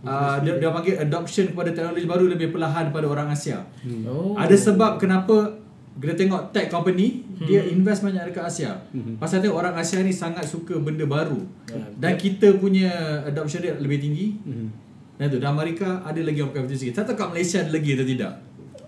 uh, 0.00 0.36
dia, 0.40 0.56
dia 0.56 0.72
panggil 0.72 0.96
adoption 0.96 1.52
kepada 1.52 1.76
teknologi 1.76 2.08
baru 2.08 2.24
lebih 2.32 2.48
perlahan 2.56 2.88
daripada 2.88 3.06
orang 3.12 3.28
Asia. 3.28 3.60
Oh. 4.08 4.32
Ada 4.40 4.56
sebab 4.56 4.96
kenapa 4.96 5.60
kita 5.94 6.14
tengok 6.18 6.50
tech 6.50 6.66
company 6.72 7.22
hmm. 7.22 7.46
dia 7.46 7.60
invest 7.68 8.02
banyak 8.02 8.32
dekat 8.32 8.44
Asia. 8.48 8.72
Hmm. 8.90 9.20
Pasal 9.20 9.44
tengok 9.44 9.60
orang 9.60 9.76
Asia 9.78 10.02
ni 10.02 10.10
sangat 10.10 10.48
suka 10.48 10.80
benda 10.80 11.06
baru. 11.06 11.38
Ya, 11.70 11.84
Dan 12.00 12.12
kita 12.18 12.56
punya 12.58 13.22
adoption 13.28 13.62
rate 13.62 13.78
lebih 13.78 13.98
tinggi. 14.02 14.26
Hmm. 14.42 14.68
Dan 15.14 15.30
tu, 15.30 15.38
di 15.38 15.46
Amerika 15.46 16.02
ada 16.02 16.18
lagi 16.18 16.42
orang 16.42 16.66
pakai 16.66 16.90
56 16.90 16.90
Tak 16.90 17.04
tahu 17.06 17.14
kat 17.14 17.28
Malaysia 17.30 17.58
ada 17.62 17.70
lagi 17.70 17.90
atau 17.94 18.06
tidak. 18.10 18.32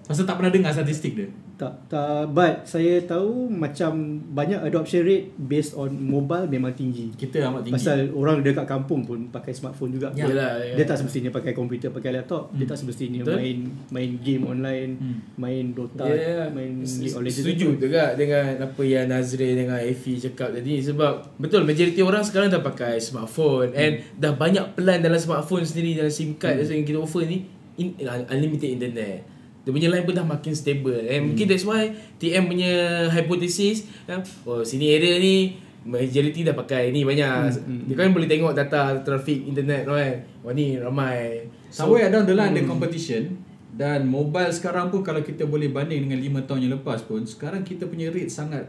Pasal 0.07 0.23
tak 0.23 0.39
pernah 0.39 0.55
dengar 0.55 0.71
statistik 0.71 1.19
dia. 1.19 1.27
Tak, 1.57 1.89
tak, 1.89 2.31
but 2.31 2.63
saya 2.63 3.01
tahu 3.03 3.49
macam 3.49 3.97
banyak 4.31 4.61
adoption 4.61 5.03
rate 5.03 5.33
based 5.35 5.73
on 5.73 5.89
mobile 5.91 6.47
memang 6.47 6.71
tinggi. 6.71 7.11
Kita 7.11 7.49
amat 7.49 7.67
tinggi. 7.67 7.75
Pasal 7.75 8.13
orang 8.13 8.45
dekat 8.45 8.69
kampung 8.69 9.03
pun 9.03 9.27
pakai 9.27 9.51
smartphone 9.51 9.91
juga. 9.91 10.13
Ya. 10.13 10.29
Yelah, 10.29 10.63
ya. 10.63 10.75
Dia 10.77 10.85
tak 10.85 11.01
semestinya 11.01 11.33
pakai 11.33 11.51
komputer, 11.51 11.91
pakai 11.91 12.13
laptop. 12.13 12.53
Dia 12.53 12.69
tak 12.69 12.79
semestinya 12.79 13.25
Betul. 13.25 13.41
main 13.41 13.59
main 13.89 14.11
game 14.21 14.43
online, 14.45 14.91
Hmm. 14.95 15.19
main 15.35 15.65
Dota, 15.73 16.07
Ya, 16.07 16.47
main 16.53 16.85
League 16.85 17.11
of 17.11 17.25
Legends. 17.25 17.43
Setuju 17.43 17.67
juga 17.81 18.15
dengan 18.15 18.63
apa 18.63 18.83
yang 18.85 19.11
Nazri 19.11 19.57
dengan 19.57 19.81
Effie 19.81 20.23
cakap 20.23 20.55
tadi 20.55 20.79
sebab 20.79 21.35
betul 21.35 21.67
majoriti 21.67 21.99
orang 21.99 22.23
sekarang 22.23 22.53
dah 22.53 22.63
pakai 22.63 23.03
smartphone 23.03 23.75
Hmm. 23.75 23.81
and 23.81 23.93
dah 24.15 24.31
banyak 24.31 24.77
plan 24.77 25.03
dalam 25.03 25.19
smartphone 25.19 25.67
sendiri 25.67 25.99
dalam 25.99 26.13
SIM 26.13 26.37
card 26.37 26.63
yang 26.63 26.85
kita 26.85 27.01
offer 27.01 27.25
ni 27.25 27.49
in, 27.77 27.97
unlimited 28.29 28.77
internet. 28.77 29.35
Dia 29.67 29.75
punya 29.75 29.91
line 29.91 30.07
pun 30.07 30.15
dah 30.15 30.23
makin 30.23 30.55
stable 30.55 30.95
and 30.95 31.35
mungkin 31.35 31.51
that's 31.51 31.67
why 31.67 31.91
TM 32.17 32.47
punya 32.47 32.71
hypothesis 33.11 33.83
kan, 34.07 34.23
oh 34.47 34.63
sini 34.63 34.95
area 34.95 35.19
ni 35.19 35.59
majority 35.83 36.47
dah 36.47 36.55
pakai 36.55 36.95
ni 36.95 37.03
banyak. 37.03 37.51
Dia 37.91 37.95
kan 37.95 38.15
boleh 38.15 38.27
tengok 38.27 38.55
data 38.55 38.95
traffic 39.03 39.43
internet 39.43 39.83
tu 39.83 39.91
kan. 39.91 40.23
Wah 40.43 40.55
ni 40.55 40.79
ramai. 40.79 41.51
Somewhere 41.67 42.07
down 42.09 42.23
the 42.25 42.33
line 42.33 42.55
ada 42.55 42.63
competition 42.63 43.43
dan 43.75 44.07
mobile 44.07 44.49
sekarang 44.49 44.89
pun 44.89 45.03
kalau 45.03 45.21
kita 45.21 45.45
boleh 45.45 45.69
banding 45.69 46.07
dengan 46.07 46.23
5 46.41 46.47
tahun 46.49 46.59
yang 46.63 46.73
lepas 46.79 47.03
pun 47.05 47.27
sekarang 47.27 47.61
kita 47.61 47.91
punya 47.91 48.09
rate 48.09 48.31
sangat 48.31 48.65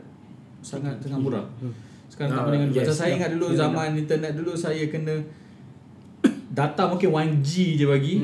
sangat 0.59 0.97
sangat 0.99 1.21
murah. 1.21 1.45
Sekarang 2.09 2.33
tak 2.33 2.41
Ah, 2.41 2.45
banding 2.49 2.73
dengan 2.73 2.89
yes. 2.89 2.97
saya 2.97 3.13
ingat 3.15 3.29
dulu 3.31 3.53
zaman 3.53 3.93
internet 3.95 4.33
dulu 4.33 4.57
saya 4.57 4.81
kena 4.89 5.13
data 6.57 6.89
mungkin 6.89 7.09
1G 7.13 7.77
je 7.77 7.85
bagi. 7.85 8.17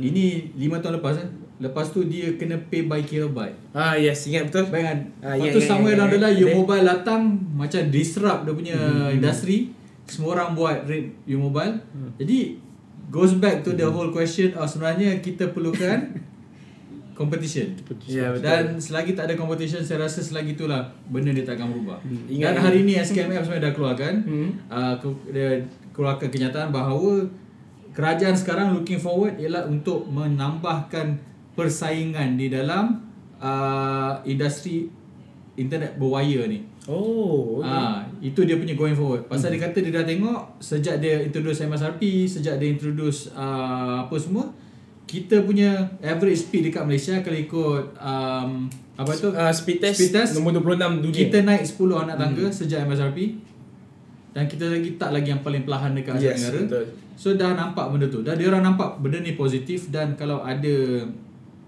Ini 0.00 0.24
5 0.56 0.80
tahun 0.80 0.94
lepas 0.98 1.16
eh. 1.20 1.28
Lepas 1.56 1.86
tu 1.88 2.02
dia 2.02 2.34
kena 2.34 2.58
pay 2.64 2.82
by 2.82 2.98
kilobyte. 3.00 3.54
Ah 3.70 3.94
yes 3.94 4.26
ingat 4.26 4.48
betul. 4.48 4.66
Bayangkan 4.68 4.98
Ah, 5.20 5.32
Lepas 5.32 5.38
ingat, 5.38 5.52
tu 5.52 5.58
ingat, 5.58 5.68
somewhere 5.68 5.92
ingat, 5.92 6.00
down 6.00 6.08
the 6.08 6.16
ingat. 6.16 6.26
line 6.26 6.36
Your 6.36 6.48
Ada. 6.48 6.58
mobile 6.58 6.84
datang 6.84 7.22
Macam 7.52 7.80
disrupt 7.88 8.40
dia 8.42 8.52
punya 8.52 8.76
industri 9.08 9.58
Semua 10.04 10.30
orang 10.34 10.50
buat 10.52 10.76
rate 10.82 11.14
your 11.24 11.38
mobile 11.40 11.74
Jadi 12.16 12.38
Goes 13.06 13.34
back 13.34 13.62
to 13.62 13.72
the 13.72 13.84
whole 13.84 14.10
question 14.10 14.50
oh, 14.52 14.64
Sebenarnya 14.64 15.20
kita 15.20 15.48
perlukan 15.48 16.18
Competition 17.14 17.70
Ya 18.04 18.26
betul. 18.28 18.42
Dan 18.42 18.74
selagi 18.76 19.14
tak 19.14 19.30
ada 19.30 19.34
competition 19.34 19.78
Saya 19.78 20.02
rasa 20.02 20.18
selagi 20.18 20.52
itulah 20.52 20.82
Benda 21.06 21.30
dia 21.30 21.46
tak 21.46 21.54
akan 21.54 21.70
berubah 21.70 21.98
Ingat- 22.26 22.50
Dan 22.50 22.56
hari 22.60 22.78
ni 22.82 22.98
SKMF 22.98 23.46
sebenarnya 23.46 23.64
dah 23.64 23.72
keluarkan 23.72 24.14
Hmm. 24.20 24.50
uh, 24.66 24.94
ke, 24.96 25.06
Dia 25.30 25.62
keluarkan 25.92 26.26
kenyataan 26.26 26.68
bahawa 26.68 27.22
Kerajaan 27.92 28.34
sekarang 28.34 28.74
looking 28.74 28.98
forward 28.98 29.38
Ialah 29.38 29.62
untuk 29.64 30.02
menambahkan 30.04 31.14
persaingan 31.54 32.34
di 32.34 32.46
dalam 32.46 33.00
uh, 33.38 34.18
industri 34.24 34.90
internet 35.54 35.94
berwire 35.94 36.46
ni. 36.46 36.60
Oh. 36.84 37.62
Ah, 37.62 38.04
itu 38.20 38.42
dia 38.42 38.54
punya 38.54 38.74
going 38.74 38.92
forward. 38.92 39.24
Pasal 39.24 39.48
Hmm. 39.48 39.56
dia 39.56 39.64
kata 39.64 39.78
dia 39.80 39.92
dah 39.94 40.04
tengok 40.04 40.40
sejak 40.58 40.98
dia 40.98 41.22
introduce 41.22 41.62
MSRP, 41.62 42.02
sejak 42.26 42.58
dia 42.58 42.68
introduce 42.68 43.32
uh, 43.32 44.04
apa 44.04 44.12
semua, 44.16 44.52
kita 45.04 45.40
punya 45.40 45.70
average 46.00 46.44
speed 46.44 46.68
dekat 46.68 46.84
Malaysia 46.84 47.16
kalau 47.18 47.38
ikut 47.38 47.82
um, 47.96 48.50
apa 48.94 49.10
tu? 49.14 49.30
Uh, 49.30 49.48
speed 49.48 49.78
test, 49.80 49.96
Speed 49.96 50.12
test. 50.12 50.34
nombor 50.34 50.58
26 50.58 51.00
dunia. 51.00 51.16
Kita 51.16 51.38
naik 51.40 51.62
10 51.64 52.04
anak 52.04 52.16
tangga 52.16 52.46
sejak 52.48 52.84
MSRP 52.84 53.18
dan 54.30 54.44
kita 54.44 54.66
lagi 54.66 54.90
tak 54.96 55.10
lagi 55.10 55.30
yang 55.30 55.40
paling 55.40 55.62
perlahan 55.62 55.94
dekat 55.94 56.18
Asia 56.18 56.26
Yes, 56.26 56.38
Tenggara. 56.42 56.58
betul. 56.60 56.84
So 57.14 57.28
dah 57.32 57.54
nampak 57.54 57.86
benda 57.88 58.06
tu. 58.08 58.20
Dah 58.20 58.34
dia 58.34 58.50
orang 58.50 58.66
nampak 58.66 58.98
benda 58.98 59.18
ni 59.18 59.32
positif 59.32 59.86
dan 59.88 60.12
kalau 60.14 60.42
ada 60.42 61.06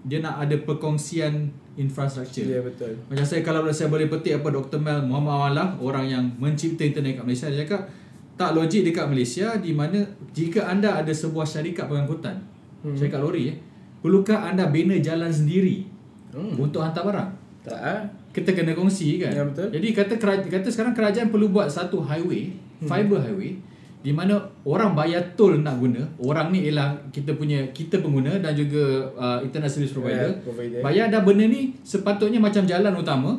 dia 0.03 0.19
nak 0.19 0.37
ada 0.39 0.55
perkongsian 0.59 1.49
infrastruktur. 1.73 2.45
Ya 2.45 2.59
betul. 2.59 2.93
Macam 3.07 3.23
saya 3.23 3.41
kalau 3.41 3.65
saya 3.69 3.87
boleh 3.87 4.05
petik 4.05 4.37
apa 4.37 4.49
Dr. 4.49 4.77
Mel 4.77 5.01
Muhammad 5.01 5.33
Awallah 5.33 5.67
orang 5.77 6.05
yang 6.05 6.23
mencipta 6.37 6.81
internet 6.81 7.17
kat 7.17 7.25
Malaysia 7.25 7.47
dia 7.47 7.61
cakap 7.63 7.85
tak 8.33 8.53
logik 8.53 8.85
dekat 8.85 9.05
Malaysia 9.09 9.57
di 9.57 9.73
mana 9.73 9.97
jika 10.29 10.69
anda 10.69 10.93
ada 10.93 11.09
sebuah 11.09 11.41
syarikat 11.41 11.89
pengangkutan 11.89 12.37
hmm. 12.85 12.93
syarikat 12.93 13.17
lori 13.17 13.49
eh 13.49 13.57
perlukah 13.97 14.45
anda 14.45 14.69
bina 14.69 14.93
jalan 14.99 15.29
sendiri 15.29 15.89
Hmm. 16.27 16.53
untuk 16.59 16.83
hantar 16.83 17.07
barang 17.07 17.29
Tak 17.63 17.79
ah. 17.79 18.03
kita 18.29 18.51
kena 18.53 18.75
kongsi 18.75 19.17
kan 19.17 19.31
Ya, 19.31 19.41
betul. 19.41 19.71
jadi 19.73 19.87
kata 19.95 20.13
kerajaan, 20.19 20.51
kata 20.51 20.67
sekarang 20.69 20.93
kerajaan 20.93 21.31
perlu 21.31 21.49
buat 21.49 21.65
satu 21.65 22.03
highway 22.03 22.51
Hmm. 22.77 22.85
fiber 22.85 23.17
highway 23.17 23.57
di 23.97 24.09
mana 24.09 24.37
orang 24.63 24.93
bayar 24.93 25.33
tol 25.33 25.57
nak 25.57 25.77
guna 25.77 25.99
orang 26.19 26.49
ni 26.49 26.63
ialah 26.63 26.93
kita 27.09 27.33
punya 27.33 27.65
kita 27.71 27.97
pengguna 27.97 28.37
dan 28.37 28.53
juga 28.53 28.83
uh, 29.13 29.39
internet 29.39 29.67
service 29.67 29.91
provider 29.91 30.29
Ya, 30.29 30.39
provider. 30.39 30.79
bayar 30.79 31.05
dah 31.07 31.21
benda 31.21 31.43
ni 31.43 31.75
sepatutnya 31.81 32.37
macam 32.37 32.63
jalan 32.63 32.93
utama 32.93 33.31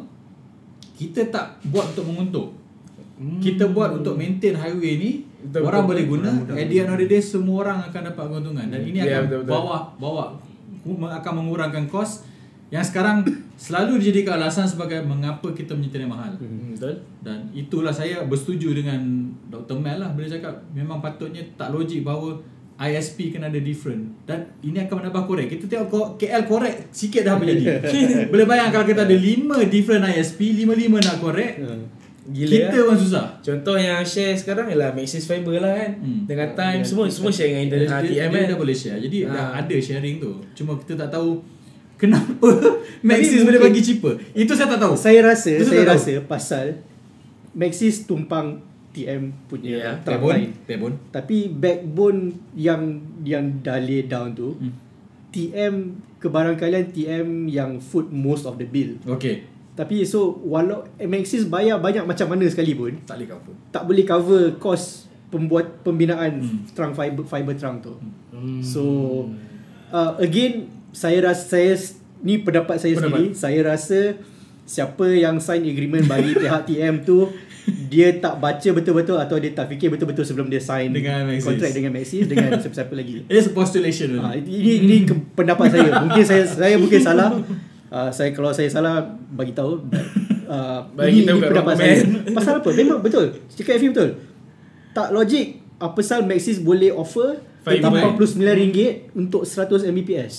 kita 0.93 1.29
tak 1.29 1.47
buat 1.67 1.91
untuk 1.91 2.07
menguntung 2.07 2.49
Hmm. 3.19 3.43
kita 3.43 3.67
buat 3.69 3.91
untuk 3.93 4.15
maintain 4.15 4.55
highway 4.55 4.95
ni 4.95 5.11
Betul, 5.41 5.67
orang 5.67 5.83
betul, 5.83 5.91
boleh 5.91 6.05
betul. 6.05 6.15
guna 6.15 6.31
Mudah-mudah. 6.39 6.55
at 6.55 6.67
the 6.69 6.77
end 6.79 6.87
of 6.89 6.99
the 6.99 7.07
day 7.09 7.19
semua 7.19 7.57
orang 7.61 7.79
akan 7.83 8.01
dapat 8.07 8.25
keuntungan 8.25 8.67
dan 8.69 8.79
ini 8.81 8.95
Ya, 8.97 9.05
akan 9.11 9.23
betul, 9.27 9.39
betul. 9.43 9.53
bawa 9.59 9.77
bawa 9.99 10.25
akan 11.19 11.33
mengurangkan 11.35 11.85
kos 11.89 12.23
yang 12.69 12.85
sekarang 12.85 13.25
selalu 13.55 13.97
dijadikan 13.99 14.37
alasan 14.37 14.65
sebagai 14.65 15.01
mengapa 15.01 15.51
kita 15.51 15.73
punya 15.73 15.89
internet 15.89 16.09
mahal. 16.09 16.33
Hmm, 16.37 16.73
betul. 16.73 16.95
Dan 17.19 17.49
itulah 17.51 17.91
saya 17.91 18.23
bersetuju 18.23 18.73
dengan 18.73 19.01
Dr. 19.47 19.77
Mel 19.77 19.99
lah 19.99 20.13
bila 20.13 20.27
cakap 20.27 20.69
memang 20.71 21.01
patutnya 21.01 21.41
tak 21.57 21.73
logik 21.73 22.03
bahawa 22.03 22.37
ISP 22.79 23.35
kena 23.35 23.51
ada 23.51 23.59
different 23.59 24.15
dan 24.23 24.55
ini 24.63 24.79
akan 24.79 25.03
menambah 25.03 25.27
korek. 25.27 25.51
Kita 25.51 25.67
tengok 25.67 26.15
KL 26.15 26.47
korek 26.47 26.93
sikit 26.93 27.27
dah 27.27 27.35
apa 27.35 27.43
jadi. 27.43 27.65
Boleh 28.31 28.47
bayang 28.47 28.71
kalau 28.71 28.87
kita 28.87 29.03
ada 29.03 29.17
5 29.17 29.27
different 29.67 30.07
ISP, 30.07 30.55
5-5 30.63 31.03
nak 31.03 31.17
korek, 31.19 31.53
Gila 32.29 32.53
kita 32.53 32.77
lah. 32.77 32.87
pun 32.87 32.97
susah. 33.01 33.27
Contoh 33.41 33.75
yang 33.75 34.05
share 34.05 34.37
sekarang 34.37 34.69
ialah 34.69 34.93
Maxis 34.93 35.25
Fiber 35.25 35.57
lah 35.59 35.73
kan. 35.75 35.91
Hmm. 35.99 36.23
Dengan 36.29 36.53
time 36.53 36.81
semua 36.85 37.09
semua 37.09 37.33
share 37.33 37.51
dengan 37.51 37.65
internet 37.67 37.89
dia, 37.89 37.99
dia, 38.05 38.23
kan. 38.29 38.37
dia 38.37 38.51
dah 38.53 38.59
boleh 38.61 38.77
share. 38.77 39.01
Jadi 39.01 39.19
Ah. 39.25 39.33
dah 39.33 39.47
ada 39.59 39.77
sharing 39.81 40.17
tu. 40.21 40.31
Cuma 40.53 40.77
kita 40.77 40.95
tak 40.95 41.11
tahu 41.11 41.41
kenapa 41.99 42.49
Maxis 43.01 43.43
boleh 43.43 43.61
bagi 43.61 43.81
cheaper. 43.81 44.17
Itu 44.33 44.55
saya 44.55 44.71
tak 44.71 44.81
tahu. 44.81 44.95
Saya 44.95 45.21
rasa 45.25 45.51
Itu 45.53 45.67
saya 45.67 45.83
tak 45.83 45.89
tahu. 45.89 45.99
rasa 45.99 46.13
pasal 46.25 46.67
Maxis 47.53 48.03
tumpang 48.05 48.63
TM 48.89 49.31
punya 49.47 49.71
Ya, 49.71 49.93
trunk 49.99 50.23
Backbone, 50.23 50.35
line. 50.35 50.51
backbone. 50.65 50.95
Tapi 51.11 51.37
backbone 51.49 52.21
yang 52.55 52.83
yang 53.21 53.45
dah 53.61 53.79
lay 53.79 54.03
down 54.03 54.33
tu 54.33 54.55
Hmm. 54.55 54.73
TM 55.29 55.75
kebarangkalian 56.17 56.89
TM 56.89 57.29
yang 57.47 57.79
foot 57.79 58.09
most 58.09 58.43
of 58.43 58.57
the 58.57 58.65
bill. 58.65 58.97
Okay. 59.09 59.45
Tapi 59.75 60.03
so 60.03 60.19
walau 60.43 60.83
Maxis 60.99 61.47
bayar 61.47 61.79
banyak 61.79 62.03
macam 62.03 62.27
mana 62.29 62.43
sekalipun 62.45 62.99
Tak 63.05 63.15
boleh 63.17 63.29
cover. 63.29 63.55
tak 63.71 63.83
boleh 63.85 64.05
cover 64.05 64.43
kos 64.57 64.83
pembuat 65.29 65.83
pembinaan 65.83 66.41
Hmm. 66.41 66.65
trunk 66.69 66.95
fiber 66.95 67.23
fiber 67.23 67.55
trunk 67.55 67.85
tu. 67.85 67.95
Hmm. 68.33 68.59
So 68.59 68.83
uh, 69.89 70.17
again 70.17 70.78
saya 70.91 71.19
rasa 71.23 71.45
saya 71.49 71.73
ni 72.19 72.39
pendapat 72.39 72.77
saya 72.77 72.95
Pendapat. 72.95 73.15
sendiri 73.15 73.27
saya 73.33 73.61
rasa 73.65 74.01
siapa 74.65 75.07
yang 75.09 75.39
sign 75.39 75.65
agreement 75.65 76.05
bagi 76.05 76.37
pihak 76.43 76.63
TM 76.65 77.01
tu 77.03 77.31
dia 77.89 78.17
tak 78.17 78.37
baca 78.37 78.69
betul-betul 78.73 79.17
atau 79.17 79.37
dia 79.37 79.53
tak 79.53 79.69
fikir 79.69 79.89
betul-betul 79.89 80.25
sebelum 80.25 80.49
dia 80.49 80.57
sign 80.57 80.89
Dengan 80.89 81.29
Maxis. 81.29 81.45
kontrak 81.45 81.71
dengan 81.71 81.93
Maxis 81.93 82.25
dengan 82.25 82.49
siapa-siapa 82.65 82.93
lagi. 82.93 83.29
It's 83.29 83.45
a 83.45 83.53
postulation. 83.53 84.17
Ha, 84.19 84.33
ini 84.35 84.81
ini 84.81 84.97
pendapat 85.37 85.69
saya. 85.69 86.01
Mungkin 86.01 86.25
saya 86.25 86.49
saya 86.49 86.75
mungkin 86.81 87.01
salah. 87.01 87.37
Uh, 87.89 88.09
saya 88.09 88.33
kalau 88.33 88.53
saya 88.53 88.69
salah 88.69 89.05
bagi 89.33 89.53
tahu. 89.53 89.85
Uh, 90.49 90.81
Bagi 90.97 91.25
ini, 91.25 91.29
tahu 91.29 91.41
ini 91.41 91.45
pendapat 91.45 91.75
saya. 91.77 91.95
Pasal 92.33 92.53
apa? 92.65 92.69
Memang 92.73 93.05
betul. 93.05 93.37
Cakap 93.53 93.77
Afi 93.77 93.87
betul. 93.93 94.11
Tak 94.97 95.09
logik 95.13 95.47
apa 95.77 95.93
pasal 95.93 96.25
Maxis 96.25 96.57
boleh 96.59 96.89
offer 96.89 97.45
Fiber. 97.61 98.17
RM89 98.17 99.13
untuk 99.13 99.45
100 99.45 99.93
Mbps. 99.93 100.35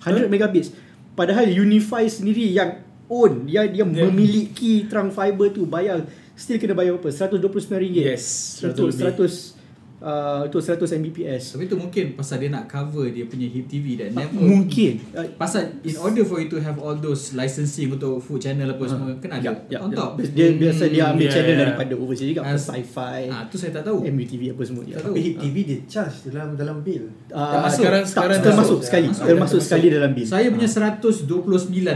100 0.00 0.28
megabits. 0.28 0.70
Padahal 1.12 1.46
Unify 1.48 2.06
sendiri 2.06 2.46
yang 2.46 2.78
own 3.08 3.44
dia 3.44 3.66
dia 3.66 3.82
Dia- 3.82 4.06
memiliki 4.06 4.86
trunk 4.86 5.10
fiber 5.10 5.48
tu 5.48 5.64
bayar 5.64 6.04
still 6.32 6.56
kena 6.56 6.72
bayar 6.72 6.94
apa? 6.94 7.08
RM129 7.08 7.74
Yes, 7.90 8.24
untuk 8.62 8.94
100 8.94 8.94
lebih. 8.94 9.26
100 9.26 9.57
uh, 10.00 10.44
untuk 10.44 10.58
100 10.58 10.78
Mbps. 10.98 11.42
Tapi 11.52 11.62
itu 11.64 11.74
mungkin 11.74 12.04
pasal 12.12 12.38
dia 12.38 12.48
nak 12.48 12.64
cover 12.64 13.06
dia 13.06 13.24
punya 13.24 13.44
hip 13.44 13.66
TV 13.66 13.94
dan 13.94 14.10
network. 14.10 14.42
Mungkin. 14.42 14.92
Uh, 15.10 15.26
Pasal 15.34 15.78
in 15.82 15.96
order 15.96 16.22
for 16.22 16.38
you 16.38 16.46
to 16.46 16.58
have 16.58 16.76
all 16.76 16.94
those 16.94 17.32
licensing 17.32 17.88
untuk 17.88 18.18
food 18.18 18.38
channel 18.38 18.68
apa 18.68 18.82
semua 18.84 19.10
kena 19.16 19.38
ada 19.38 19.50
Ya, 19.66 19.78
on 19.78 19.90
top. 19.90 20.18
Dia 20.20 20.52
biasa 20.52 20.86
dia 20.86 21.08
ambil 21.08 21.26
Hmm, 21.26 21.34
channel 21.34 21.50
ya, 21.50 21.56
ya. 21.56 21.64
daripada 21.66 21.92
overseas 21.94 22.28
juga, 22.28 22.42
As- 22.42 22.62
sci-fi, 22.64 23.20
Ah 23.28 23.42
tu 23.44 23.56
saya 23.56 23.70
tak 23.70 23.84
tahu. 23.84 24.02
MUTV 24.04 24.50
apa 24.50 24.62
semua 24.62 24.82
dia. 24.82 24.94
Tak 24.94 25.04
tahu. 25.04 25.12
Tapi 25.12 25.20
Hit 25.20 25.36
TV 25.38 25.56
dia 25.62 25.78
charge 25.86 26.16
dalam 26.28 26.54
dalam 26.54 26.76
bill. 26.80 27.04
Uh, 27.28 27.38
Termasuk. 27.52 27.78
Sekarang- 27.78 28.02
tak, 28.02 28.10
sekarang 28.10 28.38
termasuk 28.40 28.58
masuk. 28.58 28.80
sekali, 28.82 29.06
Masuk. 29.08 29.24
termasuk 29.24 29.40
Masuk. 29.54 29.60
sekali 29.62 29.86
dalam 29.88 30.10
bil. 30.12 30.24
Saya 30.24 30.46
punya 30.48 30.68
129 30.68 31.28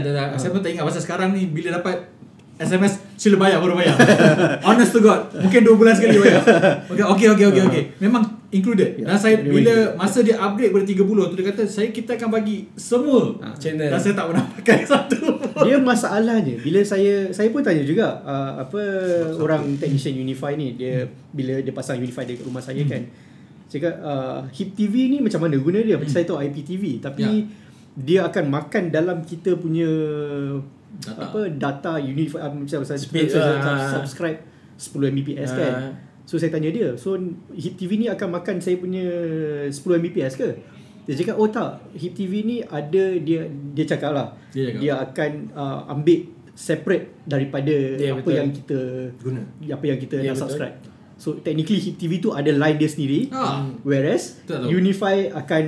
dah. 0.03 0.35
Saya 0.35 0.49
pun 0.49 0.59
tak 0.59 0.71
ingat 0.71 0.85
pasal 0.85 1.01
sekarang 1.01 1.29
ni 1.31 1.47
bila 1.47 1.69
dapat 1.73 2.09
SMS 2.55 3.12
sila 3.15 3.35
bayar 3.37 3.57
baru 3.57 3.73
bayar. 3.73 3.95
Honest 4.67 4.91
to 4.91 4.99
God. 4.99 5.31
Mungkin 5.31 5.61
2 5.61 5.73
bulan 5.73 5.93
sekali 5.93 6.17
bayar. 6.17 6.41
Okay 6.93 7.05
okay 7.05 7.27
okay 7.29 7.45
okay. 7.47 7.63
okay. 7.63 7.83
Memang 7.97 8.23
included. 8.49 8.97
Ya, 8.97 9.09
Dan 9.09 9.17
saya 9.17 9.35
bila 9.39 9.93
masa 9.93 10.21
dia 10.21 10.37
upgrade 10.37 10.69
pada 10.69 10.85
30 10.85 11.01
tu 11.01 11.33
dia 11.33 11.45
kata 11.47 11.61
saya 11.65 11.89
kita 11.89 12.13
akan 12.15 12.29
bagi 12.31 12.69
semua 12.73 13.33
Channel. 13.55 13.89
Dan 13.89 13.99
saya 13.99 14.13
tak 14.13 14.25
pernah 14.29 14.45
pakai 14.51 14.77
satu. 14.91 15.19
Dia 15.63 15.77
masalahnya 15.77 16.55
bila 16.57 16.79
saya 16.81 17.29
saya 17.29 17.49
pun 17.49 17.61
tanya 17.61 17.81
juga 17.81 18.21
uh, 18.21 18.61
apa 18.61 18.81
orang 19.37 19.73
technician 19.75 20.13
Unify 20.15 20.53
ni 20.53 20.73
dia 20.73 21.03
bila 21.29 21.57
dia 21.57 21.71
pasang 21.71 21.97
Unify 21.97 22.23
dekat 22.23 22.43
rumah 22.43 22.61
saya 22.61 22.83
kan. 22.85 23.05
Cakap 23.65 23.95
uh, 23.99 24.45
HIP 24.53 24.75
TV 24.75 25.09
ni 25.09 25.17
macam 25.17 25.41
mana 25.41 25.57
guna 25.57 25.81
dia? 25.81 25.97
Macam 25.97 26.13
saya 26.13 26.23
tahu 26.23 26.37
IPTV 26.39 27.01
tapi 27.01 27.25
Ya. 27.25 27.31
dia 27.93 28.19
akan 28.23 28.49
makan 28.49 28.89
dalam 28.89 29.21
kita 29.21 29.53
punya 29.53 29.85
Data. 30.95 31.21
apa 31.23 31.39
data 31.49 31.91
Unify 31.97 32.37
uh, 32.39 32.53
macam 32.53 32.79
saya 32.81 32.95
Speed, 32.95 33.27
saya 33.27 33.57
ah. 33.57 33.89
subscribe 33.91 34.39
10 34.75 34.93
Mbps 35.11 35.49
Ah. 35.49 35.57
kan. 35.57 35.73
So 36.23 36.37
saya 36.37 36.49
tanya 36.49 36.69
dia, 36.69 36.95
so 36.95 37.19
HIP 37.49 37.75
TV 37.75 37.97
ni 37.97 38.07
akan 38.07 38.29
makan 38.31 38.55
saya 38.57 38.77
punya 38.77 39.03
10 39.67 39.73
Mbps 39.75 40.33
ke? 40.33 40.49
Dia 41.03 41.13
cakap, 41.15 41.35
oh 41.35 41.47
tak, 41.47 41.83
HIP 41.91 42.13
TV 42.15 42.33
ni 42.41 42.57
ada, 42.61 43.03
dia 43.17 43.43
dia 43.73 43.85
cakap 43.85 44.11
lah, 44.11 44.31
Dia 44.49 44.69
cakap. 44.69 44.79
dia 44.79 44.93
akan 44.95 45.31
uh, 45.51 45.79
ambil 45.89 46.19
separate 46.53 47.05
daripada 47.23 47.75
Ya, 47.93 48.13
apa 48.13 48.21
betul. 48.21 48.33
yang 48.33 48.49
kita 48.53 48.79
Guna. 49.17 49.41
apa 49.67 49.83
yang 49.83 49.97
kita 49.97 50.15
Ya, 50.17 50.23
nak 50.23 50.31
betul. 50.31 50.43
subscribe. 50.47 50.75
So 51.13 51.29
technically 51.37 51.77
HIP 51.77 51.95
TV 51.97 52.11
tu 52.17 52.31
ada 52.31 52.47
line 52.49 52.77
dia 52.77 52.87
sendiri, 52.87 53.27
Ah. 53.29 53.67
whereas. 53.81 54.39
Unify 54.63 55.27
akan 55.29 55.63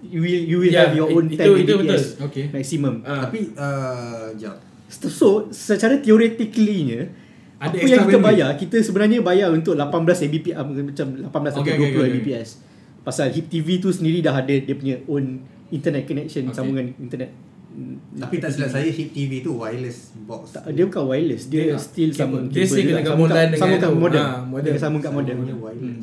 you 0.00 0.20
will 0.20 0.42
you 0.44 0.58
will 0.58 0.68
Ya, 0.68 0.84
have 0.84 0.94
your 0.94 1.08
own 1.08 1.26
itu- 1.26 1.36
10 1.36 1.58
itu 1.58 1.72
Mbps 1.74 1.82
betul. 1.82 2.02
Okay. 2.24 2.44
maximum. 2.48 2.94
Ah. 3.02 3.26
Tapi 3.26 3.38
uh, 3.52 4.26
jap. 4.34 4.56
So 4.88 5.28
secara 5.48 5.98
teoretically-nya 5.98 7.12
Ada 7.56 7.68
apa 7.68 7.74
extra 7.76 7.90
yang 7.90 8.04
kita 8.04 8.16
bandwidth. 8.16 8.28
bayar 8.38 8.48
kita 8.56 8.76
sebenarnya 8.80 9.18
bayar 9.20 9.48
untuk 9.50 9.74
18 9.74 9.90
Mbps 10.24 10.54
ah, 10.54 10.64
macam 10.64 11.06
18 11.18 11.26
atau 11.26 11.60
Okay, 11.60 11.74
20 11.74 11.76
okay, 11.76 11.88
okay, 11.88 12.00
okay. 12.00 12.20
Mbps. 12.20 12.48
Pasal 13.00 13.26
HIP 13.28 13.46
TV 13.48 13.66
tu 13.78 13.88
sendiri 13.88 14.20
dah 14.20 14.34
ada 14.34 14.52
dia 14.52 14.74
punya 14.74 15.00
own 15.06 15.40
internet 15.68 16.04
connection 16.04 16.44
Okay. 16.44 16.54
sambungan 16.54 16.86
internet. 16.96 17.30
Tapi 18.12 18.34
tak 18.36 18.50
silap 18.50 18.70
saya 18.70 18.88
Hit 18.88 19.12
TV 19.12 19.38
tu 19.38 19.54
wireless 19.54 20.10
box. 20.20 20.50
Tak, 20.50 20.66
dia 20.68 20.82
bukan 20.82 21.04
wireless, 21.06 21.46
dia, 21.46 21.62
Dia 21.64 21.78
still 21.78 22.10
sambung 22.10 22.50
Dia 22.50 22.66
still 22.66 22.90
kena 22.90 23.06
Sambung 23.06 23.30
LAN 23.30 23.38
kat- 23.46 23.70
dengan 23.70 23.94
modem. 23.94 24.18
Ah, 24.18 24.40
modem. 24.42 24.66
Dia 24.66 24.80
sambung 24.80 24.98
kat 24.98 25.12
modem. 25.12 25.36
Sambung 25.36 25.62
dengan 25.62 25.94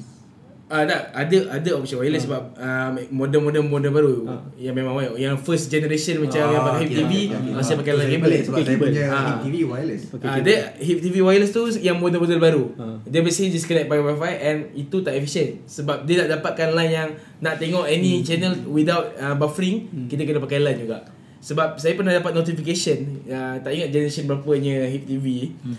wireless. 0.65 0.73
Ah 0.73 0.81
tak 0.83 1.01
ada 1.13 1.37
ada 1.51 1.69
option 1.71 1.97
wireless 1.97 2.25
sebab 2.25 2.41
uh, 2.55 2.89
modem-modem 3.09 3.63
modem 3.63 3.91
baru 3.91 4.25
Ah. 4.25 4.41
yang 4.57 4.73
memang 4.73 4.97
wi- 4.97 5.21
yang 5.21 5.37
first 5.37 5.69
generation 5.69 6.17
macam 6.17 6.41
Ah, 6.41 6.49
yang 6.49 6.61
pakai 6.63 6.73
okay, 6.75 6.85
HIP 6.85 6.97
TV 6.97 7.13
okay, 7.13 7.37
okay. 7.37 7.53
ah, 7.53 7.61
saya 7.61 7.75
pakai 7.77 7.93
cable. 7.93 8.17
pelik 8.19 8.41
sebab 8.41 8.55
Okay, 8.55 8.65
saya 8.65 8.77
punya 8.77 9.03
Ah. 9.05 9.21
Hit 9.21 9.37
TV 9.43 9.55
wireless. 9.61 10.01
Okay, 10.09 10.25
Ah, 10.25 10.33
cable. 10.33 10.43
dia 10.43 10.57
HIP 10.75 10.97
TV 10.99 11.15
wireless 11.21 11.51
tu 11.51 11.61
yang 11.79 11.95
modem-modem 11.95 12.39
baru. 12.39 12.63
Ah. 12.75 12.97
Dia 13.03 13.21
basically 13.21 13.51
just 13.51 13.65
connect 13.65 13.85
by 13.85 13.99
wifi 13.99 14.33
and 14.35 14.57
itu 14.73 14.97
tak 14.99 15.13
efficient 15.13 15.61
sebab 15.65 16.03
dia 16.03 16.25
nak 16.25 16.41
dapatkan 16.41 16.73
line 16.73 16.93
yang 16.95 17.09
nak 17.39 17.55
tengok 17.55 17.85
any 17.85 18.21
channel 18.21 18.57
without 18.65 19.13
uh, 19.15 19.33
buffering 19.33 19.85
kita 20.05 20.21
kena 20.23 20.41
pakai 20.41 20.59
line 20.59 20.81
juga. 20.81 21.05
Sebab 21.39 21.77
saya 21.77 21.93
pernah 21.93 22.09
dapat 22.09 22.33
notification 22.33 23.21
uh, 23.29 23.61
Tak 23.61 23.69
ingat 23.69 23.93
generation 23.93 24.25
berapanya 24.25 24.81
HIP 24.83 25.05
TV 25.05 25.53
hmm. 25.53 25.77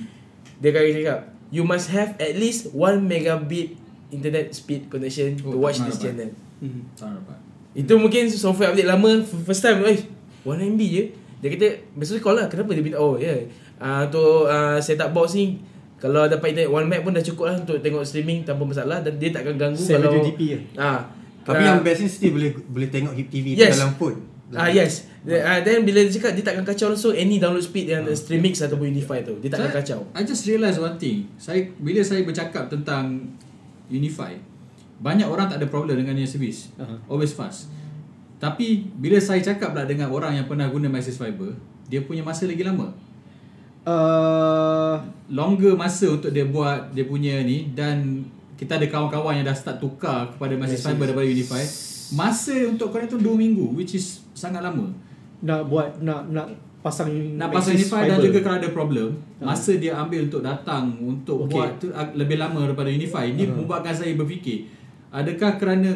Dia 0.63 0.71
akan 0.71 0.83
cakap 0.95 1.21
You 1.51 1.67
must 1.67 1.91
have 1.91 2.15
at 2.17 2.39
least 2.39 2.71
1 2.71 3.03
megabit 3.03 3.75
internet 4.09 4.51
speed 4.51 4.87
connection 4.87 5.35
Oh, 5.43 5.53
To 5.53 5.59
watch 5.59 5.79
tak 5.79 5.87
this 5.87 5.97
dapat. 5.97 6.05
channel 6.05 6.31
Hmm. 6.57 6.83
Tak 6.95 7.11
dapat. 7.13 7.37
Itu 7.73 7.93
mungkin 7.95 8.27
software 8.27 8.73
update 8.73 8.87
lama 8.87 9.21
First 9.21 9.61
time 9.61 9.85
Eh 9.85 10.01
1 10.41 10.57
MB 10.73 10.81
je 10.81 11.05
Dia 11.37 11.49
kata 11.51 11.67
Besok 11.93 12.23
call 12.23 12.35
lah 12.35 12.47
Kenapa 12.47 12.73
dia 12.73 12.81
minta 12.81 12.97
Oh 12.97 13.15
ya 13.15 13.29
yeah. 13.29 13.45
uh, 13.77 14.09
Untuk 14.09 14.47
uh, 14.47 14.79
set 14.79 14.97
up 14.97 15.13
box 15.13 15.37
ni 15.37 15.61
Kalau 15.97 16.25
dapat 16.25 16.53
internet 16.53 16.73
1 16.73 16.89
meg 16.89 17.01
pun 17.01 17.13
dah 17.13 17.21
cukup 17.21 17.45
lah 17.47 17.57
Untuk 17.59 17.77
tengok 17.79 18.01
streaming 18.03 18.41
Tanpa 18.41 18.65
masalah 18.65 19.01
Dan 19.01 19.21
dia 19.21 19.29
takkan 19.29 19.55
ganggu 19.55 19.77
720p 19.77 20.01
kalau 20.01 20.33
je. 20.41 20.59
Ah, 20.75 21.13
Tapi 21.43 21.61
ah, 21.61 21.67
yang 21.69 21.81
best 21.81 22.01
ni 22.01 22.09
still 22.09 22.33
boleh 22.33 22.51
boleh 22.65 22.89
tengok 22.89 23.13
HIP 23.13 23.29
TV 23.29 23.47
Yes. 23.53 23.77
dalam 23.77 23.93
phone. 23.95 24.19
Ah 24.49 24.67
yes. 24.67 25.07
Then, 25.23 25.43
uh, 25.43 25.59
then 25.61 25.83
bila 25.83 26.01
dia 26.01 26.13
cakap 26.13 26.33
dia 26.33 26.43
takkan 26.43 26.63
kacau 26.63 26.87
langsung 26.89 27.11
any 27.13 27.37
download 27.37 27.63
speed 27.63 27.87
yang 27.87 28.07
streaming 28.15 28.51
ataupun 28.51 28.89
Unify 28.89 29.21
tu. 29.21 29.35
Dia 29.39 29.51
takkan 29.51 29.75
kacau. 29.75 30.07
I 30.11 30.23
just 30.23 30.43
realise 30.43 30.75
one 30.77 30.95
thing. 30.97 31.27
Saya 31.35 31.67
bila 31.77 31.99
saya 32.01 32.23
bercakap 32.23 32.67
tentang 32.67 33.35
Unify, 33.89 34.35
banyak 34.99 35.29
orang 35.29 35.47
tak 35.53 35.61
ada 35.61 35.69
problem 35.69 36.01
dengan 36.01 36.17
yang 36.17 36.29
service. 36.29 36.73
Aha. 36.81 36.97
Always 37.07 37.37
fast. 37.37 37.69
Tapi 38.37 38.89
bila 38.97 39.17
saya 39.17 39.41
cakap 39.41 39.73
pula 39.73 39.89
dengan 39.89 40.13
orang 40.13 40.37
yang 40.37 40.47
pernah 40.49 40.69
guna 40.69 40.93
Maxis 40.93 41.17
Fiber, 41.17 41.57
dia 41.89 42.05
punya 42.05 42.21
masa 42.21 42.45
lagi 42.45 42.61
lama. 42.61 42.93
Uh, 43.87 44.99
Longer 45.31 45.79
masa 45.79 46.11
untuk 46.11 46.35
dia 46.35 46.43
buat 46.43 46.91
dia 46.91 47.07
punya 47.07 47.39
ni 47.47 47.71
dan 47.71 48.27
kita 48.59 48.83
ada 48.83 48.87
kawan-kawan 48.91 49.39
yang 49.39 49.47
dah 49.47 49.55
start 49.55 49.79
tukar 49.79 50.33
kepada 50.35 50.59
Maxis 50.59 50.85
Fiber 50.85 51.09
daripada 51.09 51.29
Unify. 51.29 51.63
Masa 52.13 52.55
untuk 52.67 52.93
connect 52.93 53.15
tu 53.15 53.21
2 53.21 53.25
minggu 53.35 53.73
which 53.77 53.97
is 53.97 54.21
sangat 54.37 54.63
lama. 54.63 54.91
nak 55.37 55.69
buat 55.69 56.01
nak 56.01 56.33
nak 56.33 56.49
pasang 56.87 57.11
Nak 57.35 57.51
pasang 57.51 57.75
Unify 57.75 58.07
dan 58.07 58.23
fiber. 58.23 58.27
juga 58.31 58.39
kalau 58.47 58.57
ada 58.63 58.71
problem 58.71 59.09
Masa 59.43 59.75
dia 59.75 59.99
ambil 59.99 60.31
untuk 60.31 60.43
datang 60.47 60.95
Untuk 61.03 61.51
okay. 61.51 61.51
buat 61.51 61.71
tu 61.83 61.91
lebih 62.15 62.39
lama 62.39 62.63
daripada 62.63 62.89
Unify 62.95 63.27
Ini 63.35 63.51
membuatkan 63.51 63.91
saya 63.91 64.15
berfikir 64.15 64.71
Adakah 65.11 65.59
kerana 65.59 65.91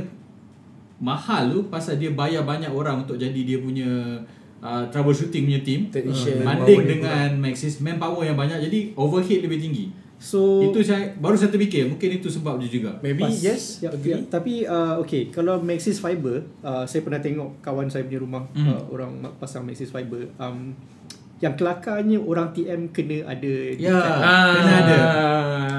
Mahal 0.99 1.55
tu 1.55 1.61
Pasal 1.71 2.03
dia 2.03 2.11
bayar 2.11 2.43
banyak 2.43 2.75
orang 2.75 3.07
Untuk 3.07 3.15
jadi 3.15 3.41
dia 3.47 3.63
punya 3.63 4.19
uh, 4.59 4.83
Troubleshooting 4.91 5.47
punya 5.47 5.63
team 5.63 5.81
Technician. 5.95 6.43
Banding 6.43 6.83
dengan 6.83 7.39
Maxis 7.39 7.79
Manpower 7.79 8.27
yang 8.27 8.35
banyak 8.37 8.59
Jadi 8.67 8.99
overhead 8.99 9.47
lebih 9.47 9.63
tinggi 9.63 10.00
So 10.21 10.61
Itu 10.63 10.85
saya 10.85 11.17
Baru 11.17 11.33
saya 11.33 11.49
terfikir 11.49 11.89
Mungkin 11.89 12.11
itu 12.15 12.29
sebab 12.29 12.57
dia 12.57 12.69
juga 12.69 12.93
Maybe 13.01 13.21
Pas. 13.21 13.33
yes. 13.33 13.81
Ya, 13.81 13.89
agree. 13.89 14.13
ya. 14.13 14.19
Tapi 14.23 14.55
uh, 14.63 15.01
okay, 15.01 15.27
kalau 15.27 15.59
Maxis 15.59 15.97
Fiber, 15.97 16.45
uh, 16.61 16.85
saya 16.85 17.01
pernah 17.01 17.19
tengok 17.19 17.59
kawan 17.59 17.89
saya 17.89 18.05
punya 18.05 18.21
rumah 18.21 18.45
Mhm. 18.51 18.69
uh, 18.69 18.83
orang 18.91 19.11
pasang 19.35 19.65
Maxis 19.65 19.89
Fiber. 19.89 20.29
Um, 20.37 20.77
yang 21.39 21.57
kelakarnya 21.57 22.21
orang 22.21 22.53
TM 22.53 22.93
kena 22.93 23.25
ada 23.25 23.55
Ya 23.75 23.97
Ah, 23.97 24.53
Kena 24.55 24.75
ada 24.79 24.99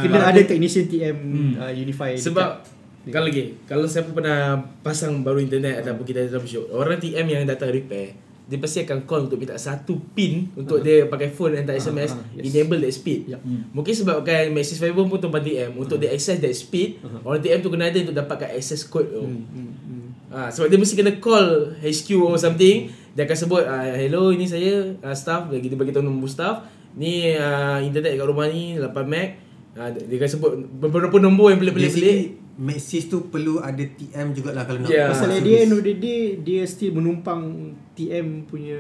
kena 0.02 0.20
ada 0.26 0.42
technician 0.42 0.86
TM 0.86 1.14
Hmm. 1.14 1.54
uh, 1.56 1.70
Unify 1.70 2.18
Sebab 2.18 2.66
dekat- 3.00 3.14
kalau 3.14 3.26
lagi 3.28 3.44
kalau 3.64 3.86
siapa 3.86 4.10
pernah 4.10 4.40
pasang 4.82 5.22
baru 5.22 5.38
internet 5.38 5.80
ataupun 5.80 6.02
kita 6.02 6.18
ada 6.20 6.30
troubleshoot, 6.32 6.66
orang 6.68 6.98
TM 6.98 7.26
yang 7.28 7.46
datang 7.46 7.70
repair, 7.70 8.18
dia 8.52 8.60
pasti 8.60 8.84
akan 8.84 9.08
call 9.08 9.32
untuk 9.32 9.40
minta 9.40 9.56
satu 9.56 9.96
pin 10.12 10.52
untuk 10.60 10.84
dia 10.84 11.08
pakai 11.08 11.32
phone 11.32 11.56
hantar 11.56 11.80
SMS 11.80 12.12
ah, 12.12 12.20
yes. 12.36 12.52
enable 12.52 12.84
that 12.84 12.92
speed. 12.92 13.32
Ya. 13.32 13.40
Hmm. 13.40 13.72
Mungkin 13.72 13.96
sebabkan 13.96 14.52
Maxis 14.52 14.76
Fiber 14.76 15.08
pun 15.08 15.24
tumpang 15.24 15.40
TM 15.40 15.72
untuk 15.80 15.96
dia 15.96 16.12
access 16.12 16.44
that 16.44 16.52
speed, 16.52 17.00
orang 17.24 17.40
TM 17.40 17.64
tu 17.64 17.72
kena 17.72 17.88
ada 17.88 17.96
untuk 18.04 18.12
dapatkan 18.20 18.52
access 18.52 18.84
code 18.84 19.08
tu. 19.08 19.24
Hmm, 19.24 19.48
hmm, 19.56 19.72
hmm. 19.88 20.08
Ah, 20.32 20.52
sebab 20.52 20.68
dia 20.68 20.80
mesti 20.80 21.00
kena 21.00 21.16
call 21.20 21.76
HQ 21.84 22.08
or 22.24 22.40
something 22.40 22.88
Dia 23.12 23.28
akan 23.28 23.36
sebut 23.36 23.68
ah, 23.68 23.84
Hello 23.84 24.32
ini 24.32 24.48
saya 24.48 24.96
ah, 25.04 25.12
Staff 25.12 25.52
Kita 25.52 25.76
bagi 25.76 25.92
tahu 25.92 26.08
nombor 26.08 26.32
staff 26.32 26.64
Ni 26.96 27.36
ah, 27.36 27.84
internet 27.84 28.16
kat 28.16 28.24
rumah 28.24 28.48
ni 28.48 28.80
8 28.80 28.96
meg 29.12 29.44
ah, 29.76 29.92
Dia 29.92 30.16
akan 30.16 30.32
sebut 30.32 30.52
Beberapa 30.72 31.20
nombor 31.20 31.52
yang 31.52 31.60
pelik-pelik 31.60 32.41
Maxis 32.52 33.08
tu 33.08 33.28
perlu 33.28 33.58
ada 33.58 33.80
TM 33.80 34.36
jugalah 34.36 34.68
kalau 34.68 34.84
nak 34.84 34.92
Ya. 34.92 35.08
Pasal 35.08 35.32
at 35.32 35.42
the 35.42 35.56
end 35.56 35.72
of 35.72 35.82
the 35.82 35.96
day 35.96 36.36
Dia 36.36 36.68
still 36.68 36.92
menumpang 36.94 37.72
TM 37.92 38.44
punya 38.44 38.76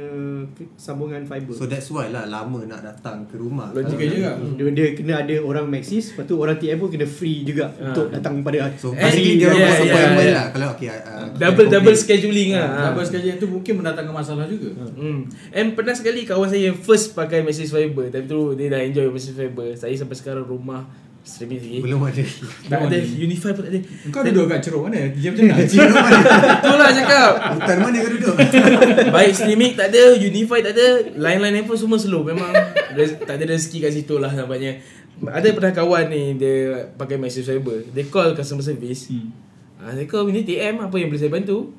sambungan 0.75 1.23
fiber 1.23 1.55
So 1.55 1.65
that's 1.65 1.87
why 1.87 2.07
lah 2.07 2.25
lama 2.25 2.63
nak 2.63 2.81
datang 2.81 3.23
ke 3.25 3.35
rumah. 3.35 3.71
Logik 3.71 3.95
juga 3.95 4.35
dia, 4.35 4.65
dia 4.71 4.87
kena 4.91 5.23
ada 5.23 5.35
orang 5.39 5.67
Maxis 5.67 6.11
Lepas 6.11 6.25
tu 6.25 6.35
orang 6.35 6.55
TM 6.55 6.77
pun 6.77 6.89
kena 6.89 7.07
free 7.07 7.43
juga 7.43 7.71
Ah. 7.71 7.91
Untuk 7.91 8.11
datang 8.11 8.43
pada 8.43 8.67
So 8.75 8.91
basically 8.91 9.39
dia 9.39 9.47
yeah, 9.47 9.51
orang 9.51 9.61
buat 9.61 9.71
yeah, 9.71 9.87
appointment 9.87 10.27
yeah. 10.27 10.35
lah 10.35 10.45
kalau 10.51 10.67
okay. 10.75 10.87
Uh, 10.91 11.25
Double-double 11.37 11.95
scheduling 11.95 12.49
lah 12.51 12.67
Ah, 12.67 12.83
Double 12.91 13.05
schedule 13.05 13.37
tu 13.37 13.47
mungkin 13.47 13.73
mendatangkan 13.79 14.13
masalah 14.13 14.45
juga 14.45 14.73
Hmm. 14.91 15.25
And 15.51 15.73
pernah 15.73 15.95
sekali 15.95 16.23
kawan 16.23 16.47
saya 16.47 16.69
yang 16.69 16.77
first 16.77 17.13
pakai 17.13 17.41
Maxis 17.41 17.71
Fiber 17.71 18.07
Time 18.09 18.27
tu 18.27 18.53
dia 18.53 18.67
dah 18.67 18.81
enjoy 18.81 19.07
Maxis 19.07 19.31
Fiber 19.31 19.71
Saya 19.73 19.95
sampai 19.95 20.15
sekarang 20.15 20.43
rumah 20.43 20.85
streaming 21.21 21.59
lagi 21.59 21.77
Belum 21.79 22.01
ada. 22.01 22.23
Tak 22.65 22.79
ada. 22.83 22.97
Unify 22.97 23.51
pun 23.51 23.61
tak 23.61 23.71
ada 23.71 23.79
Kau 24.09 24.21
duduk 24.21 24.45
kat 24.47 24.59
ceruk 24.59 24.81
mana? 24.83 24.99
Diam 25.09 25.31
macam 25.31 25.45
mana? 25.51 25.63
Cina 25.63 25.85
mana? 25.87 26.19
Itulah 26.55 26.89
cakap 26.91 27.29
Hutan 27.53 27.77
mana 27.79 27.97
kau 27.97 28.11
duduk? 28.11 28.35
Baik 29.15 29.31
streaming 29.31 29.71
tak 29.73 29.87
ada 29.87 30.03
Unify 30.15 30.59
tak 30.59 30.73
ada 30.73 30.85
Line-line 31.13 31.55
handphone 31.57 31.77
semua 31.77 31.97
slow 31.97 32.21
Memang 32.21 32.49
rez- 32.91 33.19
tak 33.19 33.35
ada 33.35 33.49
rezeki 33.49 33.77
kat 33.81 33.91
situ 33.93 34.15
lah 34.15 34.31
nampaknya 34.31 34.81
Ada 35.21 35.47
pernah 35.51 35.71
kawan 35.71 36.05
ni 36.07 36.23
Dia 36.35 36.53
pakai 36.91 37.15
Maxis 37.15 37.43
Fiber 37.43 37.85
Dia 37.87 38.03
call 38.05 38.33
customer 38.33 38.61
service 38.61 39.07
Hmm. 39.07 39.29
Ah, 39.77 39.91
Saya 39.91 40.05
call 40.05 40.25
ini 40.27 40.41
TM 40.41 40.77
Apa 40.79 40.95
yang 40.95 41.07
boleh 41.07 41.17
saya 41.17 41.29
bantu 41.29 41.69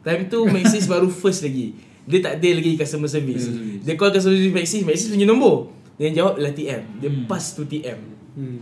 Time 0.00 0.26
tu 0.26 0.42
Maxis 0.44 0.86
baru 0.86 1.06
first 1.06 1.42
lagi 1.42 1.74
Dia 2.02 2.18
tak 2.20 2.38
ada 2.38 2.48
lagi 2.52 2.74
customer 2.74 3.06
service 3.06 3.44
Customer 3.44 3.58
service. 3.60 3.82
Dia 3.82 3.94
call 3.94 4.10
customer 4.10 4.34
service 4.34 4.54
Maxis 4.54 4.82
Maxis 4.82 5.06
punya 5.08 5.22
nombor 5.24 5.70
Dia 5.96 6.10
jawab 6.10 6.34
lah 6.36 6.50
TM 6.50 6.82
Dia 6.96 7.10
Hmm. 7.10 7.26
pass 7.26 7.52
to 7.52 7.62
TM 7.64 8.09
hmm. 8.32 8.58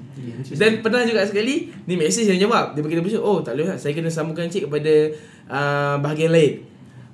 dan 0.55 0.81
pernah 0.81 1.03
juga 1.03 1.23
sekali 1.23 1.69
Ni 1.85 1.95
message 1.95 2.29
yang 2.29 2.49
jawab. 2.49 2.73
Dia 2.73 2.81
bagi 2.81 2.97
dia 2.97 3.19
Oh 3.19 3.39
tak 3.39 3.55
boleh 3.55 3.69
lah. 3.69 3.77
Saya 3.77 3.93
kena 3.93 4.09
sambungkan 4.09 4.47
cik 4.47 4.67
kepada 4.67 4.93
uh, 5.47 5.97
Bahagian 5.99 6.31
lain. 6.31 6.65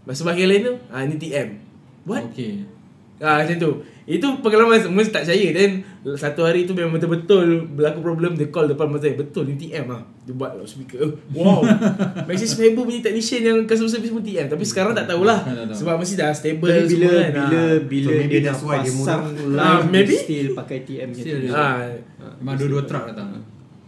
Masa 0.03 0.23
bahagian 0.23 0.49
lain 0.49 0.63
tu 0.65 0.75
ah, 0.89 1.03
Ni 1.03 1.17
TM 1.17 1.49
What? 2.05 2.29
Okay 2.31 2.61
Ah 3.17 3.41
macam 3.41 3.57
tu. 3.57 3.73
Itu 4.05 4.27
pengalaman 4.39 4.77
semua 4.77 5.01
tak 5.03 5.25
percaya. 5.25 5.49
Then 5.49 5.81
Satu 6.13 6.45
hari 6.45 6.67
tu 6.67 6.75
memang 6.75 6.93
betul-betul 6.93 7.73
Berlaku 7.73 8.03
problem 8.03 8.35
Dia 8.35 8.51
call 8.51 8.69
depan 8.69 8.85
mata 8.85 9.01
saya. 9.01 9.17
Betul 9.17 9.49
ni 9.49 9.57
TM 9.57 9.87
lah 9.87 10.03
Dia 10.21 10.35
buat 10.35 10.53
loudspeaker 10.53 11.01
Eh, 11.01 11.11
Wow. 11.33 11.65
Maxis 12.29 12.53
Fiber 12.53 12.85
punya 12.85 13.01
technician 13.01 13.41
Yang 13.41 13.59
customer 13.65 13.89
service 13.89 14.13
pun 14.13 14.21
TM 14.21 14.45
Tapi 14.45 14.61
sekarang 14.61 14.93
tak 14.93 15.07
tahulah. 15.07 15.41
Sebab 15.73 15.97
mesti 15.97 16.15
dah 16.15 16.35
stable 16.35 16.69
Tapi 16.69 16.85
bila 16.85 16.91
semua 16.91 17.13
kan. 17.17 17.31
bila 17.33 17.57
Ah. 17.57 17.77
bila 17.81 18.05
So, 18.05 18.13
maybe 18.13 18.35
dia 18.35 18.43
dia 18.43 18.53
pasang 18.53 19.23
maybe. 19.89 20.15
still 20.19 20.47
pakai 20.53 20.79
TM 20.83 21.09
je. 21.09 21.21
Still 21.23 21.39
dia- 21.41 21.55
Ah, 21.55 21.81
Memang 22.45 22.55
dua-dua 22.55 22.85
truck 22.85 23.05
datang 23.09 23.41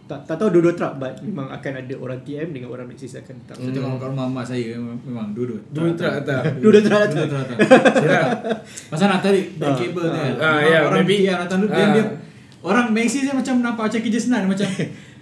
Tak 0.07 0.25
tak 0.25 0.39
tahu 0.39 0.49
dua-dua 0.49 0.73
truck 0.73 0.97
but 0.97 1.13
memang 1.21 1.51
akan 1.51 1.73
ada 1.77 1.95
orang 1.95 2.17
TM 2.23 2.49
dengan 2.51 2.71
orang 2.71 2.87
Maxis 2.87 3.13
akan 3.17 3.37
datang. 3.43 3.59
Saya 3.59 3.71
tengok 3.71 3.91
kat 3.97 4.09
rumah 4.09 4.27
mak 4.31 4.45
saya 4.47 4.79
Memang, 4.79 5.35
dua-dua 5.35 5.59
Dua 5.69 5.93
truck 5.93 6.13
datang. 6.17 6.43
Dua-dua 6.57 6.81
truck 6.81 7.01
datang. 7.03 7.17
Dua-dua 7.21 7.43
truck 7.45 8.07
datang. 8.07 8.59
Pasal 8.91 9.07
nak 9.09 9.21
tarik 9.21 9.45
back 9.55 9.67
Ah, 9.67 9.77
cable 9.77 10.01
tu 10.01 10.09
kan. 10.09 10.33
Ah, 10.33 10.33
Orang- 10.33 10.65
ya, 10.65 10.79
Orang 10.81 11.05
TM 11.05 11.37
datang 11.37 11.59
ah. 11.61 11.93
dia 11.93 12.05
Orang 12.63 12.87
Maxis 12.91 13.23
dia 13.23 13.35
macam 13.35 13.55
nampak 13.61 13.85
macam 13.87 14.01
kerja 14.01 14.19
senang 14.19 14.49
Macam 14.49 14.67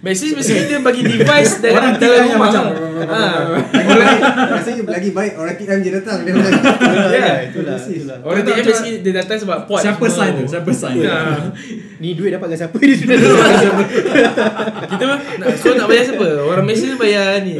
Maxis 0.05 0.37
mesti 0.37 0.69
dia 0.69 0.77
bagi 0.85 1.01
device 1.01 1.65
dalam 1.65 1.81
Orang 1.81 1.93
dalam 1.97 2.21
rumah. 2.29 2.39
macam 2.45 2.63
Ah. 3.05 3.57
Lagi 3.73 4.17
rasanya 4.53 4.81
lagi 4.87 5.09
baik 5.11 5.33
orang 5.35 5.57
TM 5.57 5.79
je 5.81 5.91
datang 5.97 6.21
dia. 6.21 6.33
Ya, 7.15 7.49
itulah, 7.49 7.77
itulah. 7.81 8.17
Orang 8.21 8.41
TM 8.45 8.63
mesti 8.69 8.89
dia 9.01 9.13
datang 9.17 9.37
sebab 9.41 9.65
pot. 9.65 9.81
Siapa 9.81 10.05
sign 10.05 10.31
tu 10.37 10.45
Siapa 10.45 10.69
sign 10.69 11.01
Ah. 11.09 11.49
Ni 12.01 12.13
duit 12.13 12.29
dapat 12.29 12.53
dengan 12.53 12.69
siapa 12.69 12.77
ni? 12.77 12.93
Kita 14.93 15.03
nak 15.09 15.19
so 15.57 15.73
nak 15.73 15.87
bayar 15.89 16.03
siapa? 16.05 16.27
Orang 16.45 16.65
ni 16.69 16.95
bayar 17.01 17.41
ni. 17.41 17.53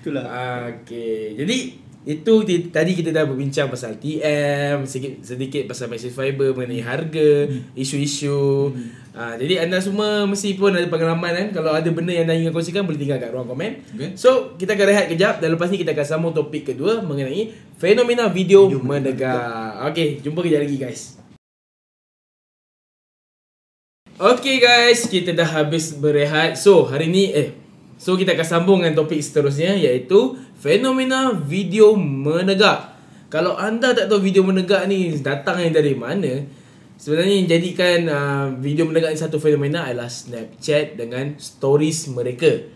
Itulah. 0.00 0.24
Ah, 0.24 0.70
okay. 0.70 1.34
Jadi 1.34 1.82
itu 2.06 2.34
di, 2.46 2.70
tadi 2.70 2.94
kita 2.94 3.10
dah 3.10 3.26
berbincang 3.26 3.66
pasal 3.66 3.98
TM, 3.98 4.86
sedikit 4.86 5.26
sedikit 5.26 5.62
pasal 5.66 5.90
Maxis 5.90 6.14
Fiber 6.14 6.54
mengenai 6.54 6.78
harga, 6.78 7.50
isu-isu. 7.74 8.70
Ah, 9.16 9.32
jadi 9.40 9.64
anda 9.64 9.80
semua 9.80 10.28
mesti 10.28 10.60
pun 10.60 10.76
ada 10.76 10.84
pengalaman 10.92 11.32
kan. 11.32 11.48
Kalau 11.56 11.72
ada 11.72 11.88
benda 11.88 12.12
yang 12.12 12.28
anda 12.28 12.36
ingin 12.36 12.52
kongsikan 12.52 12.84
boleh 12.84 13.00
tinggal 13.00 13.16
kat 13.16 13.32
ruang 13.32 13.48
komen. 13.48 13.80
Okay. 13.96 14.12
So, 14.12 14.52
kita 14.60 14.76
akan 14.76 14.86
rehat 14.92 15.06
kejap 15.08 15.40
dan 15.40 15.56
lepas 15.56 15.72
ni 15.72 15.80
kita 15.80 15.96
akan 15.96 16.04
sambung 16.04 16.32
topik 16.36 16.68
kedua 16.68 17.00
mengenai 17.00 17.48
fenomena 17.80 18.28
video, 18.28 18.68
Video 18.68 18.84
menegak. 18.84 19.88
Okay, 19.88 20.20
jumpa 20.20 20.44
kejap 20.44 20.68
lagi 20.68 20.76
guys. 20.76 21.02
Okay 24.20 24.60
guys, 24.60 25.08
kita 25.08 25.32
dah 25.32 25.48
habis 25.48 25.96
berehat. 25.96 26.60
So, 26.60 26.84
hari 26.84 27.08
ni 27.08 27.32
eh 27.32 27.56
So 27.96 28.12
kita 28.12 28.36
akan 28.36 28.46
sambung 28.46 28.78
dengan 28.84 29.00
topik 29.00 29.16
seterusnya 29.24 29.72
iaitu 29.72 30.36
fenomena 30.60 31.32
video 31.32 31.96
menegak. 31.96 32.92
Kalau 33.32 33.56
anda 33.56 33.96
tak 33.96 34.12
tahu 34.12 34.20
video 34.20 34.44
menegak 34.44 34.84
ni 34.86 35.16
datangnya 35.18 35.80
dari 35.80 35.96
mana, 35.96 36.44
sebenarnya 36.96 37.34
yang 37.44 37.48
jadikan 37.48 37.98
uh, 38.08 38.46
video 38.56 38.88
menegak 38.88 39.12
ni 39.12 39.20
satu 39.20 39.36
fenomena 39.36 39.86
adalah 39.86 40.08
Snapchat 40.08 40.96
dengan 40.96 41.36
stories 41.36 42.08
mereka. 42.10 42.72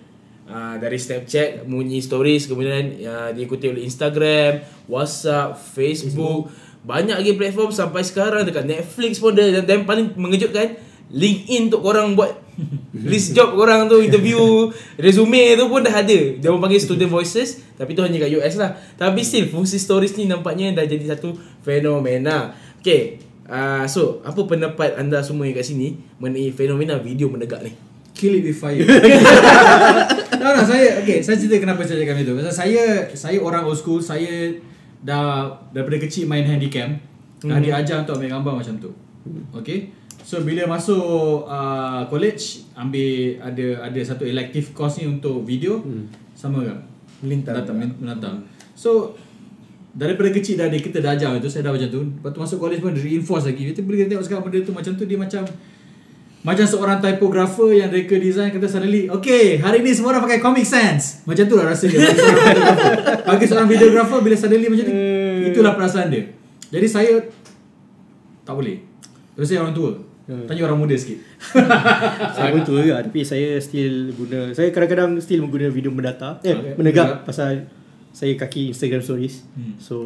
uh, 0.50 0.76
dari 0.76 0.98
Snapchat 1.00 1.64
bunyi 1.64 2.04
stories 2.04 2.50
kemudian 2.50 3.00
uh, 3.06 3.30
diikuti 3.32 3.70
oleh 3.72 3.86
Instagram, 3.86 4.60
WhatsApp, 4.90 5.56
Facebook, 5.56 6.52
banyak 6.84 7.16
lagi 7.16 7.32
platform 7.36 7.72
sampai 7.72 8.04
sekarang 8.04 8.44
dekat 8.44 8.68
Netflix 8.68 9.20
pun 9.20 9.32
ada. 9.32 9.60
Dan, 9.60 9.64
dan 9.64 9.78
paling 9.88 10.12
mengejutkan 10.16 10.76
LinkedIn 11.10 11.72
untuk 11.72 11.82
korang 11.82 12.14
buat 12.14 12.30
list 13.10 13.32
job 13.32 13.56
korang 13.56 13.88
tu 13.88 14.04
interview 14.04 14.68
resume 15.00 15.56
tu 15.56 15.64
pun 15.66 15.80
dah 15.80 15.96
ada. 15.96 16.18
Dia 16.36 16.48
orang 16.52 16.68
panggil 16.68 16.82
student 16.82 17.08
voices 17.08 17.64
tapi 17.80 17.96
tu 17.96 18.04
hanya 18.04 18.20
kat 18.20 18.30
US 18.36 18.54
lah. 18.60 18.76
Tapi 19.00 19.24
still 19.24 19.48
fungsi 19.48 19.80
stories 19.80 20.14
ni 20.20 20.28
nampaknya 20.28 20.76
dah 20.76 20.84
jadi 20.84 21.16
satu 21.16 21.32
fenomena. 21.64 22.52
Okay 22.80 23.29
uh, 23.51 23.84
so 23.84 24.22
apa 24.22 24.38
pendapat 24.46 24.94
anda 24.94 25.18
semua 25.20 25.44
yang 25.44 25.59
kat 25.59 25.66
sini 25.66 25.98
mengenai 26.22 26.55
fenomena 26.55 26.96
video 27.03 27.26
menegak 27.26 27.61
ni 27.66 27.74
Kill 28.20 28.36
it 28.36 28.44
with 28.44 28.59
fire. 28.61 28.84
no, 30.42 30.48
no, 30.53 30.61
saya 30.61 31.01
okay, 31.01 31.24
saya 31.24 31.40
cerita 31.40 31.57
kenapa 31.57 31.86
saya 31.88 32.05
cakap 32.05 32.20
itu. 32.20 32.36
Pasal 32.36 32.53
saya 32.53 32.84
saya 33.16 33.40
orang 33.40 33.64
old 33.64 33.78
school, 33.78 33.96
saya 33.96 34.53
dah 35.01 35.48
daripada 35.72 35.96
kecil 35.96 36.28
main 36.28 36.44
handycam. 36.44 37.01
Dah 37.40 37.57
Hmm. 37.57 37.64
diajar 37.64 38.05
untuk 38.05 38.20
ambil 38.20 38.36
gambar 38.36 38.53
macam 38.61 38.74
tu. 38.76 38.90
Okay. 39.57 39.88
So 40.20 40.44
bila 40.44 40.68
masuk 40.68 41.48
uh, 41.48 42.05
college 42.12 42.68
ambil 42.76 43.40
ada 43.40 43.88
ada 43.88 44.01
satu 44.05 44.28
elective 44.28 44.76
course 44.76 45.01
ni 45.01 45.09
untuk 45.09 45.48
video 45.48 45.80
sama 46.36 46.61
ke? 46.61 46.74
Melintang 47.24 47.64
menatang. 47.96 48.44
So 48.76 49.16
daripada 49.91 50.30
kecil 50.30 50.55
dah 50.59 50.70
dia 50.70 50.80
kita 50.80 50.99
dah 51.03 51.14
ajar 51.14 51.34
itu 51.36 51.49
saya 51.51 51.66
dah 51.66 51.72
macam 51.74 51.88
tu. 51.91 52.01
Lepas 52.03 52.30
tu 52.30 52.38
masuk 52.41 52.59
college 52.59 52.80
pun 52.80 52.95
reinforce 52.95 53.47
lagi. 53.51 53.62
Kita 53.70 53.80
boleh 53.82 54.07
tengok 54.07 54.24
sekarang 54.24 54.43
benda 54.47 54.59
tu 54.62 54.72
macam 54.72 54.93
tu 54.95 55.05
dia 55.05 55.18
macam 55.18 55.43
macam 56.41 56.64
seorang 56.64 57.05
typographer 57.05 57.68
yang 57.76 57.93
reka 57.93 58.16
design 58.16 58.49
kata 58.49 58.64
suddenly 58.64 59.12
Okay 59.12 59.61
hari 59.61 59.84
ni 59.84 59.93
semua 59.93 60.16
orang 60.16 60.24
pakai 60.24 60.41
Comic 60.41 60.64
Sans 60.64 61.20
Macam 61.28 61.45
tu 61.45 61.53
lah 61.53 61.68
rasa 61.68 61.84
dia 61.84 62.01
bagi 62.01 62.16
seorang 62.16 62.41
videographer. 62.49 63.28
Bagi 63.28 63.45
seorang 63.45 63.68
videographer 63.68 64.18
bila 64.24 64.36
suddenly 64.41 64.68
macam 64.72 64.84
ni 64.88 64.95
Itulah 65.53 65.72
perasaan 65.76 66.09
dia 66.09 66.32
Jadi 66.72 66.86
saya 66.88 67.12
Tak 68.49 68.57
boleh 68.57 68.80
Terus 69.36 69.53
saya 69.53 69.61
orang 69.68 69.76
tua 69.76 69.93
Tanya 70.49 70.62
orang 70.64 70.80
muda 70.80 70.97
sikit 70.97 71.20
Saya 72.41 72.49
pun 72.57 72.64
tua 72.64 72.88
juga 72.88 73.05
Tapi 73.05 73.20
saya 73.20 73.61
still 73.61 74.16
guna 74.16 74.57
Saya 74.57 74.72
kadang-kadang 74.72 75.20
still 75.20 75.45
menggunakan 75.45 75.76
video 75.76 75.93
mendata 75.93 76.41
Eh 76.41 76.57
Okay. 76.57 76.72
Menegak. 76.80 77.28
Pasal 77.28 77.68
Saya 78.11 78.34
kaki 78.34 78.74
Instagram 78.74 79.02
stories. 79.02 79.46
Hmm. 79.54 79.74
So 79.78 79.96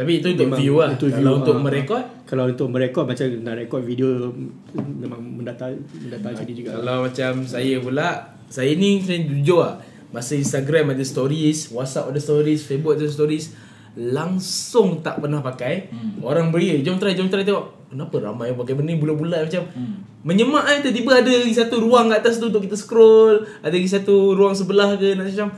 tapi 0.00 0.22
itu 0.24 0.32
untuk 0.32 0.48
Memang 0.48 0.60
view 0.64 0.76
lah. 0.80 0.90
untuk 0.96 1.08
kalau 1.12 1.20
view, 1.20 1.40
untuk 1.44 1.56
ah, 1.56 1.60
merekod? 1.60 2.04
Kalau 2.24 2.44
untuk 2.48 2.68
merekod 2.72 3.04
Macam 3.04 3.26
nak 3.44 3.54
rekod 3.60 3.82
video 3.84 4.32
Memang 4.72 5.20
mendata 5.20 5.68
Mendata 6.00 6.32
macam 6.32 6.44
ni 6.48 6.54
juga. 6.56 6.70
Kalau 6.80 6.96
macam 7.04 7.32
saya 7.44 7.76
pula 7.84 8.08
Saya 8.48 8.72
ni 8.80 9.04
saya 9.04 9.28
jujur 9.28 9.60
lah. 9.60 9.76
Masa 10.08 10.40
Instagram 10.40 10.96
ada 10.96 11.04
stories 11.04 11.68
Whatsapp 11.68 12.08
ada 12.08 12.16
stories 12.16 12.64
Facebook 12.64 12.96
ada 12.96 13.04
stories 13.12 13.52
Langsung 13.90 15.02
tak 15.02 15.18
pernah 15.18 15.42
pakai. 15.42 15.90
Hmm. 15.90 16.22
Orang 16.22 16.48
beri 16.48 16.80
Jom 16.80 16.96
try 16.96 17.12
Jom 17.12 17.28
try 17.28 17.44
tengok 17.44 17.90
Kenapa 17.92 18.22
ramai 18.22 18.54
yang 18.54 18.58
pakai 18.62 18.78
benda 18.78 18.94
ni 18.94 19.02
bulat-bulat? 19.02 19.50
Macam 19.50 19.68
hmm. 19.68 20.24
Menyemak 20.24 20.64
kan 20.64 20.76
Tiba-tiba 20.80 21.12
ada 21.20 21.32
lagi 21.44 21.54
satu 21.58 21.76
ruang 21.82 22.08
kat 22.08 22.22
atas 22.22 22.38
tu 22.40 22.48
Untuk 22.48 22.64
kita 22.64 22.78
scroll 22.78 23.42
Ada 23.60 23.74
lagi 23.74 23.90
satu 23.90 24.32
ruang 24.38 24.54
sebelah 24.54 24.94
ke 24.94 25.18
nak 25.18 25.28
Macam 25.28 25.50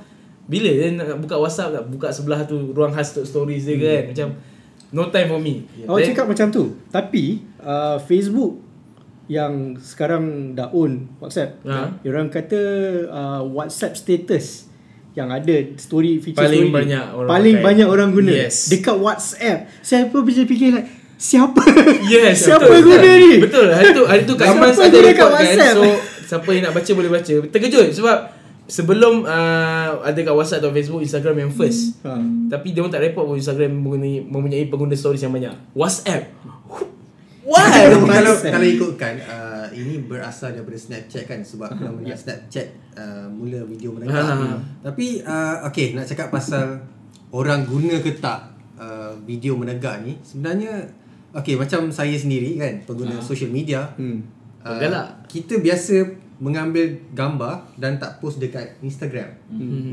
Bila? 0.44 0.68
Dia 0.68 0.90
nak 0.92 1.18
buka 1.18 1.36
Whatsapp 1.36 1.70
nak 1.70 1.84
Buka 1.86 2.08
sebelah 2.08 2.42
tu 2.42 2.70
Ruang 2.70 2.90
khas 2.90 3.12
untuk 3.12 3.24
stories 3.24 3.62
dia 3.64 3.76
kan? 3.76 4.02
Macam 4.08 4.28
No 4.92 5.08
time 5.08 5.24
for 5.26 5.38
me. 5.38 5.64
Awak 5.82 5.96
Then- 5.96 6.08
cakap 6.10 6.26
macam 6.26 6.46
tu. 6.48 6.64
Tapi 6.88 7.24
uh, 7.58 7.96
Facebook 7.98 8.60
Yang 9.24 9.52
sekarang 9.86 10.24
dah 10.52 10.68
own 10.70 11.08
WhatsApp 11.16 11.62
Ha. 11.62 11.96
Orang 12.02 12.28
kata 12.28 12.60
uh, 13.06 13.40
WhatsApp 13.46 13.94
status 13.94 14.68
Yang 15.12 15.28
ada 15.32 15.54
story 15.76 16.18
feature 16.18 16.40
Paling 16.40 16.66
story 16.66 16.74
banyak 16.74 17.04
orang 17.08 17.28
Paling 17.30 17.54
pakai. 17.54 17.66
banyak 17.68 17.88
orang 17.88 18.10
guna. 18.10 18.30
Yes. 18.34 18.68
Dekat 18.68 18.96
WhatsApp. 18.96 19.58
Saya 19.78 20.06
pun 20.06 20.22
bisa 20.22 20.42
fikir 20.42 20.72
like 20.72 20.88
Siapa? 21.14 21.62
Yes 22.04 22.42
Siapa 22.50 22.66
betul. 22.66 22.82
guna 22.90 23.10
ni? 23.14 23.32
Betul. 23.38 23.70
Hari 23.70 23.88
tu 23.92 24.02
Hari 24.02 24.22
tu 24.24 24.34
kat 24.34 24.42
Siapa 24.44 24.58
Amans 24.58 24.74
ada 24.76 24.90
guna 24.90 24.98
kat 24.98 25.06
record 25.08 25.30
kan? 25.30 25.38
WhatsApp? 25.38 25.72
So 25.72 25.86
siapa 26.24 26.48
yang 26.50 26.62
nak 26.64 26.74
baca 26.74 26.90
boleh 26.92 27.10
baca. 27.12 27.34
Terkejut 27.46 27.88
sebab 27.92 28.18
Sebelum 28.72 29.28
uh, 29.28 30.00
Ada 30.00 30.16
kat 30.24 30.32
WhatsApp 30.32 30.64
atau 30.64 30.72
Facebook 30.72 31.04
Instagram 31.04 31.36
yang 31.44 31.52
first 31.52 32.00
ha. 32.08 32.16
Tapi 32.48 32.72
dia 32.72 32.80
pun 32.80 32.88
tak 32.88 33.04
report 33.04 33.28
pun 33.28 33.36
Instagram 33.36 33.68
mempunyai, 33.76 34.24
mempunyai 34.24 34.64
pengguna 34.72 34.96
stories 34.96 35.20
yang 35.20 35.34
banyak 35.36 35.52
WhatsApp 35.76 36.32
Why? 37.42 37.68
Kalau, 37.68 38.06
kalau, 38.08 38.34
kalau 38.38 38.66
ikutkan 38.66 39.20
uh, 39.28 39.66
Ini 39.76 40.08
berasal 40.08 40.56
daripada 40.56 40.78
Snapchat 40.80 41.28
kan 41.28 41.44
Sebab 41.44 41.76
namanya 41.76 42.16
Snapchat 42.16 42.96
uh, 42.96 43.28
Mula 43.28 43.68
video 43.68 43.92
menegak 43.92 44.24
Ha. 44.24 44.56
Tapi 44.80 45.20
uh, 45.20 45.68
Okay 45.68 45.92
nak 45.92 46.08
cakap 46.08 46.32
pasal 46.32 46.80
Orang 47.34 47.68
guna 47.68 48.00
ke 48.00 48.16
tak 48.16 48.56
uh, 48.80 49.12
Video 49.28 49.58
menegak 49.58 50.00
ni 50.00 50.16
Sebenarnya 50.24 50.86
Okay 51.36 51.60
macam 51.60 51.92
saya 51.92 52.16
sendiri 52.16 52.56
kan 52.56 52.80
Pengguna 52.88 53.20
social 53.20 53.52
media 53.52 53.90
hmm. 54.00 54.18
uh, 54.64 54.78
Galak. 54.80 55.28
Kita 55.28 55.60
biasa 55.60 56.22
Mengambil 56.42 56.98
gambar 57.14 57.78
Dan 57.78 58.02
tak 58.02 58.18
post 58.18 58.42
dekat 58.42 58.82
Instagram. 58.82 59.30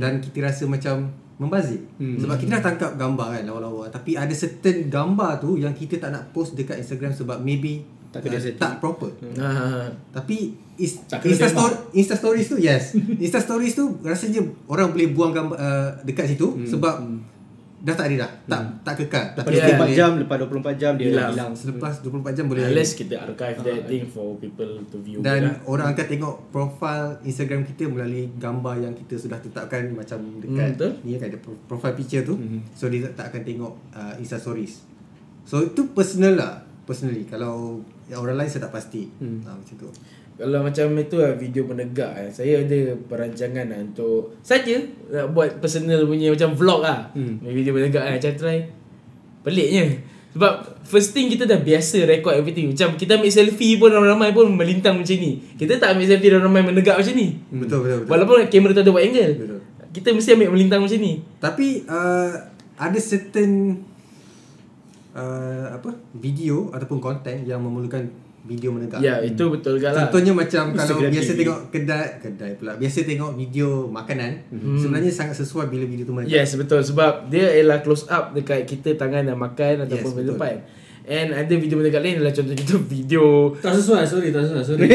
Dan 0.02 0.18
kita 0.18 0.50
rasa 0.50 0.66
macam 0.66 1.14
Membazir. 1.40 1.80
Sebab 1.96 2.36
kita 2.36 2.60
dah 2.60 2.64
tangkap 2.74 2.92
gambar 3.00 3.40
kan 3.40 3.44
Lawa-lawa 3.48 3.88
Tapi 3.88 4.20
ada 4.20 4.34
certain 4.36 4.92
gambar 4.92 5.40
tu 5.40 5.56
Yang 5.56 5.86
kita 5.86 6.04
tak 6.04 6.12
nak 6.12 6.36
post 6.36 6.58
dekat 6.60 6.84
Instagram 6.84 7.16
Sebab 7.16 7.40
maybe 7.40 7.80
Tak 8.12 8.26
kena 8.26 8.42
uh. 8.42 8.58
Tak 8.60 8.84
proper. 8.84 9.14
Ha. 9.40 9.88
tapi 10.12 10.58
is, 10.76 11.00
Tak 11.08 11.24
kena 11.24 11.40
Insta, 11.40 11.48
story, 11.48 11.76
Insta 11.96 12.16
stories 12.20 12.48
tu 12.52 12.58
yes. 12.60 12.84
Insta 13.24 13.40
stories 13.40 13.72
tu 13.78 14.04
rasanya 14.04 14.44
orang 14.68 14.92
boleh 14.92 15.16
buang 15.16 15.32
gambar 15.32 15.56
uh, 15.56 15.90
dekat 16.04 16.36
situ 16.36 16.60
hmm. 16.60 16.68
sebab 16.68 16.96
hmm. 17.08 17.39
Dah 17.80 17.94
tak 17.94 18.06
ada 18.06 18.16
dah 18.20 18.32
tak 18.46 18.62
tak 18.84 18.94
kekal 18.98 19.26
Lepas 19.32 19.40
tapi 19.42 19.56
Yeah. 19.56 19.68
24 19.70 19.80
boleh- 19.80 19.96
jam 19.96 20.12
Lepas 20.18 20.36
24 20.38 20.76
jam 20.76 20.94
Dia 20.94 21.06
Hilang. 21.06 21.32
hilang, 21.32 21.52
selepas 21.54 21.94
24 21.98 22.32
jam 22.34 22.46
boleh 22.46 22.64
Unless 22.66 22.92
kita 22.94 23.16
archive 23.18 23.58
that 23.58 23.82
thing 23.86 24.04
For 24.06 24.28
people 24.36 24.72
to 24.84 24.98
view 25.00 25.18
dan 25.20 25.40
lah. 25.42 25.56
orang 25.66 25.88
akan 25.90 26.06
tengok 26.06 26.36
profile 26.50 27.08
Instagram 27.22 27.64
kita 27.66 27.84
melalui 27.86 28.28
gambar 28.36 28.76
yang 28.82 28.94
kita 28.94 29.16
sudah 29.16 29.38
tetapkan 29.38 29.88
macam 29.90 30.20
dekat 30.38 30.52
Hmm, 30.62 30.76
betul. 30.76 30.92
ni 31.02 31.16
kan 31.16 31.28
ada 31.28 31.38
pro- 31.38 31.62
profile 31.66 31.96
picture 31.96 32.22
tu 32.22 32.36
Hmm. 32.36 32.60
so 32.70 32.86
dia 32.86 33.08
tak 33.10 33.30
akan 33.30 33.42
tengok 33.44 33.74
uh, 33.92 34.14
Insta 34.16 34.36
stories 34.36 34.84
so 35.42 35.62
itu 35.62 35.82
personal 35.90 36.36
lah 36.36 36.54
personally 36.84 37.24
kalau 37.24 37.80
orang 38.12 38.36
lain 38.36 38.50
saya 38.50 38.66
tak 38.66 38.76
pasti 38.76 39.08
Hmm. 39.16 39.40
ha, 39.42 39.54
macam 39.54 39.76
tu 39.78 39.88
Kalau 40.40 40.64
macam 40.64 40.96
itu 40.96 41.20
lah 41.20 41.36
video 41.36 41.68
menegak 41.68 42.16
eh. 42.16 42.32
Saya 42.32 42.64
ada 42.64 42.96
perancangan 42.96 43.68
lah 43.68 43.80
untuk 43.84 44.40
Saja 44.40 44.80
nak 45.12 45.36
buat 45.36 45.60
personal 45.60 46.08
punya 46.08 46.32
macam 46.32 46.56
vlog 46.56 46.80
lah. 46.80 47.12
Hmm. 47.12 47.44
Video 47.44 47.76
menegak 47.76 48.08
lah. 48.08 48.16
Macam 48.16 48.32
try. 48.40 48.64
Peliknya. 49.44 50.00
Sebab 50.32 50.80
first 50.88 51.12
thing 51.12 51.28
kita 51.28 51.44
dah 51.44 51.60
biasa 51.60 52.08
record 52.08 52.40
everything. 52.40 52.72
Macam 52.72 52.96
kita 52.96 53.20
ambil 53.20 53.28
selfie 53.36 53.76
pun 53.76 53.92
ramai-ramai 53.92 54.32
pun 54.32 54.48
melintang 54.56 54.96
macam 54.96 55.18
ni. 55.20 55.44
Kita 55.60 55.76
tak 55.76 56.00
ambil 56.00 56.08
selfie 56.08 56.32
ramai 56.32 56.64
menegak 56.64 56.96
macam 56.96 57.14
ni. 57.20 57.36
Betul 57.52 57.84
betul 57.84 57.98
betul. 58.08 58.12
Walaupun 58.16 58.36
kamera 58.48 58.72
tu 58.72 58.82
ada 58.88 58.92
buat 58.96 59.04
angle. 59.04 59.34
Betul. 59.44 59.60
Kita 59.92 60.08
mesti 60.16 60.30
ambil 60.40 60.50
melintang 60.56 60.80
macam 60.88 61.00
ni. 61.04 61.14
Tapi 61.44 61.68
uh, 61.84 62.32
ada 62.80 63.00
certain 63.04 63.84
uh, 65.20 65.76
apa? 65.76 66.00
Video 66.16 66.72
ataupun 66.72 67.04
konten 67.04 67.44
yang 67.44 67.60
memerlukan 67.60 68.29
video 68.42 68.70
menegak. 68.70 69.00
Ya 69.00 69.20
itu 69.20 69.44
betul 69.46 69.78
juga 69.78 69.90
lah 69.90 70.06
Contohnya 70.06 70.34
macam 70.34 70.64
kalau 70.70 70.80
Instagram 70.80 71.12
biasa 71.12 71.30
TV. 71.30 71.40
tengok 71.40 71.60
kedai 71.70 72.08
kedai 72.20 72.52
pula. 72.54 72.72
Biasa 72.76 72.98
tengok 73.04 73.32
video 73.34 73.68
makanan, 73.86 74.32
Mhm. 74.50 74.78
sebenarnya 74.78 75.12
sangat 75.12 75.36
sesuai 75.38 75.66
bila 75.68 75.84
video 75.84 76.04
tu 76.04 76.14
menegak. 76.14 76.34
Yes 76.38 76.56
betul 76.56 76.80
sebab 76.82 77.28
dia 77.28 77.52
ialah 77.54 77.80
close 77.80 78.08
up 78.08 78.32
dekat 78.32 78.64
kita 78.64 78.96
tangan 78.96 79.24
dan 79.24 79.36
makan 79.36 79.84
ataupun 79.84 80.12
Yes, 80.16 80.28
depan. 80.28 80.56
And 81.02 81.34
ada 81.34 81.50
video 81.52 81.74
mendekat 81.74 82.00
lain 82.00 82.16
adalah 82.16 82.30
contoh-contoh 82.30 82.82
video 82.86 83.24
Tak 83.58 83.74
sesuai 83.74 84.06
sorry 84.06 84.30
tak 84.30 84.46
sesuai 84.46 84.62
sorry 84.64 84.86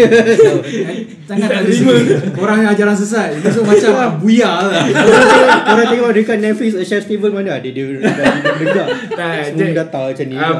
Jangan 1.26 1.46
tak 1.48 1.60
terima 1.64 1.94
Korang 2.30 2.58
yang 2.60 2.70
ajaran 2.70 2.94
sesat 2.94 3.34
Ini 3.34 3.48
semua 3.48 3.74
macam 3.74 4.22
Buya 4.22 4.46
lah 4.62 4.84
Orang 4.84 5.26
tengok, 5.26 5.58
orang 5.66 5.86
tengok 5.88 6.10
dekat 6.14 6.38
Netflix 6.38 6.70
A 6.72 6.84
Chef's 6.84 7.08
Table 7.08 7.32
mana 7.32 7.58
ada 7.58 7.66
dia 7.66 7.82
dah 7.82 8.30
menegak. 8.52 8.88
Tak, 9.10 9.32
Semua 9.48 9.58
dia- 9.60 9.74
data 9.76 10.00
macam 10.04 10.24
ni. 10.24 10.36
um, 10.36 10.46
Um, 10.46 10.58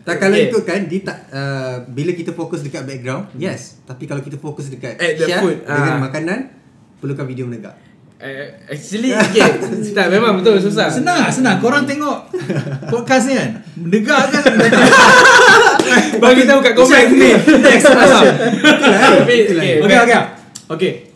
Tak 0.00 0.16
kalau 0.16 0.32
Okay. 0.32 0.48
ikutkan 0.48 0.80
dia 0.88 1.00
tak 1.04 1.18
uh, 1.28 1.84
bila 1.86 2.16
kita 2.16 2.32
fokus 2.32 2.64
dekat 2.64 2.88
background, 2.88 3.28
yes. 3.36 3.84
Tapi 3.84 4.08
kalau 4.08 4.24
kita 4.24 4.36
fokus 4.36 4.72
dekat 4.72 4.96
At 4.96 5.14
the 5.14 5.28
chef 5.28 5.44
food, 5.44 5.60
dengan 5.60 5.94
ah. 5.96 6.00
makanan, 6.00 6.38
perlukan 6.98 7.24
video 7.24 7.44
menegak. 7.44 7.76
uh, 8.16 8.46
Actually 8.66 9.12
okay. 9.12 9.60
Tak 9.96 10.08
memang 10.08 10.40
betul 10.40 10.56
susah. 10.56 10.88
Senang 10.88 11.28
senang. 11.28 11.60
Korang 11.60 11.84
tengok 11.84 12.32
Podcast 12.88 13.28
ni 13.28 13.36
kan? 13.36 13.50
Menegak 13.76 14.24
kan? 14.32 14.42
Bagi 16.16 16.42
tahu 16.44 16.60
kat 16.60 16.72
komen. 16.76 17.04
Ni 17.12 17.30
Next 17.60 17.84
malam 17.88 18.24
Tapi 19.20 19.34
Itulah. 19.44 19.64
okay, 19.64 19.84
Okay. 19.84 19.96
okay. 20.00 20.20
Okay 20.70 21.09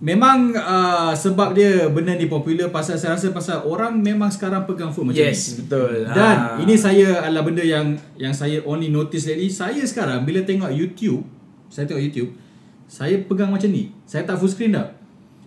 Memang 0.00 0.56
uh, 0.56 1.12
sebab 1.12 1.52
dia 1.52 1.84
benda 1.92 2.16
ni 2.16 2.24
popular 2.24 2.72
pasal 2.72 2.96
saya 2.96 3.20
rasa 3.20 3.36
pasal 3.36 3.68
orang 3.68 4.00
memang 4.00 4.32
sekarang 4.32 4.64
pegang 4.64 4.88
phone 4.88 5.12
macam 5.12 5.20
Yes 5.20 5.52
ni. 5.52 5.68
betul 5.68 6.08
Dan 6.08 6.36
Ah. 6.40 6.56
ini 6.56 6.72
saya 6.72 7.20
adalah 7.20 7.44
benda 7.44 7.60
yang 7.60 8.00
yang 8.16 8.32
saya 8.32 8.64
only 8.64 8.88
notice 8.88 9.28
lately. 9.28 9.52
Saya 9.52 9.84
sekarang 9.84 10.24
bila 10.24 10.40
tengok 10.40 10.72
YouTube, 10.72 11.20
saya 11.68 11.84
tengok 11.84 12.00
YouTube, 12.00 12.32
saya 12.88 13.20
pegang 13.20 13.52
macam 13.52 13.68
ni. 13.68 13.92
Saya 14.08 14.24
tak 14.24 14.40
full 14.40 14.48
screen 14.48 14.72
dah. 14.72 14.88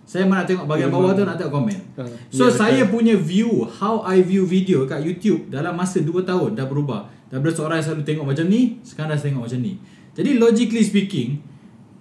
Saya 0.06 0.22
mana 0.22 0.44
nak 0.44 0.54
tengok 0.54 0.66
bahagian 0.70 0.92
bawah 0.92 1.18
tu 1.18 1.26
nak 1.26 1.34
tengok 1.34 1.52
komen. 1.58 1.78
Ha. 1.98 2.02
So 2.30 2.46
saya 2.46 2.86
punya 2.86 3.18
view 3.18 3.66
how 3.66 4.06
I 4.06 4.22
view 4.22 4.46
video 4.46 4.86
kat 4.86 5.02
YouTube 5.02 5.50
dalam 5.50 5.74
masa 5.74 5.98
2 5.98 6.14
tahun 6.22 6.54
dah 6.54 6.70
berubah. 6.70 7.10
Daripada 7.26 7.50
seorang 7.50 7.82
yang 7.82 7.86
selalu 7.90 8.04
tengok 8.06 8.26
macam 8.30 8.46
ni, 8.46 8.78
sekarang 8.86 9.10
dah 9.10 9.18
tengok 9.18 9.50
macam 9.50 9.58
ni. 9.58 9.82
Jadi 10.14 10.30
logically 10.38 10.84
speaking, 10.86 11.42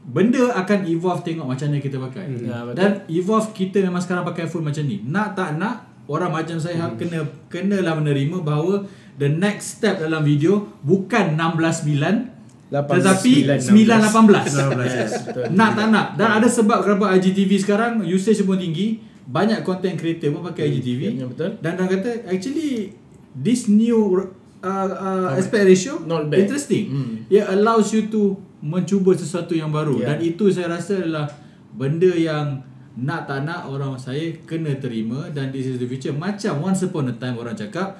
benda 0.03 0.51
akan 0.59 0.79
evolve 0.87 1.23
tengok 1.23 1.47
macam 1.47 1.65
mana 1.71 1.79
kita 1.79 1.97
pakai. 1.99 2.23
Ya, 2.43 2.67
betul. 2.67 2.75
Dan 2.75 2.91
evolve 3.07 3.49
kita 3.55 3.77
memang 3.79 4.03
sekarang 4.03 4.23
pakai 4.27 4.45
phone 4.51 4.67
macam 4.67 4.83
ni. 4.83 4.99
Nak 5.03 5.27
tak 5.35 5.55
nak 5.55 5.75
orang 6.11 6.31
macam 6.31 6.59
saya 6.59 6.83
hmm. 6.83 6.99
kena 6.99 7.19
kenalah 7.47 7.95
menerima 7.95 8.43
bahawa 8.43 8.83
the 9.15 9.29
next 9.31 9.79
step 9.79 10.03
dalam 10.03 10.25
video 10.25 10.67
bukan 10.83 11.39
16:9 11.39 12.33
Lapan- 12.73 13.05
tetapi 13.05 13.33
sembilan, 13.61 13.97
9.18 14.01 14.81
Yes, 14.89 15.11
betul. 15.29 15.45
Nak 15.53 15.69
tak 15.77 15.87
nak 15.93 16.07
Dan 16.17 16.41
ada 16.41 16.47
sebab 16.49 16.81
kenapa 16.81 17.13
IGTV 17.21 17.61
sekarang 17.61 18.01
Usage 18.01 18.41
pun 18.41 18.57
tinggi 18.57 18.97
Banyak 19.29 19.61
content 19.61 19.93
creator 19.93 20.33
pun 20.33 20.41
pakai 20.41 20.73
IGTV 20.73 21.21
ya, 21.21 21.29
betul. 21.29 21.53
Dan 21.61 21.77
orang 21.77 22.01
kata 22.01 22.25
Actually 22.25 22.89
This 23.37 23.69
new 23.69 24.25
uh, 24.63 24.87
uh, 24.89 25.29
Aspect 25.35 25.63
ratio? 25.67 25.99
Not 26.07 26.31
bad. 26.31 26.47
Interesting. 26.47 26.85
Hmm. 26.89 27.13
It 27.27 27.43
allows 27.43 27.91
you 27.91 28.07
to 28.09 28.39
Mencuba 28.63 29.11
sesuatu 29.11 29.51
yang 29.51 29.75
baru. 29.75 29.99
Ya. 29.99 30.15
Dan 30.15 30.23
itu 30.23 30.47
saya 30.47 30.71
rasa 30.71 31.03
adalah 31.03 31.27
Benda 31.75 32.07
yang 32.15 32.63
Nak 32.95 33.27
tak 33.27 33.43
nak 33.43 33.67
Orang 33.67 33.99
saya 33.99 34.31
Kena 34.47 34.71
terima. 34.79 35.27
Dan 35.35 35.51
this 35.51 35.67
is 35.67 35.75
the 35.83 35.87
future. 35.87 36.15
Macam 36.15 36.63
once 36.63 36.87
upon 36.87 37.11
a 37.11 37.15
time 37.19 37.35
Orang 37.35 37.59
cakap 37.59 37.99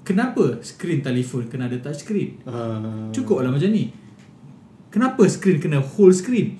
Kenapa 0.00 0.56
Screen 0.64 1.04
telefon 1.04 1.44
Kena 1.52 1.68
ada 1.68 1.76
touch 1.84 2.00
screen? 2.00 2.40
Ah. 2.48 3.12
Cukup 3.12 3.44
lah 3.44 3.52
macam 3.52 3.68
ni. 3.68 3.92
Kenapa 4.88 5.26
screen 5.26 5.58
kena 5.58 5.82
whole 5.82 6.14
screen? 6.14 6.54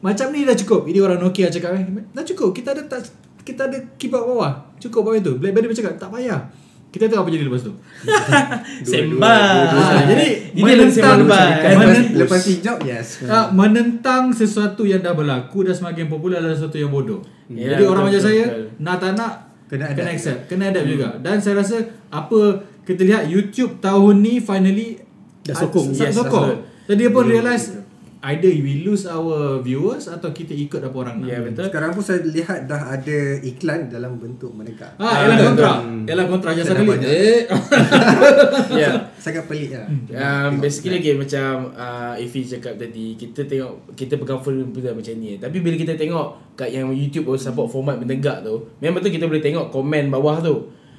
Macam 0.00 0.32
ni 0.32 0.48
dah 0.48 0.56
cukup. 0.56 0.88
Ini 0.88 1.04
orang 1.04 1.20
Nokia 1.20 1.52
cakap 1.52 1.76
eh 1.76 1.84
Dah 2.10 2.24
cukup. 2.24 2.56
Kita 2.56 2.74
ada 2.74 2.82
touch 2.90 3.12
Kita 3.46 3.70
ada 3.70 3.78
keyboard 4.00 4.24
bawah. 4.24 4.52
Cukup 4.82 5.06
bawah 5.06 5.18
itu 5.20 5.36
Blackberry 5.38 5.70
pun 5.70 5.76
cakap 5.78 5.94
Tak 5.94 6.10
payah 6.10 6.65
Kita 6.86 7.06
tengok 7.06 7.22
apa 7.22 7.30
jadi 7.30 7.44
lepas 7.44 7.60
tu 7.60 7.72
Sembang. 8.90 9.56
Jadi. 10.08 10.28
Menentang, 10.56 11.18
Lepas, 11.22 11.96
lepas 12.16 12.42
hijab, 12.46 12.76
yes. 12.82 13.20
ah, 13.26 13.50
menentang 13.50 14.32
sesuatu 14.32 14.82
yang 14.82 14.98
dah 14.98 15.12
berlaku 15.12 15.60
Dan 15.60 15.72
semakin 15.72 16.06
popular 16.06 16.40
adalah 16.40 16.56
sesuatu 16.56 16.76
yang 16.76 16.88
bodoh 16.88 17.20
Ya, 17.46 17.76
Jadi 17.76 17.84
orang 17.84 18.04
betul, 18.04 18.16
macam 18.16 18.22
saya 18.24 18.44
betul. 18.44 18.64
Nak 18.80 18.96
tak 18.96 19.12
nak 19.14 19.32
Kena 19.66 19.84
Kena 19.88 20.02
adapt. 20.02 20.14
accept 20.14 20.40
Kena 20.46 20.64
adapt 20.68 20.86
juga 20.88 21.08
Dan 21.16 21.36
saya 21.38 21.54
rasa 21.56 21.76
Apa 22.08 22.40
Kita 22.82 23.02
lihat 23.02 23.22
YouTube 23.26 23.78
tahun 23.78 24.14
ni 24.18 24.34
Finally 24.38 24.98
Dah 25.42 25.54
sokong. 25.54 25.94
Dah 25.94 26.10
Yes, 26.10 26.14
sokong. 26.16 26.48
Jadi 26.86 26.98
dia 26.98 27.10
pun 27.10 27.22
realise 27.22 27.85
Either 28.26 28.50
we 28.58 28.82
lose 28.82 29.06
our 29.06 29.62
viewers 29.62 30.10
Atau 30.10 30.34
kita 30.34 30.50
ikut 30.50 30.82
apa 30.82 30.96
orang 30.98 31.22
nak. 31.22 31.30
Ya, 31.30 31.38
betul. 31.38 31.70
Sekarang 31.70 31.94
pun 31.94 32.02
saya 32.02 32.26
lihat 32.26 32.66
dah 32.66 32.98
ada 32.98 33.18
iklan 33.38 33.86
dalam 33.86 34.18
bentuk 34.18 34.50
menegak. 34.50 34.98
Ah, 34.98 35.22
ialah 35.22 35.36
kontra. 35.46 35.72
Ialah 36.10 36.24
kontra 36.26 36.50
kali 36.58 36.66
nampak 36.66 36.98
Eh. 37.06 37.46
Ya. 38.82 38.90
Sangat 39.22 39.46
pelik 39.46 39.78
lah. 39.78 39.86
Um, 40.10 40.58
basically 40.58 40.98
okay, 40.98 41.14
macam 41.14 41.70
uh, 41.78 42.18
Ifi 42.18 42.42
cakap 42.42 42.74
tadi 42.74 43.14
Kita 43.14 43.46
tengok 43.46 43.94
Kita 43.94 44.18
pegang 44.18 44.42
phone 44.42 44.74
pun 44.74 44.82
dah 44.82 44.94
macam 44.94 45.14
ni 45.18 45.38
Tapi 45.38 45.62
bila 45.62 45.74
kita 45.78 45.94
tengok 45.94 46.58
Kat 46.58 46.70
yang 46.70 46.90
YouTube 46.90 47.30
oh, 47.30 47.38
support 47.38 47.70
format 47.70 47.94
menegak 47.98 48.42
tu 48.42 48.74
Memang 48.82 48.98
betul 48.98 49.14
kita 49.14 49.30
boleh 49.30 49.42
tengok 49.42 49.70
komen 49.70 50.10
bawah 50.10 50.42
tu. 50.42 50.56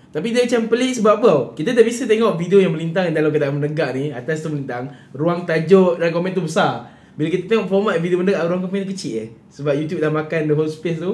Tapi 0.07 0.31
dia 0.31 0.47
macam 0.47 0.71
pelik 0.71 0.91
sebab 1.03 1.13
apa? 1.19 1.33
Kita 1.59 1.75
dah 1.75 1.83
biasa 1.83 2.07
tengok 2.07 2.39
video 2.39 2.63
yang 2.63 2.71
melintang 2.71 3.11
Dalam 3.11 3.27
keadaan 3.27 3.59
menegak 3.59 3.91
ni 3.91 4.15
Atas 4.15 4.39
tu 4.39 4.47
melintang 4.47 4.87
Ruang 5.11 5.43
tajuk 5.43 5.99
dan 5.99 6.15
komen 6.15 6.31
tu 6.31 6.47
besar 6.47 6.96
Bila 7.17 7.27
kita 7.27 7.43
tengok 7.47 7.67
format 7.67 7.97
video 7.97 8.21
Ruang 8.21 8.61
komen 8.61 8.85
tu 8.85 8.93
kecil 8.93 9.13
eh 9.17 9.29
Sebab 9.49 9.73
YouTube 9.73 9.97
dah 9.97 10.07
makan 10.07 10.45
the 10.45 10.53
whole 10.53 10.69
space 10.69 10.97
tu 10.97 11.11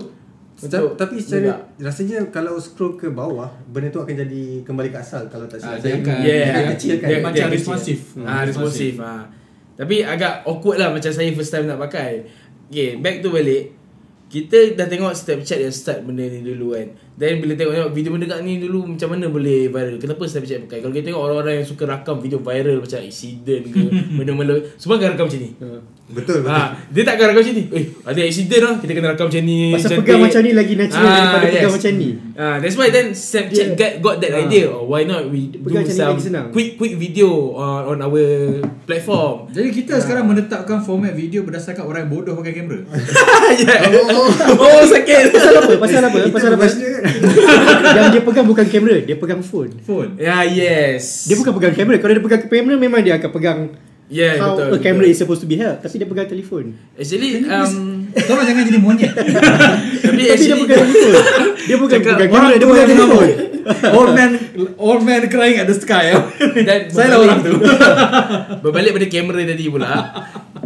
Tapi, 0.54 0.86
tapi 0.94 1.16
secara 1.18 1.40
menegak. 1.42 1.60
rasanya 1.82 2.18
kalau 2.30 2.54
scroll 2.56 2.94
ke 2.94 3.10
bawah 3.10 3.50
benda 3.66 3.90
tu 3.90 3.98
akan 3.98 4.14
jadi 4.14 4.44
kembali 4.62 4.90
ke 4.90 4.98
asal 4.98 5.26
kalau 5.26 5.44
tak 5.44 5.58
Ah, 5.60 5.74
silap 5.74 5.76
dia 5.76 5.82
saya. 5.82 5.96
akan- 5.98 6.22
Yeah, 6.22 6.46
dia 6.46 6.64
kecil 6.70 6.92
kan. 6.94 7.08
dia 7.08 7.18
macam 7.20 7.34
kecil. 7.42 7.56
responsif. 7.56 8.00
Hmm. 8.14 8.26
Ah, 8.26 8.42
responsif. 8.44 8.94
Ah. 8.96 9.24
Tapi 9.74 9.96
agak 10.00 10.46
awkward 10.46 10.78
lah 10.78 10.94
macam 10.94 11.10
saya 11.10 11.34
first 11.34 11.50
time 11.50 11.66
nak 11.66 11.82
pakai. 11.82 12.30
Okay, 12.66 12.96
back 12.96 13.20
tu 13.20 13.32
balik. 13.32 13.74
Kita 14.28 14.58
dah 14.74 14.86
tengok 14.86 15.10
Snapchat 15.12 15.58
yang 15.60 15.70
start 15.72 16.06
benda 16.06 16.22
ni 16.24 16.42
dulu 16.42 16.74
kan. 16.74 16.90
Dan 17.14 17.38
bila 17.38 17.54
tengok 17.54 17.94
video 17.94 18.10
mendekat 18.10 18.42
ni 18.42 18.58
dulu 18.58 18.90
macam 18.90 19.14
mana 19.14 19.30
boleh 19.30 19.70
viral. 19.70 20.02
Kenapa 20.02 20.26
Snapchat 20.26 20.66
pakai? 20.66 20.82
Kalau 20.82 20.90
kita 20.90 21.06
tengok 21.08 21.22
orang-orang 21.22 21.62
yang 21.62 21.68
suka 21.68 21.86
rakam 21.86 22.18
video 22.18 22.42
viral 22.42 22.82
macam 22.82 23.00
accident 23.00 23.64
ke, 23.70 23.82
benda-benda 24.18 24.56
semua 24.76 24.98
akan 24.98 25.08
rakam 25.14 25.26
macam 25.30 25.40
ni. 25.40 25.50
Betul 26.04 26.42
betul. 26.42 26.52
Ha, 26.52 26.74
dia 26.90 27.02
tak 27.02 27.14
akan 27.16 27.26
rakam 27.30 27.42
macam 27.46 27.56
ni. 27.56 27.64
Eh, 27.70 27.86
ada 28.02 28.20
accident 28.20 28.62
lah. 28.62 28.76
Kita 28.82 28.92
kena 28.92 29.08
rakam 29.14 29.26
macam 29.30 29.44
ni. 29.44 29.60
Pasal 29.72 29.90
cantik. 29.90 30.00
pegang 30.02 30.22
macam 30.26 30.42
ni 30.42 30.52
lagi 30.52 30.74
natural 30.74 31.06
daripada 31.06 31.46
pegang 31.48 31.74
macam 31.74 31.92
ni. 31.94 32.10
Ah, 32.34 32.56
that's 32.58 32.76
why 32.76 32.88
then 32.90 33.08
Snapchat 33.14 33.66
Dia- 33.70 33.78
got, 33.78 33.94
got 34.02 34.16
that 34.18 34.32
Ah. 34.34 34.42
idea. 34.44 34.66
Oh, 34.68 34.90
why 34.90 35.06
not 35.06 35.30
we 35.30 35.54
do 35.54 35.62
Pegang 35.62 35.86
ni 35.86 35.94
some 35.94 36.18
quick 36.50 36.76
quick 36.76 36.98
video 36.98 37.30
on, 37.54 37.94
on 37.94 37.98
our 38.02 38.26
platform. 38.84 39.54
Jadi 39.54 39.70
kita 39.70 40.02
sekarang 40.02 40.26
menetapkan 40.26 40.82
format 40.82 41.14
video 41.14 41.46
Berdasarkan 41.46 41.86
orang 41.86 42.02
yang 42.06 42.12
bodoh 42.12 42.34
pakai 42.34 42.52
kamera 42.52 42.82
yeah. 43.62 43.86
oh, 44.60 44.82
sakit. 44.84 45.24
Pasal 45.30 45.54
apa? 45.62 45.72
Pasal 45.78 46.02
apa? 46.04 46.18
Itu 46.20 46.34
Pasal 46.34 46.52
apa? 46.58 46.66
Yang 47.98 48.06
dia 48.16 48.22
pegang 48.24 48.48
bukan 48.48 48.66
kamera, 48.68 48.98
dia 49.04 49.16
pegang 49.20 49.42
phone. 49.44 49.72
Phone 49.84 50.16
Ya, 50.16 50.48
yes. 50.48 51.28
Dia 51.28 51.36
bukan 51.36 51.52
pegang 51.56 51.76
kamera. 51.76 51.98
Kalau 52.00 52.14
dia 52.16 52.24
pegang 52.24 52.42
kamera 52.48 52.76
memang 52.80 53.02
dia 53.04 53.20
akan 53.20 53.32
pegang 53.32 53.60
Yeah, 54.14 54.36
how 54.38 54.54
betul, 54.54 54.78
a 54.78 54.78
camera 54.84 55.08
betul. 55.08 55.16
is 55.16 55.18
supposed 55.18 55.42
to 55.42 55.50
be 55.50 55.56
held. 55.58 55.80
Tapi 55.80 55.96
dia 55.96 56.06
pegang 56.06 56.28
telefon. 56.30 56.76
Actually, 56.94 57.42
um, 57.50 58.06
Tolong 58.14 58.46
jangan 58.46 58.64
jadi 58.68 58.80
monyet 58.84 59.10
tapi 60.06 60.22
Tapi 60.28 60.44
dia 60.44 60.56
pegang 60.60 60.86
telefon. 60.86 61.14
Dia 61.66 61.76
bukan 61.80 61.98
Cakap 61.98 62.14
pegang 62.20 62.30
kamera, 62.30 62.54
dia 62.60 62.68
pegang 62.68 62.90
telefon. 62.94 63.30
Old 63.96 64.12
man 64.12 64.32
Old 64.76 65.02
man 65.08 65.24
crying 65.32 65.56
at 65.56 65.68
the 65.72 65.76
sky 65.76 66.12
Dan 66.52 66.80
Saya 66.94 67.16
lah 67.16 67.20
orang 67.24 67.40
tu 67.48 67.56
Berbalik 68.60 68.92
pada 68.92 69.08
kamera 69.08 69.40
tadi 69.48 69.66
pula 69.72 69.92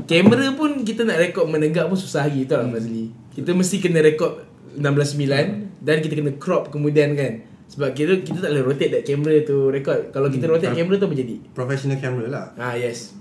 Kamera 0.10 0.46
pun 0.58 0.82
kita 0.82 1.06
nak 1.06 1.22
rekod 1.22 1.46
menegak 1.46 1.86
pun 1.86 1.94
susah 1.94 2.26
lagi 2.26 2.50
Tahu 2.50 2.58
tak 2.58 2.70
Fazli 2.74 3.14
Kita 3.38 3.54
mesti 3.54 3.78
kena 3.78 4.02
rekod 4.02 4.42
16.9 4.78 5.84
Dan 5.84 5.98
kita 6.00 6.14
kena 6.14 6.32
crop 6.38 6.70
kemudian 6.70 7.18
kan 7.18 7.44
Sebab 7.68 7.92
kita 7.98 8.24
kita 8.24 8.40
tak 8.40 8.54
boleh 8.56 8.64
rotate 8.64 8.92
that 8.94 9.04
camera 9.04 9.36
tu 9.44 9.74
rekod 9.74 10.14
Kalau 10.14 10.30
kita 10.32 10.46
rotate 10.48 10.72
tak. 10.72 10.80
kamera 10.80 10.96
tu 11.02 11.06
apa 11.10 11.16
jadi? 11.18 11.36
Professional 11.52 11.98
camera 12.00 12.26
lah. 12.30 12.46
Ah 12.56 12.74
yes 12.78 13.18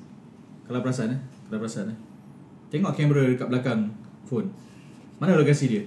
Kalau 0.69 0.85
perasan 0.85 1.17
eh 1.17 1.21
Kalau 1.49 1.59
perasan 1.65 1.91
eh 1.91 1.99
Tengok 2.71 2.93
kamera 2.95 3.23
dekat 3.27 3.49
belakang 3.49 3.91
Phone 4.29 4.53
Mana 5.19 5.35
lokasi 5.35 5.65
dia 5.67 5.83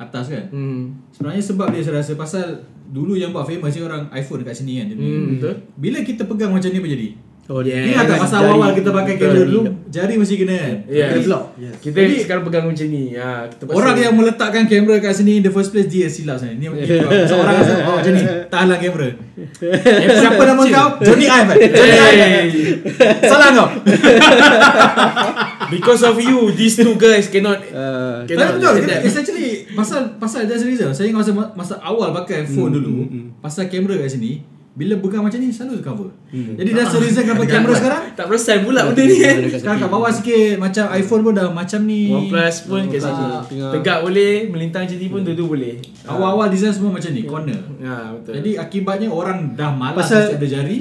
Atas 0.00 0.32
kan 0.32 0.48
hmm. 0.50 1.12
Sebenarnya 1.12 1.44
sebab 1.44 1.68
dia 1.70 1.84
saya 1.84 2.00
rasa 2.00 2.16
Pasal 2.16 2.64
Dulu 2.90 3.14
yang 3.14 3.30
buat 3.30 3.46
famous 3.46 3.78
ni 3.78 3.86
orang 3.86 4.10
iPhone 4.10 4.42
dekat 4.42 4.58
sini 4.58 4.82
kan 4.82 4.90
dia 4.90 4.98
punya. 4.98 5.14
Hmm, 5.14 5.28
betul. 5.38 5.54
Bila 5.78 5.98
kita 6.02 6.22
pegang 6.26 6.50
macam 6.50 6.66
ni 6.74 6.78
apa 6.82 6.88
jadi? 6.90 7.08
Oh, 7.50 7.58
Yeah. 7.60 7.98
Tak 8.00 8.14
pasal 8.16 8.38
Jari- 8.38 8.46
awal-awal 8.48 8.70
kita 8.72 8.90
pakai 8.90 9.14
kamera 9.16 9.42
dulu 9.42 9.60
Jari 9.86 10.14
mesti 10.14 10.34
kena 10.36 10.54
kan 10.54 10.74
Yeah. 10.86 11.10
Ada 11.10 11.20
block. 11.20 11.44
Yes. 11.56 11.74
Kita 11.76 11.98
Jadi- 11.98 12.22
sekarang 12.22 12.42
pegang 12.46 12.64
macam 12.64 12.86
ni 12.86 13.02
ha, 13.12 13.28
kita 13.44 13.62
Orang 13.68 13.96
yang 13.96 14.14
meletakkan 14.14 14.64
kamera 14.64 14.96
kat 14.98 15.12
sini 15.12 15.32
in 15.34 15.42
the 15.42 15.50
first 15.50 15.68
place 15.68 15.86
dia 15.86 16.06
silap 16.06 16.38
sebenarnya. 16.38 16.70
Ni 16.70 16.86
ni 16.86 17.26
seorang 17.26 17.54
rasa 17.56 17.72
oh 17.82 17.94
macam 17.96 18.12
ni 18.12 18.22
tahanlah 18.52 18.78
kamera. 18.78 19.08
Eh, 19.60 20.14
siapa 20.16 20.42
nama 20.44 20.62
kau? 20.62 20.88
Johnny 21.02 21.26
Ive. 21.26 21.48
kan? 21.48 21.56
Johnny 21.58 21.96
Ive. 21.98 22.22
Hey. 22.22 22.48
Salah 23.24 23.48
kau. 23.50 23.68
Because 25.70 26.02
of 26.02 26.18
you 26.18 26.50
These 26.52 26.76
two 26.78 26.94
guys 26.96 27.26
cannot 27.28 27.62
Uh, 27.66 28.22
Tapi 28.22 28.34
Cannot 28.34 28.54
betul, 28.58 28.74
it's 29.00 29.16
actually 29.16 29.48
pasal 29.70 30.18
pasal 30.18 30.42
there's 30.44 30.62
a 30.62 30.68
reason. 30.68 30.90
Saya 30.90 31.08
ingat 31.08 31.26
masa 31.26 31.54
masa 31.54 31.74
awal 31.80 32.10
pakai 32.12 32.42
phone 32.44 32.70
dulu, 32.72 33.06
pasal 33.38 33.66
kamera 33.66 33.94
kat 33.96 34.10
sini, 34.12 34.42
bila 34.70 34.94
pegang 35.02 35.26
macam 35.26 35.42
ni 35.42 35.50
selalu 35.50 35.82
cover. 35.82 36.08
Jadi 36.30 36.70
that's 36.70 36.94
the 36.94 37.02
reason 37.02 37.26
kenapa 37.26 37.42
kamera 37.42 37.74
sekarang? 37.74 38.02
Tak 38.14 38.24
perasan 38.30 38.58
pula 38.62 38.80
benda 38.86 39.02
ni. 39.02 39.18
kan 39.18 39.36
sekarang 39.50 39.78
kat 39.82 39.90
bawah 39.90 40.10
sikit 40.14 40.62
macam 40.62 40.84
iPhone 40.94 41.22
pun 41.26 41.32
dah 41.34 41.46
macam 41.50 41.80
ni. 41.84 42.06
OnePlus 42.06 42.56
pun 42.70 42.80
kat 42.86 43.00
sini. 43.02 43.26
Tegak 43.50 43.98
boleh 44.06 44.46
Melintang 44.46 44.86
macam 44.86 44.98
ni 44.98 45.06
pun 45.10 45.20
dua-dua 45.26 45.46
boleh. 45.58 45.74
Awal-awal 46.06 46.46
design 46.48 46.70
semua 46.70 46.94
macam 46.94 47.10
ni, 47.10 47.22
corner. 47.26 47.60
Ha, 47.82 48.14
betul. 48.14 48.32
Jadi 48.40 48.50
akibatnya 48.56 49.08
orang 49.10 49.58
dah 49.58 49.74
malas 49.74 50.06
Pasal- 50.06 50.38
ada 50.38 50.46
jari. 50.46 50.80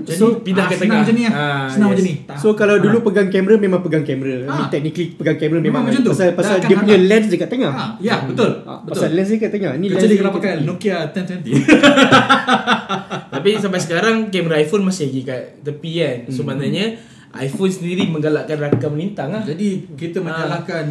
Jadi 0.00 0.16
So, 0.16 0.40
pindah 0.40 0.64
ke 0.64 0.74
senang 0.74 0.80
tengah. 0.82 1.00
macam 1.02 1.14
ni 1.14 1.22
lah. 1.22 1.32
Ah, 1.34 1.66
senang 1.66 1.88
yes. 1.88 1.92
macam 1.92 2.04
ni. 2.04 2.14
Tak- 2.24 2.38
So 2.38 2.48
kalau 2.52 2.74
Ah. 2.74 2.80
dulu 2.80 2.96
pegang 3.02 3.28
kamera 3.28 3.54
memang 3.56 3.80
pegang 3.80 4.00
kamera. 4.02 4.36
Ah. 4.42 4.56
Ni 4.56 4.62
technically 4.68 5.06
pegang 5.12 5.36
kamera 5.36 5.58
memang, 5.58 5.66
Memang 5.66 5.82
macam 5.86 6.00
tu. 6.00 6.10
Pasal 6.10 6.26
Dah 6.26 6.34
pasal 6.34 6.56
dia 6.62 6.76
punya 6.76 6.96
lens 6.98 7.26
dekat 7.26 7.48
tengah. 7.48 7.70
Ah, 7.70 7.90
ya, 7.98 8.16
betul. 8.22 8.50
Ah, 8.62 8.78
betul. 8.78 8.90
Pasal 8.90 9.08
lens 9.12 9.28
dia 9.28 9.38
kat 9.38 9.50
tengah. 9.50 9.72
Ni 9.74 9.86
Kecuali 9.86 10.00
lens 10.02 10.16
kalau 10.16 10.30
dia 10.30 10.38
pakai 10.38 10.52
Nokia 10.62 10.96
1020. 11.06 11.52
Tapi 13.30 13.50
sampai 13.56 13.78
sekarang 13.78 14.16
Kamera 14.28 14.56
iPhone 14.56 14.84
masih 14.84 15.06
lagi 15.06 15.20
kat 15.22 15.42
tepi 15.62 15.90
kan 15.96 16.16
Hmm. 16.20 16.32
So 16.32 16.40
maknanya 16.42 16.84
iPhone 17.32 17.70
sendiri 17.70 18.04
menggalakkan 18.06 18.58
rakam 18.58 18.92
melintang 18.92 19.30
lah 19.30 19.40
Jadi 19.40 19.86
kita 19.94 20.18
menyalahkan 20.18 20.86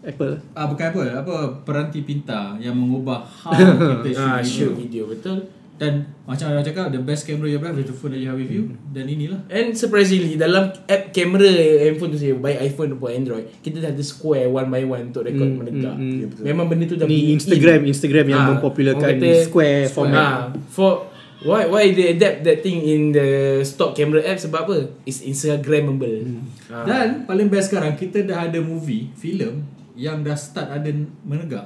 Apple. 0.00 0.36
ah 0.52 0.64
bukan 0.64 0.86
apa 0.88 1.00
apa 1.18 1.34
peranti 1.62 2.00
pintar 2.00 2.54
yang 2.56 2.72
mengubah 2.72 3.18
how 3.42 3.50
kita 3.50 4.08
shoot 4.08 4.22
Ah, 4.22 4.38
video. 4.38 4.46
shoot 4.46 4.72
video 4.78 5.02
betul 5.06 5.36
Dan 5.78 5.92
macam 6.22 6.50
orang 6.50 6.60
cakap 6.60 6.90
The 6.90 6.98
best 6.98 7.22
camera 7.22 7.46
you 7.46 7.56
have 7.56 7.72
is 7.72 7.86
the 7.86 7.94
phone 7.94 8.10
that 8.10 8.18
you 8.18 8.26
have 8.26 8.34
with 8.34 8.50
you 8.50 8.66
Dan 8.84 9.06
inilah 9.06 9.46
And 9.46 9.72
surprisingly 9.72 10.34
dalam 10.34 10.74
app 10.84 11.02
kamera 11.08 11.46
handphone 11.80 12.10
tu 12.10 12.18
saya 12.18 12.34
baik 12.34 12.58
iPhone 12.66 12.92
ataupun 12.92 13.10
Android 13.12 13.46
kita 13.60 13.78
dah 13.78 13.90
ada 13.90 14.02
square 14.02 14.46
one 14.48 14.66
by 14.66 14.82
one 14.82 15.08
untuk 15.08 15.22
rekod 15.22 15.46
Hmm, 15.46 15.56
menegak. 15.56 15.94
hmm, 15.94 16.02
hmm. 16.02 16.18
Ya, 16.18 16.26
betul. 16.26 16.42
Memang 16.44 16.66
benda 16.66 16.84
tu 16.84 16.96
dah 16.96 17.04
Ni 17.04 17.14
built 17.14 17.24
in. 17.24 17.34
Instagram 17.36 17.80
Instagram 17.86 18.26
yang 18.26 18.40
Ah, 18.40 18.48
mempopularkan 18.52 19.12
kata- 19.16 19.44
square 19.44 19.82
format. 19.86 20.18
Ah, 20.18 20.38
for 20.66 20.92
why 21.40 21.62
why 21.64 21.86
they 21.88 22.12
adapt 22.12 22.42
that 22.42 22.58
thing 22.58 22.82
in 22.82 23.00
the 23.10 23.28
stock 23.62 23.94
camera 23.94 24.18
app 24.24 24.36
sebab 24.36 24.60
apa? 24.60 24.76
It's 25.04 25.22
Instagrammable. 25.22 26.26
Hmm. 26.26 26.42
Ah. 26.66 26.82
Dan 26.82 27.06
paling 27.24 27.46
best 27.46 27.70
sekarang 27.70 27.94
Kita 27.94 28.20
dah 28.20 28.44
ada 28.44 28.58
movie 28.58 29.08
Filem 29.14 29.64
Yang 29.94 30.16
dah 30.22 30.36
start 30.36 30.68
ada 30.70 30.90
menegak 31.22 31.64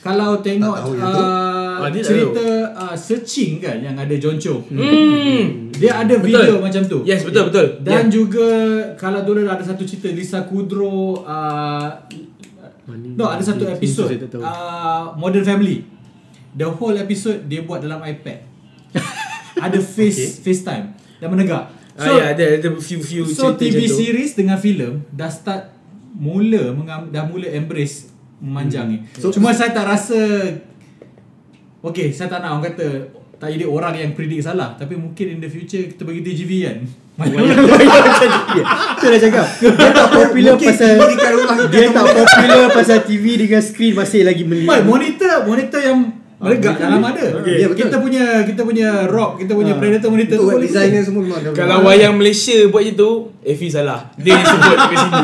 Kalau 0.00 0.40
tengok 0.40 0.76
uh, 0.96 1.80
Ah, 1.80 1.88
Cerita 1.92 2.46
uh, 2.72 2.92
Searching 2.92 3.56
kan 3.56 3.80
Yang 3.80 3.96
ada 3.96 4.14
John 4.20 4.36
Cho. 4.36 4.54
Hmm. 4.68 5.72
Dia 5.72 6.04
ada 6.04 6.14
Betul. 6.16 6.28
video 6.40 6.54
macam 6.60 6.82
tu. 6.84 6.98
Yes, 7.04 7.24
betul 7.24 7.48
betul. 7.48 7.66
Dan 7.80 8.08
Yeah. 8.08 8.12
juga 8.12 8.48
Kalau 8.96 9.24
dulu 9.24 9.44
ada 9.44 9.60
satu 9.60 9.84
cerita 9.84 10.08
Lisa 10.08 10.44
Kudrow 10.44 11.24
uh, 11.24 11.88
No 12.90 13.28
ada 13.28 13.40
satu 13.40 13.64
episod 13.64 14.08
uh, 14.40 15.14
Modern 15.16 15.46
Family. 15.46 15.84
The 16.52 16.66
whole 16.66 16.96
episode 16.96 17.46
Dia 17.46 17.62
buat 17.62 17.80
dalam 17.80 18.02
iPad. 18.02 18.42
Ada 19.64 19.78
face 19.78 20.40
FaceTime. 20.40 20.90
Dan 21.22 21.30
menegak. 21.30 21.70
So, 21.94 22.08
ah, 22.08 22.16
ya, 22.16 22.24
ada 22.32 22.44
ada 22.56 22.68
few 22.80 22.98
few 22.98 23.28
So 23.28 23.52
cerita 23.52 23.60
TV 23.60 23.76
macam 23.76 23.86
tu. 23.86 23.96
series 24.00 24.30
dengan 24.32 24.56
filem 24.56 24.92
dah 25.12 25.28
start 25.28 25.68
mula 26.10 26.72
mengam, 26.72 27.12
dah 27.12 27.28
mula 27.28 27.44
embrace 27.46 28.09
memanjang 28.40 28.88
ni. 28.88 28.96
Hmm. 29.00 29.20
So, 29.20 29.30
Cuma 29.30 29.52
saya 29.52 29.70
tak 29.70 29.86
rasa 29.86 30.20
Okay, 31.80 32.12
saya 32.12 32.28
tak 32.28 32.44
nak 32.44 32.60
orang 32.60 32.64
kata 32.72 32.88
tak 33.40 33.56
jadi 33.56 33.64
orang 33.64 33.96
yang 33.96 34.12
predict 34.12 34.44
salah 34.44 34.76
tapi 34.76 35.00
mungkin 35.00 35.36
in 35.36 35.40
the 35.40 35.48
future 35.48 35.88
kita 35.88 36.04
bagi 36.04 36.20
TGV 36.20 36.52
kan. 36.68 36.78
Itu 37.20 39.04
dah 39.12 39.20
cakap 39.20 39.46
Dia 39.60 39.90
tak 39.92 40.08
popular 40.08 40.56
Mungkin 40.56 40.72
pasal 40.72 40.96
Dia 41.68 41.92
tak 41.92 42.04
popular 42.16 42.72
pasal 42.72 42.98
TV 43.04 43.24
dengan 43.36 43.60
screen 43.60 43.92
Masih 43.92 44.24
lagi 44.24 44.40
Mai, 44.40 44.64
melihat 44.64 44.88
monitor 44.88 45.36
monitor 45.44 45.80
yang 45.84 45.98
melegak 46.40 46.80
dalam 46.80 47.04
ada. 47.04 47.44
Okay. 47.44 47.60
Ya, 47.60 47.68
betul. 47.68 47.84
Kita 47.84 47.96
punya 48.00 48.24
kita 48.48 48.64
punya 48.64 48.88
rock, 49.12 49.44
kita 49.44 49.52
punya 49.52 49.76
predator 49.76 50.08
monitor 50.08 50.40
Itu 50.40 50.48
web 50.48 50.56
boleh 50.56 50.72
designer 50.72 51.02
semua 51.04 51.20
memang 51.28 51.52
Kalau 51.52 51.84
wayang 51.84 52.16
Malaysia 52.16 52.56
buat 52.72 52.80
macam 52.80 52.96
tu, 52.96 53.10
Effie 53.44 53.68
salah. 53.68 54.08
Dia 54.16 54.40
yang 54.40 54.48
sebut 54.48 54.72
kat 54.72 54.88
sini. 54.96 55.22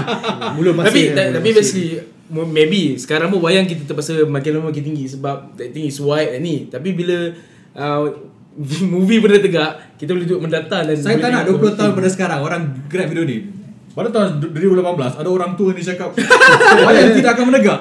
Belum 0.60 0.74
masih 0.76 1.04
tapi 1.16 1.32
tapi 1.32 1.48
masih. 1.48 1.56
basically 1.56 1.88
maybe 2.30 2.98
sekarang 2.98 3.30
pun 3.30 3.38
wayang 3.42 3.66
kita 3.66 3.86
terpaksa 3.86 4.26
makin 4.26 4.58
lama 4.58 4.70
makin 4.74 4.82
tinggi 4.82 5.06
sebab 5.10 5.54
that 5.54 5.70
thing 5.70 5.86
is 5.86 5.98
wide 6.02 6.38
ni. 6.42 6.66
Tapi 6.66 6.92
bila 6.94 7.32
uh, 7.78 8.04
movie 8.94 9.20
benda 9.20 9.38
tegak, 9.38 9.96
kita 10.00 10.16
boleh 10.16 10.26
duduk 10.26 10.40
mendata 10.48 10.82
dan 10.82 10.96
Saya 10.96 11.20
tak 11.20 11.30
nak 11.30 11.44
tengok 11.46 11.76
20 11.76 11.78
tahun 11.78 11.90
pada 11.94 12.08
sekarang 12.08 12.38
orang 12.42 12.62
grab 12.88 13.06
video 13.12 13.24
ni. 13.24 13.38
Pada 13.96 14.12
tahun 14.12 14.52
2018 14.52 15.24
ada 15.24 15.28
orang 15.32 15.56
tua 15.56 15.72
ni 15.72 15.80
cakap 15.80 16.12
wayang 16.86 17.16
tidak 17.16 17.32
akan 17.32 17.44
menegak. 17.48 17.80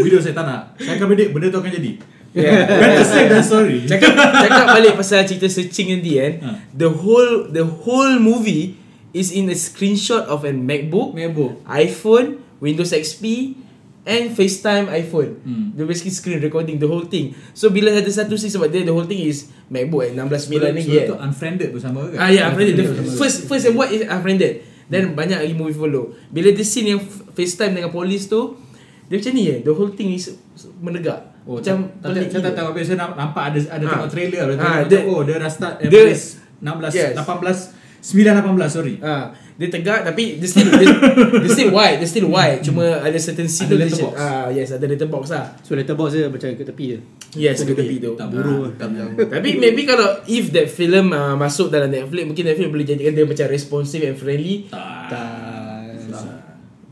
Video 0.00 0.16
saya 0.16 0.32
tak 0.32 0.44
nak. 0.48 0.62
Saya 0.80 0.96
akan 0.96 1.06
predict 1.12 1.30
benda 1.36 1.46
tu 1.52 1.58
akan 1.60 1.72
jadi. 1.72 1.92
Yeah. 2.34 2.66
Better 2.82 3.04
safe 3.06 3.28
than 3.28 3.44
sorry. 3.44 3.78
Cakap 3.84 4.16
cakap 4.16 4.66
balik 4.72 4.96
pasal 4.96 5.22
cerita 5.28 5.46
searching 5.46 5.94
nanti 5.94 6.16
kan. 6.16 6.32
Ha. 6.42 6.50
The 6.72 6.88
whole 6.90 7.52
the 7.52 7.62
whole 7.62 8.16
movie 8.18 8.80
is 9.14 9.30
in 9.30 9.46
a 9.46 9.56
screenshot 9.56 10.26
of 10.26 10.42
a 10.42 10.50
MacBook, 10.50 11.14
Mabuk. 11.14 11.62
iPhone, 11.70 12.42
Windows 12.58 12.90
XP 12.90 13.54
and 14.04 14.30
FaceTime 14.30 14.86
iPhone. 14.86 15.40
Hmm. 15.40 15.66
Dia 15.72 15.84
basically 15.84 16.12
screen 16.12 16.38
recording 16.38 16.76
the 16.76 16.84
whole 16.84 17.04
thing. 17.04 17.32
So 17.50 17.68
bila 17.68 17.88
ada 17.90 18.04
satu 18.06 18.36
scene 18.36 18.48
sebab 18.48 18.68
dia 18.68 18.82
the 18.82 18.92
whole 18.92 19.04
thing 19.04 19.18
is 19.18 19.48
MacBook 19.66 20.04
eh 20.04 20.12
16 20.12 20.52
9 20.52 20.60
lagi 20.70 20.84
Sebab 20.86 21.00
eh. 21.00 21.06
tu 21.06 21.16
unfriended 21.18 21.68
tu 21.70 21.78
sama 21.78 22.00
ke? 22.06 22.16
Ah 22.16 22.28
ya, 22.28 22.36
yeah, 22.36 22.44
unfriended. 22.46 22.74
The 22.76 22.86
first 23.14 23.44
first 23.44 23.64
yang 23.64 23.74
buat 23.74 23.88
is 23.88 24.04
unfriended. 24.04 24.52
Then 24.84 25.12
banyak 25.12 25.40
lagi 25.40 25.54
movie 25.54 25.72
follow. 25.72 26.12
Bila 26.28 26.52
the 26.52 26.62
scene 26.62 26.92
yang 26.92 27.00
FaceTime 27.32 27.72
dengan 27.74 27.88
polis 27.88 28.28
tu, 28.28 28.60
dia 29.06 29.16
macam 29.16 29.32
ni 29.32 29.44
eh. 29.46 29.58
The 29.60 29.72
whole 29.72 29.90
thing 29.90 30.12
is 30.12 30.36
menegak. 30.78 31.32
Oh, 31.44 31.60
macam 31.60 31.92
tak, 31.98 32.12
tak 32.34 32.52
tahu 32.54 32.66
habis 32.70 32.84
saya 32.86 33.04
nampak 33.06 33.42
ada 33.46 33.58
ada 33.70 33.84
Ah. 33.84 33.90
tengok 33.90 34.10
trailer 34.10 34.40
ada 34.42 34.52
tengok 34.54 34.76
dia- 34.82 35.00
macam, 35.00 35.12
oh 35.12 35.20
dia 35.20 35.34
dah 35.36 35.50
start 35.50 35.74
dia- 35.78 35.88
embrace 35.92 36.24
16 36.56 36.92
Yes. 36.94 37.12
18 37.12 37.60
9 38.00 38.32
18 38.56 38.68
sorry. 38.70 38.94
Ah, 39.00 39.32
dia 39.54 39.68
tegak 39.70 40.02
tapi 40.02 40.42
dia 40.42 40.48
still 40.50 40.66
dia, 40.66 40.90
dia 41.38 41.50
still 41.50 41.70
wide, 41.70 42.02
dia 42.02 42.08
still 42.10 42.26
wide. 42.26 42.58
Cuma 42.60 42.98
ada 42.98 43.14
certain 43.16 43.46
scene 43.46 43.70
Ada 43.70 43.72
tu 43.72 43.78
dia- 43.78 43.86
letterbox. 43.86 44.14
Ah, 44.18 44.46
yes, 44.50 44.68
ada 44.74 44.84
letterbox 44.84 45.24
lah. 45.30 45.46
So 45.62 45.78
letterbox 45.78 46.08
dia 46.12 46.26
macam 46.26 46.48
ke 46.52 46.64
tepi 46.64 46.84
je 46.90 46.98
Yes, 47.34 47.62
ke 47.62 47.74
tepi 47.74 47.98
tu. 47.98 48.14
Tak 48.14 48.30
Buruh 48.30 48.70
tak 48.78 48.90
Tapi 49.30 49.58
maybe 49.58 49.82
kalau 49.82 50.22
if 50.26 50.50
that 50.50 50.70
film 50.70 51.10
uh, 51.10 51.34
masuk 51.34 51.70
dalam 51.70 51.90
Netflix, 51.90 52.22
mungkin 52.24 52.44
Netflix 52.46 52.68
boleh 52.70 52.86
jadikan 52.86 53.12
dia 53.14 53.26
macam 53.26 53.46
responsive 53.50 54.02
and 54.02 54.14
friendly. 54.14 54.70
tak. 54.70 55.98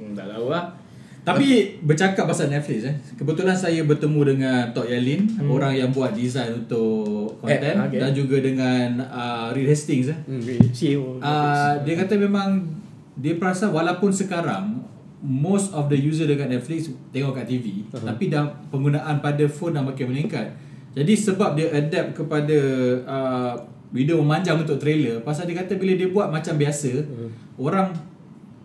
Hmm, 0.02 0.18
tak 0.18 0.26
tahu 0.34 0.46
lah. 0.50 0.81
Tapi 1.22 1.78
bercakap 1.78 2.26
pasal 2.26 2.50
Netflix 2.50 2.82
eh. 2.82 2.96
Kebetulan 3.14 3.54
saya 3.54 3.86
bertemu 3.86 4.34
dengan 4.34 4.74
Tok 4.74 4.90
Yalin, 4.90 5.30
hmm. 5.30 5.46
orang 5.54 5.70
yang 5.78 5.94
buat 5.94 6.10
design 6.10 6.66
untuk 6.66 7.38
konten 7.38 7.62
Eh, 7.62 7.78
okay. 7.78 7.98
dan 8.02 8.10
juga 8.10 8.42
dengan 8.42 8.98
uh, 9.06 9.54
Reed 9.54 9.70
Hastings 9.70 10.10
eh. 10.10 10.18
hmm, 10.18 10.74
CEO 10.74 11.22
Uh, 11.22 11.78
dia 11.86 11.94
kata 11.94 12.18
memang 12.18 12.66
dia 13.14 13.38
perasan 13.38 13.70
walaupun 13.70 14.10
sekarang 14.10 14.82
most 15.22 15.70
of 15.70 15.86
the 15.86 15.94
user 15.94 16.26
dekat 16.26 16.50
Netflix 16.50 16.90
tengok 17.14 17.38
kat 17.38 17.46
TV 17.46 17.86
uh-huh. 17.86 18.02
tapi 18.02 18.26
dah 18.26 18.50
penggunaan 18.74 19.22
pada 19.22 19.46
phone 19.46 19.78
dah 19.78 19.84
makin 19.86 20.10
meningkat. 20.10 20.50
Jadi 20.92 21.14
sebab 21.14 21.54
dia 21.54 21.70
adapt 21.70 22.18
kepada 22.18 22.58
uh, 23.06 23.54
video 23.94 24.18
memanjang 24.18 24.58
untuk 24.58 24.82
trailer 24.82 25.22
pasal 25.22 25.46
dia 25.46 25.62
kata 25.62 25.78
bila 25.78 25.94
dia 25.94 26.10
buat 26.10 26.34
macam 26.34 26.58
biasa 26.58 26.90
uh-huh. 26.98 27.30
orang 27.62 27.94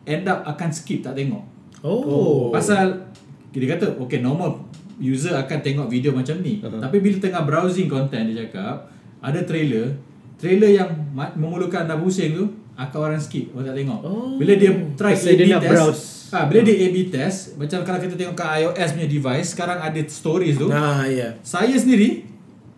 end 0.10 0.26
up 0.26 0.42
akan 0.50 0.74
skip 0.74 1.06
tak 1.06 1.14
tengok. 1.14 1.57
Oh. 1.86 2.50
Pasal 2.50 3.10
dia 3.58 3.74
kata 3.74 3.98
okay 3.98 4.22
normal 4.22 4.62
user 5.02 5.34
akan 5.34 5.58
tengok 5.62 5.88
video 5.90 6.14
macam 6.14 6.38
ni. 6.42 6.62
Uh-huh. 6.62 6.82
Tapi 6.82 6.98
bila 7.02 7.18
tengah 7.22 7.42
browsing 7.46 7.90
content 7.90 8.30
dia 8.30 8.46
cakap 8.46 8.90
ada 9.22 9.40
trailer, 9.46 9.98
trailer 10.38 10.74
yang 10.74 10.90
memerlukan 11.14 11.86
anda 11.86 11.98
pusing 11.98 12.38
tu 12.38 12.46
akan 12.78 12.98
orang 13.10 13.22
skip 13.22 13.50
orang 13.54 13.74
tak 13.74 13.76
tengok. 13.82 14.00
Oh. 14.06 14.38
Bila 14.38 14.54
dia 14.54 14.72
try 14.94 15.18
Pasal 15.18 15.34
A/B 15.34 15.42
dia 15.42 15.48
nak 15.58 15.62
test. 15.66 15.74
browse. 15.74 16.04
Ah, 16.28 16.44
bila 16.46 16.60
dia 16.62 16.76
A/B 16.76 16.98
test, 17.10 17.56
macam 17.58 17.80
kalau 17.82 18.00
kita 18.04 18.14
tengok 18.14 18.36
kat 18.38 18.50
iOS 18.62 18.90
punya 18.94 19.08
device, 19.10 19.48
sekarang 19.56 19.80
ada 19.80 20.00
stories 20.06 20.56
tu. 20.60 20.68
Nah, 20.70 21.08
ya. 21.10 21.18
Yeah. 21.18 21.32
Saya 21.42 21.74
sendiri 21.74 22.38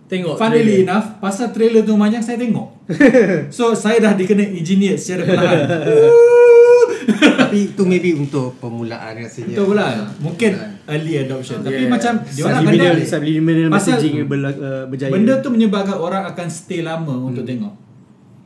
Tengok. 0.10 0.42
Funnily 0.42 0.82
trailer. 0.82 0.90
enough 0.90 1.22
Pasal 1.22 1.54
trailer 1.54 1.86
tu 1.86 1.94
banyak 1.94 2.18
Saya 2.26 2.42
tengok 2.42 2.66
So 3.54 3.78
saya 3.78 4.02
dah 4.02 4.18
dikena 4.18 4.42
engineer 4.42 4.98
Secara 4.98 5.22
perlahan 5.22 5.70
Tapi 7.18 7.74
itu 7.74 7.82
maybe 7.86 8.16
untuk 8.16 8.58
permulaan 8.62 9.18
rasanya. 9.18 9.56
Betul 9.56 9.66
pula 9.74 9.86
Mungkin 10.22 10.52
early 10.90 11.14
adoption. 11.26 11.58
Tapi 11.62 11.82
Yeah. 11.86 11.92
macam 11.92 12.14
Dia 12.26 12.44
orang 12.46 12.62
subliminal 13.06 13.70
Pasal 13.72 13.98
messaging 13.98 14.14
uh, 14.26 14.84
berjaya. 14.90 15.12
Benda 15.14 15.34
tu 15.40 15.50
menyebabkan 15.54 15.98
orang 15.98 16.24
akan 16.30 16.48
stay 16.50 16.82
lama 16.82 17.16
untuk 17.30 17.46
tengok. 17.46 17.74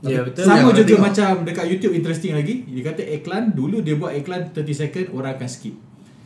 Ya, 0.03 0.19
betul. 0.19 0.43
Sama 0.43 0.75
juga 0.75 0.99
tengok. 0.99 0.99
macam 0.99 1.29
dekat 1.47 1.65
YouTube 1.71 1.93
interesting 1.95 2.35
lagi. 2.35 2.67
Dia 2.67 2.91
kata 2.91 3.07
iklan 3.07 3.55
Dulu 3.55 3.79
dia 3.79 3.95
buat 3.95 4.11
iklan 4.11 4.51
30 4.51 4.67
second 4.75 5.07
Orang 5.15 5.39
akan 5.39 5.47
skip. 5.47 5.79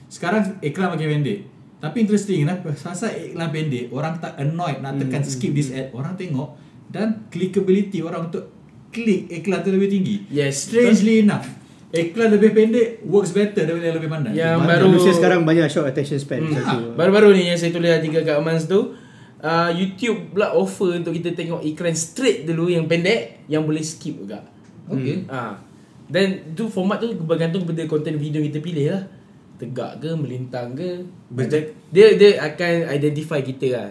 Sekarang 0.10 0.58
iklan 0.66 0.98
makin 0.98 1.22
pendek. 1.22 1.40
Tapi 1.78 1.98
interesting 2.02 2.50
lah 2.50 2.58
Pasal 2.66 3.14
iklan 3.14 3.54
pendek 3.54 3.94
Orang 3.94 4.18
tak 4.18 4.34
annoyed 4.42 4.82
Nak 4.82 4.98
tekan 4.98 5.22
skip 5.22 5.54
this 5.54 5.70
ad. 5.70 5.94
Orang 5.94 6.18
tengok 6.18 6.58
Dan 6.90 7.30
clickability 7.30 8.02
orang 8.02 8.34
untuk 8.34 8.50
Klik 8.90 9.30
iklan 9.30 9.62
tu 9.62 9.70
lebih 9.70 9.94
tinggi. 9.94 10.26
Yes, 10.34 10.74
Strangely 10.74 11.22
enough 11.22 11.46
Iklan 11.88 12.36
lebih 12.36 12.52
pendek 12.52 12.88
Works 13.08 13.32
better 13.32 13.64
daripada 13.64 13.86
yang 13.88 13.98
lebih 13.98 14.12
pandai 14.12 14.32
Yang 14.36 14.58
Mana 14.60 14.68
baru 14.68 14.86
Manusia 14.92 15.14
sekarang 15.16 15.40
banyak 15.48 15.68
short 15.72 15.88
attention 15.88 16.20
span 16.20 16.44
Hmm. 16.44 16.54
satu. 16.54 16.78
Baru-baru 17.00 17.32
ni 17.32 17.48
yang 17.48 17.56
saya 17.56 17.72
tulis 17.72 17.88
artikel 17.88 18.28
kat 18.28 18.36
Amans 18.36 18.68
tu 18.68 18.92
uh, 19.40 19.70
YouTube 19.72 20.36
pula 20.36 20.52
offer 20.52 21.00
untuk 21.00 21.16
kita 21.16 21.32
tengok 21.32 21.64
iklan 21.64 21.96
straight 21.96 22.44
dulu 22.44 22.68
yang 22.68 22.90
pendek 22.90 23.48
yang 23.48 23.64
boleh 23.64 23.80
skip 23.80 24.20
juga. 24.20 24.44
Okay 24.88 25.24
Ah. 25.28 25.60
Dan 26.08 26.56
tu 26.56 26.72
format 26.72 27.00
tu 27.00 27.12
bergantung 27.20 27.68
pada 27.68 27.84
konten 27.84 28.16
video 28.16 28.40
kita 28.40 28.60
pilih 28.60 28.96
lah. 28.96 29.04
Tegak 29.58 30.00
ke, 30.00 30.14
melintang 30.16 30.72
ke. 30.78 31.04
Betul. 31.28 31.76
Dia 31.92 32.16
dia 32.16 32.40
akan 32.40 32.94
identify 32.94 33.42
kita 33.42 33.68
lah 33.76 33.88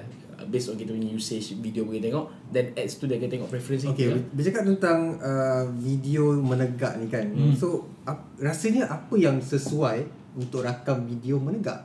based 0.48 0.72
on 0.72 0.76
kita 0.78 0.94
punya 0.94 1.10
usage 1.12 1.58
video 1.58 1.84
boleh 1.84 2.00
tengok 2.00 2.26
dan 2.50 2.72
ads 2.74 2.96
tu 2.98 3.04
dia 3.10 3.18
akan 3.18 3.30
tengok 3.30 3.48
preference 3.50 3.82
Okay, 3.90 4.08
kita. 4.10 4.18
bercakap 4.32 4.62
tentang 4.64 4.98
uh, 5.18 5.64
video 5.76 6.34
menegak 6.38 6.96
ni 6.98 7.06
kan. 7.10 7.26
Hmm. 7.28 7.54
So, 7.54 7.86
ap, 8.06 8.26
rasanya 8.38 8.88
apa 8.88 9.14
yang 9.18 9.42
sesuai 9.42 10.06
untuk 10.38 10.62
rakam 10.62 11.04
video 11.04 11.36
menegak? 11.42 11.84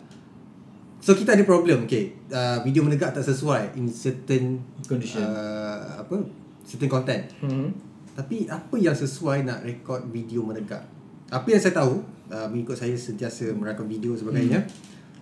So, 1.02 1.18
kita 1.18 1.34
ada 1.34 1.42
problem, 1.42 1.90
okay. 1.90 2.14
Uh, 2.30 2.62
video 2.62 2.86
menegak 2.86 3.18
tak 3.18 3.26
sesuai 3.26 3.74
in 3.74 3.90
certain 3.90 4.62
Condition. 4.86 5.26
Uh, 5.26 6.06
apa? 6.06 6.22
Certain 6.62 6.90
content. 6.90 7.26
Hmm. 7.42 7.74
Tapi 8.14 8.46
apa 8.46 8.76
yang 8.78 8.94
sesuai 8.94 9.48
nak 9.48 9.66
rekod 9.66 10.06
video 10.14 10.46
menegak? 10.46 10.86
Apa 11.32 11.48
yang 11.48 11.62
saya 11.64 11.74
tahu, 11.74 12.06
uh, 12.30 12.48
mengikut 12.52 12.78
saya 12.78 12.94
sentiasa 12.94 13.50
merakam 13.56 13.90
video 13.90 14.14
sebagainya. 14.14 14.68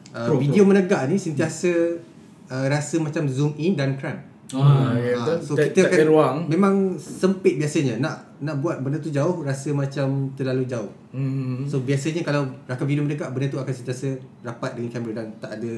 Uh, 0.10 0.26
Pro, 0.26 0.42
video 0.42 0.66
menegak 0.66 1.06
ni 1.06 1.22
sentiasa 1.22 2.02
uh, 2.50 2.66
rasa 2.68 2.97
macam 2.97 3.24
zoom 3.26 3.54
in 3.56 3.74
dan 3.74 3.95
cram. 3.95 4.18
Ah, 4.50 4.97
ya, 4.97 5.14
Ah, 5.14 5.30
betul. 5.30 5.38
so 5.39 5.52
Tak- 5.54 5.70
kita 5.72 5.86
akan 5.88 6.06
ruang. 6.10 6.38
memang 6.47 6.76
sempit 6.97 7.56
biasanya 7.56 8.02
nak 8.02 8.16
nak 8.39 8.58
buat 8.58 8.82
benda 8.82 8.97
tu 8.97 9.10
jauh 9.10 9.39
rasa 9.39 9.70
macam 9.72 10.34
terlalu 10.34 10.66
jauh. 10.66 10.89
Hmm. 11.12 11.62
So 11.64 11.80
biasanya 11.80 12.22
kalau 12.22 12.50
rakam 12.66 12.84
video 12.84 13.06
mendekat 13.06 13.30
benda 13.30 13.45
tu 13.47 13.58
akan 13.58 13.70
sentiasa 13.70 14.10
rapat 14.41 14.74
dengan 14.74 14.89
kamera 14.89 15.14
dan 15.20 15.28
tak 15.38 15.52
ada 15.54 15.74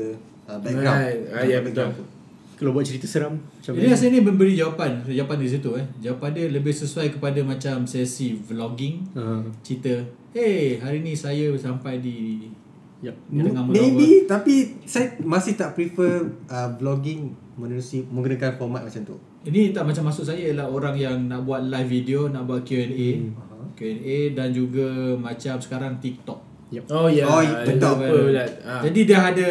uh, 0.47 0.57
background. 0.57 0.99
Right. 1.03 1.19
Ah, 1.29 1.43
ya, 1.43 1.59
background 1.59 1.91
betul. 1.91 1.99
pun. 1.99 2.19
Kalau 2.55 2.71
buat 2.71 2.85
cerita 2.85 3.09
seram 3.09 3.33
macam 3.33 3.73
Jadi 3.73 3.89
rasa 3.89 4.05
ni 4.05 4.21
memberi 4.21 4.53
jawapan 4.53 5.01
Jawapan 5.01 5.37
di 5.41 5.49
situ 5.49 5.73
eh 5.73 5.85
Jawapan 5.97 6.29
dia 6.29 6.45
lebih 6.45 6.69
sesuai 6.69 7.09
kepada 7.09 7.41
macam 7.41 7.83
sesi 7.83 8.37
vlogging 8.37 9.01
Ha. 9.11 9.41
Cerita 9.59 9.89
Hey 10.29 10.77
hari 10.77 11.01
ni 11.01 11.11
saya 11.11 11.49
sampai 11.57 11.97
di 11.97 12.45
Yep. 13.01 13.15
Maybe 13.67 14.29
tapi 14.29 14.77
saya 14.85 15.17
masih 15.25 15.57
tak 15.57 15.73
prefer 15.73 16.21
uh, 16.45 16.69
vlogging 16.77 17.33
menerusi 17.57 18.05
menggunakan 18.07 18.55
format 18.55 18.85
macam 18.85 19.01
tu. 19.03 19.17
Ini 19.41 19.73
tak 19.73 19.89
macam 19.89 20.05
maksud 20.07 20.23
saya 20.23 20.37
ialah 20.37 20.69
orang 20.69 20.93
yang 20.93 21.17
nak 21.25 21.49
buat 21.49 21.65
live 21.65 21.89
video 21.89 22.29
Nak 22.29 22.45
buat 22.45 22.61
Q&A 22.61 23.09
Hmm. 23.17 23.33
Q&A 23.73 24.37
dan 24.37 24.53
juga 24.53 25.17
macam 25.17 25.57
sekarang 25.57 25.97
TikTok 25.97 26.37
Oh 26.93 27.09
ya. 27.11 27.25
Oh, 27.27 27.41
ada 27.41 27.65
betul. 27.67 27.89
apa 27.99 28.05
pula. 28.07 28.45
Ah. 28.63 28.79
Jadi 28.85 28.99
dia 29.03 29.19
ada 29.19 29.49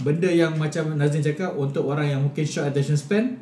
benda 0.00 0.26
yang 0.26 0.58
macam 0.58 0.96
Nazrin 0.96 1.22
cakap 1.22 1.54
untuk 1.54 1.86
orang 1.86 2.08
yang 2.08 2.20
mungkin 2.24 2.42
short 2.42 2.70
attention 2.70 2.98
span 2.98 3.38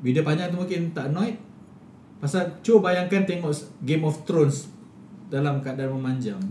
video 0.00 0.24
panjang 0.24 0.48
tu 0.48 0.56
mungkin 0.56 0.92
tak 0.96 1.12
annoyed 1.12 1.36
pasal 2.20 2.60
cuba 2.60 2.92
bayangkan 2.92 3.24
tengok 3.24 3.52
Game 3.84 4.04
of 4.04 4.24
Thrones 4.24 4.68
dalam 5.28 5.60
keadaan 5.60 5.92
memanjang 5.92 6.40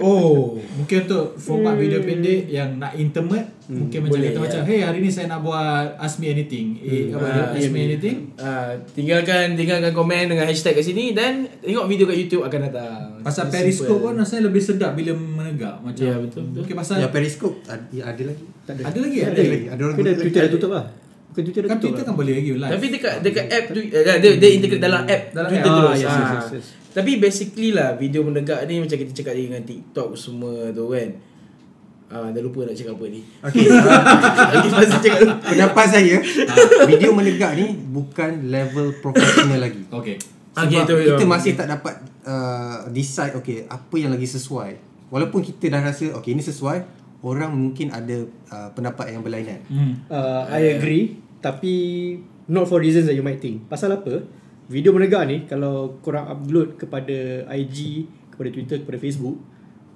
oh 0.00 0.56
mungkin 0.78 0.96
untuk 1.04 1.24
format 1.36 1.74
video 1.74 1.98
pendek 1.98 2.46
yang 2.46 2.76
nak 2.76 2.94
intimate 2.94 3.58
mungkin 3.66 3.98
macam 4.00 4.12
boleh, 4.14 4.28
kata 4.28 4.34
ya. 4.34 4.42
macam 4.42 4.62
hey 4.64 4.80
hari 4.80 4.98
ni 4.98 5.08
saya 5.08 5.26
nak 5.26 5.40
buat 5.40 5.96
ask 5.96 6.16
me 6.16 6.28
anything 6.28 6.78
eh, 6.78 7.10
apa 7.10 7.26
dia? 7.26 7.42
Ah, 7.44 7.52
ask 7.54 7.68
me 7.68 7.80
anything 7.84 8.16
Ah, 8.34 8.72
tinggalkan 8.88 9.52
tinggalkan 9.54 9.92
komen 9.92 10.24
dengan 10.26 10.44
hashtag 10.44 10.72
kat 10.72 10.84
sini 10.84 11.12
dan 11.12 11.44
tengok 11.58 11.84
video 11.84 12.04
kat 12.04 12.16
YouTube 12.16 12.42
akan 12.42 12.60
datang. 12.64 13.00
pasal 13.20 13.44
Simple. 13.44 13.60
Periscope 13.60 14.00
pun 14.00 14.14
rasanya 14.14 14.42
lebih 14.44 14.62
sedap 14.62 14.92
bila 14.92 15.12
menegak 15.12 15.76
macam 15.78 16.00
Ya, 16.00 16.16
betul, 16.16 16.46
betul. 16.46 16.58
mungkin 16.58 16.74
pasal 16.76 16.96
Ya 16.98 17.08
Periscope 17.08 17.56
ada, 17.62 17.84
ada 18.06 18.22
lagi. 18.24 18.44
Tak 18.62 18.72
ada. 18.74 18.82
ada 18.84 18.98
lagi 18.98 19.18
Ada 19.18 19.30
ada 19.30 19.42
lagi. 19.44 19.66
Ada 19.68 19.80
orang 19.82 19.96
dah 19.98 20.14
Twitter 20.16 20.42
tutup 20.48 20.70
lah. 20.72 20.84
Bukan 21.28 21.42
Twitter 21.44 21.60
dah 21.60 21.68
kan 21.68 21.76
tutup 21.76 21.84
Twitter 21.84 22.00
lah. 22.00 22.08
kan 22.08 22.14
boleh 22.16 22.34
lagi 22.34 22.50
live 22.54 22.72
Tapi 22.72 22.86
dekat 22.88 23.14
dekat 23.20 23.44
app 23.48 23.64
tu 23.68 23.80
dia 23.84 24.30
dia 24.34 24.48
integrate 24.50 24.80
dalam 24.80 25.02
app 25.04 25.22
Dalam 25.30 25.48
Twitter 25.50 25.68
app. 25.68 25.76
terus. 25.76 25.90
Ah, 25.90 25.94
yes, 25.94 26.08
Ah. 26.08 26.16
yes, 26.16 26.32
yes, 26.32 26.48
yes. 26.54 26.66
Tapi 26.98 27.22
basically 27.22 27.70
lah 27.70 27.94
video 27.94 28.26
menegak 28.26 28.66
ni 28.66 28.82
macam 28.82 28.98
kita 28.98 29.12
cakap 29.22 29.38
dengan 29.38 29.62
TikTok 29.62 30.18
semua 30.18 30.74
tu 30.74 30.90
kan. 30.90 31.08
Ah, 32.08 32.32
dah 32.32 32.40
lupa 32.42 32.64
nak 32.64 32.74
cakap 32.74 32.98
apa 32.98 33.06
ni. 33.06 33.20
Okey. 33.22 33.66
uh, 33.70 34.50
Lagi 34.50 34.68
cakap 34.98 35.18
tu. 35.22 35.30
pendapat 35.54 35.86
saya 35.86 36.16
video 36.90 37.14
menegak 37.14 37.52
ni 37.54 37.76
bukan 37.94 38.48
level 38.50 38.98
profesional 38.98 39.60
lagi. 39.62 39.84
Okay 39.86 40.16
Sebab 40.56 40.66
Okay, 40.66 40.80
tu, 40.90 40.94
kita 40.98 41.22
tu. 41.22 41.28
masih 41.30 41.52
tak 41.54 41.70
dapat 41.70 42.02
uh, 42.26 42.90
decide 42.90 43.38
okay 43.38 43.62
apa 43.70 43.94
yang 43.94 44.10
lagi 44.10 44.26
sesuai. 44.26 44.70
Walaupun 45.14 45.44
kita 45.44 45.70
dah 45.70 45.80
rasa 45.86 46.10
okay 46.18 46.34
ini 46.34 46.42
sesuai, 46.42 46.82
orang 47.22 47.54
mungkin 47.54 47.94
ada 47.94 48.26
uh, 48.50 48.68
pendapat 48.74 49.14
yang 49.14 49.22
berlainan. 49.22 49.62
hmm. 49.70 50.10
Uh, 50.10 50.42
I 50.50 50.74
agree 50.78 51.18
Tapi 51.38 51.74
Not 52.48 52.64
for 52.66 52.80
reasons 52.80 53.04
that 53.06 53.14
you 53.14 53.22
might 53.22 53.38
think 53.38 53.68
Pasal 53.68 53.92
apa 53.92 54.24
Video 54.68 54.92
menegak 54.92 55.24
ni 55.24 55.44
Kalau 55.44 55.98
korang 55.98 56.28
upload 56.28 56.76
kepada 56.76 57.16
IG 57.50 58.04
Kepada 58.28 58.48
Twitter 58.48 58.76
Kepada 58.78 58.98
Facebook 58.98 59.36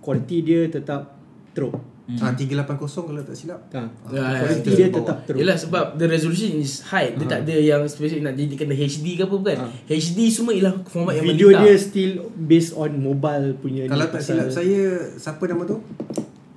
Kualiti 0.01 0.41
dia 0.41 0.67
tetap 0.67 1.15
Teruk 1.53 1.77
Hmm. 2.03 2.19
Ah 2.19 2.35
380 2.35 2.67
kalau 2.83 3.23
tak 3.23 3.31
silap. 3.31 3.63
ha. 3.71 3.87
Kualiti 4.11 4.75
ya. 4.75 4.77
dia 4.77 4.87
Bawah. 4.91 4.99
tetap 4.99 5.17
teruk 5.23 5.39
Yelah 5.39 5.55
sebab 5.55 5.85
the 5.95 6.07
resolution 6.11 6.59
is 6.59 6.83
high. 6.83 7.15
Dia 7.15 7.27
tak 7.31 7.41
ada 7.47 7.55
yang 7.55 7.87
spesifik 7.87 8.27
nak 8.27 8.35
jadikan 8.35 8.67
dia 8.67 8.79
HD 8.83 9.07
ke 9.15 9.23
apa 9.23 9.31
bukan. 9.33 9.57
HD 9.87 10.19
semua 10.27 10.51
ialah 10.51 10.83
format 10.83 11.15
yang 11.15 11.31
Video 11.31 11.55
melintang. 11.55 11.63
dia 11.65 11.75
still 11.79 12.13
Based 12.35 12.75
on 12.75 12.91
mobile 12.99 13.55
punya 13.55 13.87
Kalau 13.87 14.03
ni 14.03 14.13
tak 14.13 14.21
silap 14.21 14.51
saya 14.51 14.83
siapa 15.15 15.47
nama 15.47 15.63
tu? 15.63 15.79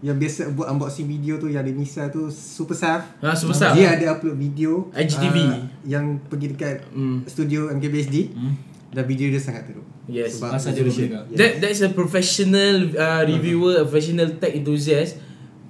Yang 0.06 0.18
biasa 0.22 0.42
buat 0.54 0.70
unboxing 0.70 1.10
video 1.10 1.36
tu 1.36 1.50
yang 1.50 1.66
ada 1.66 1.74
Nisa 1.74 2.06
tu 2.08 2.30
Super 2.30 2.78
Saf. 2.78 3.10
Ha, 3.20 3.34
Super 3.34 3.58
Saf. 3.58 3.74
Dia 3.74 3.90
ada 3.92 4.14
upload 4.14 4.38
video 4.38 4.94
IGTV. 4.94 5.38
uh, 5.42 5.58
yang 5.84 6.22
pergi 6.22 6.54
dekat 6.54 6.86
Hmm. 6.94 7.26
studio 7.26 7.74
MKBHD 7.74 8.30
Hmm. 8.30 8.54
dan 8.92 9.04
video 9.04 9.28
dia 9.28 9.42
sangat 9.42 9.66
teruk. 9.66 9.82
Yes. 10.06 10.38
Pasal 10.38 10.72
dia 10.72 10.86
resolution- 10.86 11.10
menegak. 11.10 11.26
Yes. 11.28 11.38
That 11.38 11.52
that's 11.60 11.82
a 11.82 11.90
professional 11.90 12.76
uh, 12.94 13.26
reviewer, 13.26 13.74
a 13.76 13.84
professional 13.84 14.30
tech 14.36 14.54
enthusiast 14.54 15.18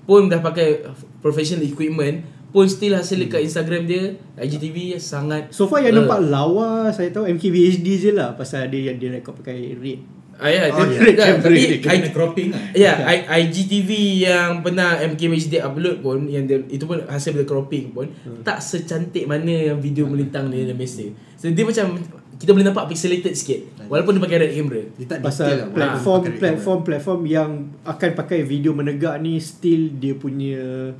pun 0.03 0.27
dah 0.27 0.37
pakai 0.37 0.83
professional 1.17 1.63
equipment 1.63 2.21
pun 2.51 2.67
still 2.67 2.93
hasil 2.93 3.15
dekat 3.17 3.41
Instagram 3.41 3.83
dia 3.83 4.03
IGTV 4.35 4.95
sangat 4.95 5.49
So 5.49 5.65
far 5.65 5.79
yang 5.79 5.91
uh, 5.93 5.99
nampak 6.01 6.23
lawa 6.23 6.87
Saya 6.89 7.09
tahu 7.09 7.27
MKBHD 7.27 7.87
je 7.97 8.11
lah 8.11 8.31
Pasal 8.31 8.67
dia 8.67 8.87
yang 8.87 8.95
dia 8.95 9.11
record 9.11 9.35
pakai 9.35 9.75
red 9.75 9.99
Ah 10.35 10.51
ya, 10.51 10.67
Oh, 10.67 10.83
dia, 10.83 10.99
yeah. 10.99 11.15
dia, 11.15 11.39
tapi 11.39 11.55
Dia 11.55 11.67
Dia 11.71 11.79
kena 11.79 12.09
cropping 12.11 12.47
kan 12.51 12.61
Ya, 12.75 12.93
I- 13.07 13.25
IGTV 13.41 13.89
yang 14.23 14.59
pernah 14.59 14.99
MKBHD 14.99 15.63
upload 15.63 16.03
pun 16.03 16.27
yang 16.27 16.43
dia, 16.43 16.59
itu 16.67 16.83
pun 16.83 16.99
hasil 17.01 17.31
dari 17.31 17.47
cropping 17.47 17.95
pun 17.95 18.11
hmm. 18.11 18.43
tak 18.43 18.59
secantik 18.59 19.25
mana 19.25 19.71
yang 19.71 19.79
video 19.79 20.03
melintang 20.05 20.51
dia 20.51 20.67
dalam 20.67 20.75
biasa. 20.75 21.07
So 21.35 21.47
dia 21.47 21.63
macam 21.63 21.95
kita 22.35 22.51
boleh 22.51 22.67
nampak 22.67 22.91
pixelated 22.91 23.31
sikit 23.31 23.63
walaupun 23.87 24.19
dia 24.19 24.23
pakai 24.23 24.37
red 24.37 24.51
camera. 24.51 24.83
Dia 24.93 25.05
tak 25.07 25.17
Pasal 25.21 25.47
detail 25.47 25.59
lah. 25.61 25.67
platform 25.71 26.21
red 26.21 26.35
platform 26.35 26.79
platform 26.83 27.21
yang 27.23 27.49
akan 27.87 28.09
pakai 28.11 28.43
video 28.43 28.75
menegak 28.75 29.15
ni 29.17 29.39
still 29.39 29.87
dia 29.95 30.13
punya 30.13 30.91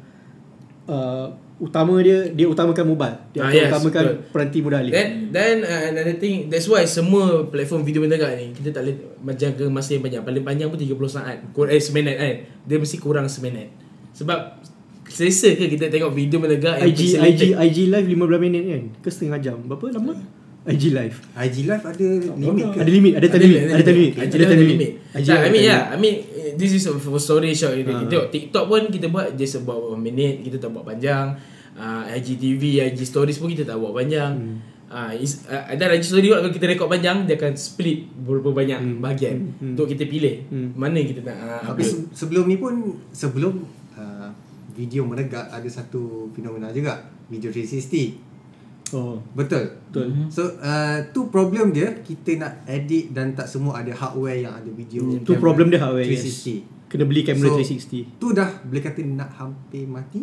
uh, 0.87 1.27
utama 1.55 1.95
dia 2.03 2.27
dia 2.35 2.47
utamakan 2.51 2.83
mobile. 2.83 3.15
Dia 3.31 3.47
Ah, 3.47 3.51
yes, 3.51 3.71
utamakan 3.71 4.03
betul. 4.03 4.15
peranti 4.35 4.57
mudah 4.59 4.79
alih. 4.83 4.91
Then 4.91 5.07
then 5.31 5.55
uh, 5.63 5.83
another 5.95 6.15
thing 6.19 6.51
that's 6.51 6.67
why 6.67 6.83
semua 6.83 7.47
platform 7.47 7.87
video 7.87 8.03
menegak 8.03 8.35
ni 8.35 8.51
kita 8.51 8.75
tak 8.75 8.83
boleh 8.83 9.35
jaga 9.39 9.65
masa 9.71 9.95
yang 9.95 10.03
panjang. 10.03 10.23
Paling 10.27 10.43
panjang 10.43 10.67
pun 10.67 10.75
30 10.75 10.91
saat. 11.07 11.37
Kur 11.55 11.71
eh 11.71 11.79
seminit 11.79 12.15
kan. 12.19 12.35
Dia 12.67 12.77
mesti 12.77 12.99
kurang 12.99 13.31
seminit. 13.31 13.71
Sebab 14.11 14.59
selesa 15.07 15.55
ke 15.55 15.71
kita 15.71 15.87
tengok 15.87 16.11
video 16.11 16.43
menegak 16.43 16.75
IG? 16.81 17.15
IG 17.15 17.41
IG 17.55 17.77
live 17.87 18.07
15 18.09 18.43
minit 18.43 18.63
kan? 18.67 18.83
Ke 18.99 19.07
setengah 19.07 19.39
jam? 19.39 19.57
Berapa 19.63 19.95
lama? 19.95 20.11
IG 20.65 20.97
live. 20.97 21.21
IG 21.37 21.55
live 21.69 21.83
ada 21.85 22.07
limit 22.35 22.65
ke? 22.73 22.77
Ada 22.81 22.91
limit, 22.91 23.13
ada 23.13 23.27
time 23.29 23.43
limit, 23.45 23.61
ada 23.69 23.83
time 23.85 23.97
limit. 24.01 24.13
Ada 24.17 24.43
time 24.49 24.63
limit. 24.65 24.91
IG 25.13 25.27
Tak, 25.29 25.37
I 25.37 25.45
live 25.45 25.53
mean 25.53 25.61
ada 25.61 25.69
yeah, 25.69 25.81
I 25.93 25.97
mean 26.01 26.15
this 26.55 26.71
is 26.73 26.83
for 26.85 27.15
story 27.17 27.51
short. 27.51 27.75
Kita 27.75 27.91
Ah. 27.93 28.03
tengok 28.03 28.27
TikTok 28.29 28.65
pun 28.65 28.81
kita 28.87 29.07
buat 29.07 29.33
just 29.33 29.59
about 29.59 29.79
one 29.89 30.01
minute, 30.01 30.41
kita 30.41 30.57
tak 30.57 30.69
buat 30.69 30.83
panjang. 30.83 31.35
Uh, 31.73 32.07
IGTV, 32.09 32.61
IG 32.85 33.03
stories 33.03 33.35
pun 33.35 33.47
kita 33.47 33.63
tak 33.63 33.75
buat 33.75 33.91
panjang. 33.93 34.31
Hmm. 34.33 34.57
Ah, 34.85 35.11
is, 35.11 35.43
uh, 35.43 35.65
dan 35.71 35.91
IG 35.91 36.05
story 36.05 36.29
kalau 36.29 36.47
kita 36.47 36.65
rekod 36.65 36.87
panjang 36.87 37.23
dia 37.23 37.35
akan 37.35 37.53
split 37.53 38.05
beberapa 38.15 38.53
banyak 38.53 38.79
Hmm. 38.79 38.97
bahagian 38.99 39.35
Hmm. 39.53 39.73
untuk 39.73 39.87
kita 39.87 40.05
pilih 40.05 40.45
Hmm. 40.45 40.71
mana 40.73 40.95
yang 40.95 41.09
kita 41.09 41.21
nak 41.21 41.37
uh, 41.37 41.61
Tapi 41.67 41.81
se- 41.81 42.05
sebelum 42.15 42.45
ni 42.45 42.55
pun 42.55 42.73
sebelum 43.09 43.65
uh, 43.93 44.29
video 44.71 45.03
menegak 45.03 45.47
ada 45.47 45.65
satu 45.65 46.29
fenomena 46.31 46.69
juga 46.69 46.99
video 47.25 47.49
360. 47.49 48.34
Oh, 48.91 49.17
Betul. 49.33 49.81
betul. 49.87 50.07
So 50.29 50.45
uh, 50.57 51.01
tu 51.09 51.25
problem 51.27 51.71
dia 51.71 51.89
kita 51.97 52.37
nak 52.37 52.53
edit 52.65 53.09
dan 53.09 53.33
tak 53.33 53.47
semua 53.47 53.81
ada 53.81 53.89
hardware 53.89 54.45
yang 54.45 54.53
ada 54.53 54.69
video. 54.69 55.01
Tu 55.17 55.25
camera 55.25 55.41
problem 55.41 55.73
dia 55.73 55.81
hardware, 55.81 56.05
yes. 56.05 56.21
360. 56.45 56.85
Kena 56.85 57.03
beli 57.03 57.25
kamera 57.25 57.49
So, 57.49 57.57
360. 57.57 58.21
Tu 58.21 58.27
dah 58.29 58.49
boleh 58.61 58.83
kata 58.83 59.01
nak 59.01 59.31
hampir 59.33 59.89
mati. 59.89 60.21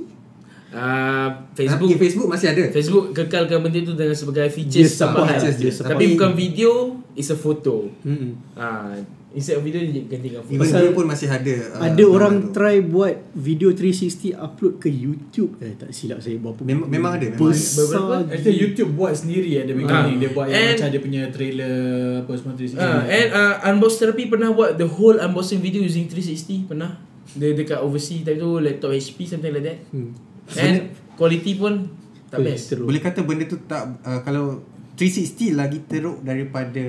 Uh, 0.72 1.28
Tapi 1.52 1.68
Facebook 1.68 1.98
Facebook 1.98 2.28
masih 2.30 2.48
ada. 2.48 2.64
Facebook 2.70 3.12
kekalkan 3.12 3.60
benda 3.60 3.82
tu 3.82 3.92
dengan 3.92 4.14
sebagai 4.14 4.48
features 4.48 4.94
tambahan. 4.94 5.36
features 5.36 5.56
dia. 5.58 5.72
Tapi 5.74 5.90
Tapi- 5.90 6.10
bukan 6.16 6.30
video, 6.32 6.70
is 7.12 7.28
a 7.28 7.36
photo. 7.36 7.90
Hmm. 8.00 8.40
Ah, 8.54 8.96
instead 9.32 9.54
of 9.54 9.62
video 9.62 9.80
dia 9.80 10.02
ganti 10.02 10.28
dengan 10.28 10.44
Even 10.44 10.64
dia 10.64 10.90
pun 10.90 11.04
masih 11.04 11.26
ada. 11.26 11.54
uh, 11.72 11.82
ada 11.82 12.04
orang 12.04 12.34
tu. 12.38 12.52
try 12.52 12.78
buat 12.78 13.14
video 13.32 13.70
360 13.70 14.32
upload 14.34 14.76
ke 14.76 14.86
YouTube. 14.86 15.56
Eh 15.58 15.72
tak 15.74 15.90
silap 15.90 16.18
saya 16.18 16.36
berapa. 16.36 16.60
Memang- 16.60 16.86
memang 16.86 17.12
ada, 17.14 17.26
memang 17.26 17.40
ada. 17.42 17.50
Besar 17.50 17.82
Beberapa? 17.82 18.14
Actually 18.28 18.58
YouTube 18.58 18.90
buat 18.92 19.12
sendiri 19.12 19.50
at 19.54 19.64
the 19.64 19.74
beginning 19.74 20.16
Ah. 20.16 20.20
Dia 20.20 20.30
buat 20.30 20.46
yang 20.46 20.56
And- 20.58 20.70
macam 20.74 20.88
dia 20.88 21.00
punya 21.00 21.22
trailer 21.28 21.74
Apa 22.20 22.30
semua 22.34 22.54
360 22.54 22.78
Ah, 22.78 23.02
and 23.04 23.28
uh, 23.30 23.54
Unbox 23.66 23.92
Therapy 23.96 24.24
pernah 24.26 24.50
buat 24.50 24.70
the 24.74 24.86
whole 24.86 25.16
unboxing 25.16 25.58
video 25.58 25.80
using 25.80 26.06
360 26.06 26.66
pernah. 26.66 27.00
Dia 27.32 27.50
dekat 27.50 27.78
overseas 27.78 28.22
time 28.22 28.36
tu 28.36 28.56
laptop 28.56 28.90
HP 28.90 29.24
something 29.24 29.50
like 29.50 29.62
that. 29.62 29.78
Hmm. 29.88 30.12
And 30.52 30.76
quality 31.14 31.54
pun 31.54 31.88
tak 32.26 32.38
Boleh 32.38 32.52
best. 32.52 32.64
teruk. 32.68 32.86
Boleh 32.86 33.00
kata 33.00 33.20
benda 33.20 33.44
tu 33.44 33.60
tak 33.62 33.82
uh, 33.98 34.20
kalau 34.20 34.60
360 34.92 35.52
lagi 35.52 35.80
teruk 35.82 36.20
daripada 36.20 36.84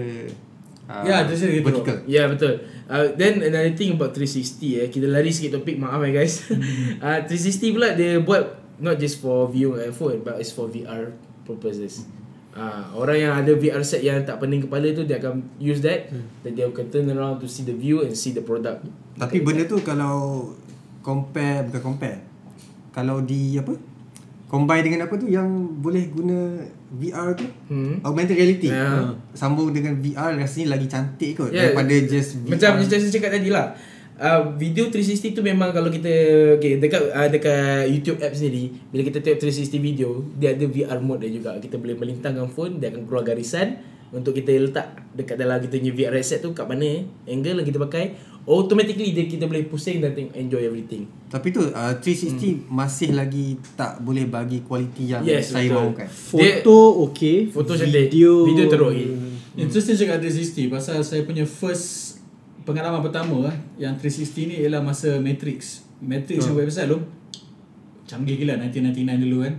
uh, 0.88 1.04
Ya, 1.04 1.24
360 1.24 1.30
lagi 1.30 1.62
teruk. 1.62 1.66
vertical. 1.66 1.98
Ya 2.04 2.14
yeah, 2.14 2.26
betul. 2.28 2.54
Uh, 2.86 3.06
then 3.16 3.40
another 3.40 3.74
thing 3.74 3.96
about 3.96 4.12
360 4.12 4.84
eh 4.84 4.88
kita 4.92 5.08
lari 5.08 5.32
sikit 5.32 5.62
topik 5.62 5.80
maaf 5.80 6.04
eh 6.04 6.12
guys. 6.12 6.44
uh, 7.06 7.20
360 7.26 7.76
pula 7.76 7.96
dia 7.96 8.20
buat 8.20 8.44
not 8.80 9.00
just 9.00 9.24
for 9.24 9.48
viewing 9.48 9.80
iPhone 9.80 10.22
but 10.22 10.38
it's 10.38 10.52
for 10.52 10.68
VR 10.68 11.14
purposes. 11.44 12.04
Uh, 12.54 12.86
orang 12.94 13.18
yang 13.18 13.34
ada 13.34 13.58
VR 13.58 13.82
set 13.82 14.06
yang 14.06 14.22
tak 14.22 14.38
pening 14.38 14.62
kepala 14.62 14.86
tu 14.94 15.02
dia 15.10 15.18
akan 15.18 15.42
use 15.58 15.82
that 15.82 16.14
then 16.46 16.54
dia 16.54 16.70
akan 16.70 16.86
turn 16.94 17.10
around 17.10 17.42
to 17.42 17.50
see 17.50 17.66
the 17.66 17.74
view 17.74 18.06
and 18.06 18.14
see 18.14 18.30
the 18.30 18.46
product. 18.46 18.86
Tapi 19.18 19.42
benda 19.42 19.66
tu 19.66 19.82
kalau 19.82 20.50
compare 21.02 21.66
bukan 21.66 21.82
compare. 21.82 22.20
Kalau 22.94 23.26
di 23.26 23.58
apa? 23.58 23.74
Combine 24.54 24.86
dengan 24.86 25.00
apa 25.04 25.18
tu 25.18 25.26
yang 25.26 25.50
boleh 25.76 26.08
guna 26.08 26.62
VR 26.94 27.34
tu 27.34 27.50
Hmm. 27.66 27.98
augmented 28.02 28.38
reality 28.38 28.70
Ya. 28.70 29.18
sambung 29.34 29.74
dengan 29.74 29.98
VR 29.98 30.38
rasanya 30.38 30.78
lagi 30.78 30.86
cantik 30.86 31.34
kot 31.34 31.50
Ya. 31.50 31.74
daripada 31.74 31.90
just 32.06 32.38
VR 32.40 32.54
Macam 32.54 32.70
macam 32.78 32.94
saya 32.96 33.10
cakap 33.10 33.32
tadi 33.34 33.50
lah 33.50 33.74
uh, 34.16 34.54
Video 34.54 34.88
360 34.88 35.34
tu 35.34 35.42
memang 35.42 35.74
kalau 35.74 35.90
kita 35.90 36.14
okay, 36.54 36.78
Dekat 36.78 37.02
uh, 37.10 37.26
dekat 37.28 37.90
YouTube 37.90 38.22
app 38.22 38.30
sendiri 38.32 38.70
Bila 38.88 39.02
kita 39.04 39.18
tengok 39.20 39.42
360 39.42 39.74
video 39.82 40.10
Dia 40.36 40.54
ada 40.54 40.66
VR 40.66 41.00
mode 41.00 41.26
dia 41.26 41.34
juga 41.34 41.58
Kita 41.58 41.76
boleh 41.76 41.98
melintangkan 41.98 42.46
phone 42.48 42.78
Dia 42.78 42.94
akan 42.94 43.10
keluar 43.10 43.26
garisan 43.26 43.82
Untuk 44.12 44.38
kita 44.38 44.54
letak 44.54 45.02
Dekat 45.12 45.34
dalam 45.36 45.58
kita 45.60 45.76
punya 45.76 45.92
VR 45.92 46.14
headset 46.14 46.40
tu 46.40 46.54
Kat 46.54 46.70
mana 46.70 46.86
angle 47.26 47.58
yang 47.58 47.66
kita 47.66 47.82
pakai 47.82 48.14
Automatically 48.44 49.16
dia, 49.16 49.24
kita 49.24 49.48
boleh 49.48 49.64
pusing 49.66 50.04
Dan 50.04 50.12
tengok, 50.12 50.36
enjoy 50.36 50.62
everything 50.68 51.08
tapi 51.28 51.50
tu 51.50 51.64
uh, 51.64 51.94
360 51.98 52.70
masih 52.70 53.16
lagi 53.16 53.58
tak 53.74 53.98
boleh 54.00 54.30
bagi 54.30 54.62
kualiti 54.62 55.10
yang 55.10 55.26
Yes, 55.26 55.50
saya 55.50 55.66
betul. 55.66 55.80
mahukan 55.82 56.08
Foto 56.12 56.78
okey, 57.10 57.38
Foto 57.50 57.72
cantik 57.74 57.90
video 58.12 58.46
Video 58.46 58.66
teruk 58.70 58.92
okay. 58.94 59.10
Interesting 59.54 59.98
cakap 59.98 60.22
360 60.22 60.70
pasal 60.70 61.02
saya 61.02 61.22
punya 61.24 61.46
first 61.46 62.20
pengalaman 62.64 63.02
pertama 63.02 63.50
eh, 63.50 63.58
yang 63.82 63.94
360 63.96 64.50
ni 64.50 64.56
ialah 64.62 64.82
masa 64.82 65.20
Matrix. 65.20 65.84
Matrix 66.00 66.44
yang 66.44 66.58
website 66.58 66.90
tu 66.90 67.00
canggih 68.04 68.36
gila 68.36 68.60
1999 68.60 69.24
dulu 69.24 69.38
kan. 69.46 69.56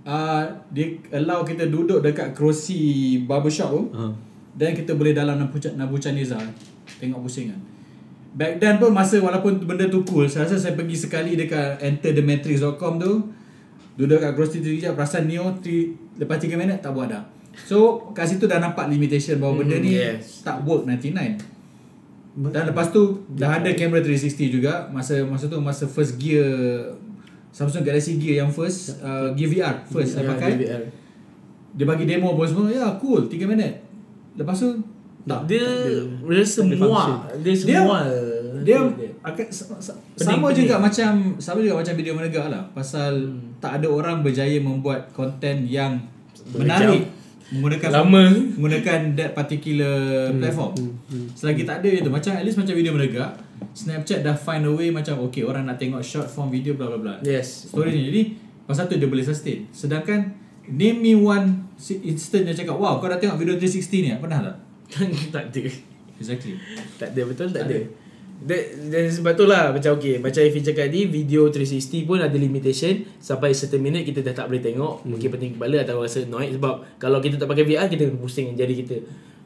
Uh, 0.00 0.42
dia 0.72 0.86
allow 1.12 1.44
kita 1.44 1.68
duduk 1.68 2.00
dekat 2.00 2.32
kerusi 2.32 2.80
barbershop 3.28 3.68
tu 3.70 3.82
Ha. 3.92 4.08
dan 4.56 4.72
kita 4.72 4.96
boleh 4.96 5.12
dalam 5.12 5.36
Nabuchan 5.36 5.76
Nabuchaneza 5.76 6.40
tengok 6.96 7.20
pusing 7.24 7.52
kan. 7.52 7.60
Back 8.30 8.56
then 8.56 8.78
pun 8.78 8.90
masa 8.90 9.18
walaupun 9.18 9.58
benda 9.60 9.86
tu 9.86 10.04
cool, 10.04 10.24
saya 10.24 10.46
rasa 10.46 10.54
saya 10.56 10.74
pergi 10.74 10.94
sekali 10.94 11.34
dekat 11.34 11.80
enterthematrix.com 11.80 12.94
tu 12.96 13.12
duduk 13.94 14.16
kat 14.16 14.32
kerusi 14.32 14.58
tu 14.58 14.70
sekejap 14.70 14.94
perasan 14.94 15.26
Neo 15.26 15.50
tri, 15.58 15.90
lepas 16.14 16.38
3 16.38 16.54
minit 16.54 16.78
tak 16.78 16.90
buat 16.90 17.06
dah. 17.06 17.26
So 17.60 18.08
kat 18.10 18.24
situ 18.24 18.46
dah 18.46 18.56
nampak 18.56 18.86
limitation 18.86 19.36
bahawa 19.36 19.60
benda 19.60 19.74
Hmm, 19.74 19.84
ni 19.84 19.92
yes. 19.92 20.40
tak 20.40 20.62
work 20.62 20.86
99. 20.86 21.36
Dan 22.48 22.62
lepas 22.64 22.88
tu 22.88 23.02
dah 23.28 23.58
ada 23.58 23.66
kamera 23.70 24.00
360 24.00 24.48
juga 24.52 24.86
masa 24.88 25.18
masa 25.20 25.44
tu 25.44 25.58
masa 25.58 25.84
first 25.84 26.14
gear 26.16 26.46
Samsung 27.50 27.82
Galaxy 27.82 28.14
Gear 28.14 28.40
yang 28.40 28.48
first 28.48 29.02
uh, 29.02 29.34
Gear 29.34 29.50
VR 29.50 29.74
first 29.84 30.14
saya 30.14 30.22
Ya, 30.22 30.30
pakai. 30.30 30.50
DVR. 30.54 30.82
Dia 31.72 31.84
bagi 31.84 32.06
demo 32.06 32.32
pun 32.32 32.46
semua 32.46 32.70
ya 32.70 32.86
cool 32.96 33.26
3 33.26 33.34
minit. 33.44 33.82
Lepas 34.32 34.54
tu 34.56 34.70
tak 35.22 35.40
Dia 35.44 35.64
Dia 36.22 36.44
semua 36.44 37.00
Dia 37.36 37.54
semua 37.54 37.98
dia 38.60 38.76
akan 39.22 39.46
sa- 39.48 39.80
sa- 39.80 39.96
sama 40.14 40.48
Pening, 40.48 40.56
juga 40.60 40.74
macam 40.76 41.10
sama 41.36 41.58
juga 41.58 41.80
macam 41.80 41.94
video 41.94 42.12
menegak 42.12 42.46
lah 42.46 42.68
pasal 42.70 43.12
Hmm. 43.16 43.56
tak 43.56 43.80
ada 43.80 43.88
orang 43.88 44.20
berjaya 44.20 44.60
membuat 44.60 45.08
konten 45.10 45.64
yang 45.64 45.96
menarik 46.50 47.08
menggunakan 47.50 47.88
Lama. 47.90 48.24
menggunakan 48.54 49.00
that 49.14 49.32
particular 49.32 49.96
platform. 50.30 50.76
Selagi 51.32 51.64
tak 51.64 51.80
ada 51.80 51.90
itu 51.90 52.06
macam 52.06 52.32
at 52.32 52.44
least 52.44 52.56
macam 52.56 52.74
video 52.74 52.92
menegak 52.92 53.32
Snapchat 53.72 54.20
dah 54.20 54.34
find 54.34 54.62
a 54.62 54.70
way 54.70 54.88
macam 54.88 55.20
okay 55.20 55.40
orang 55.40 55.64
nak 55.64 55.76
tengok 55.76 56.00
short 56.00 56.26
form 56.26 56.48
video 56.48 56.74
bla 56.74 56.86
bla 56.86 56.98
bla. 56.98 57.14
Yes 57.22 57.66
Story 57.66 57.90
ni 57.90 58.02
jadi 58.06 58.22
pasal 58.64 58.86
tu 58.86 58.94
dia 58.94 59.08
boleh 59.08 59.22
sustain. 59.22 59.64
Sedangkan 59.70 60.36
name 60.66 61.00
me 61.00 61.12
one 61.14 61.64
instant 61.80 62.44
yang 62.44 62.54
cakap 62.54 62.76
wow 62.76 62.96
kau 62.96 63.06
dah 63.06 63.16
tengok 63.16 63.36
video 63.36 63.56
360 63.56 64.04
ni 64.04 64.12
pernah 64.16 64.40
tak? 64.42 64.56
Tak 65.34 65.44
ada 65.48 65.62
Exactly. 66.16 66.52
Tak 66.96 67.08
ada 67.10 67.20
betul 67.24 67.48
tak, 67.48 67.54
Tak 67.54 67.64
ada. 67.66 67.78
Dan, 68.40 68.60
dan 68.88 69.04
sebab 69.06 69.36
tu 69.36 69.44
lah 69.44 69.68
macam 69.68 70.00
okay 70.00 70.16
macam 70.16 70.40
Ifin 70.40 70.64
cakap 70.64 70.88
tadi 70.88 71.04
video 71.04 71.44
360 71.46 72.08
pun 72.08 72.16
ada 72.16 72.32
limitation 72.32 73.04
sampai 73.16 73.52
certain 73.52 73.76
minute 73.78 74.00
kita 74.02 74.24
dah 74.24 74.32
tak 74.32 74.48
boleh 74.48 74.64
tengok 74.64 75.04
mungkin 75.04 75.28
penting 75.28 75.50
kepala 75.54 75.84
atau 75.84 76.00
rasa 76.00 76.24
annoyed 76.24 76.56
sebab 76.56 76.96
kalau 76.96 77.20
kita 77.20 77.36
tak 77.36 77.44
pakai 77.44 77.68
VR 77.68 77.84
kita 77.84 78.08
pusing 78.16 78.56
jari 78.56 78.80
kita 78.80 78.96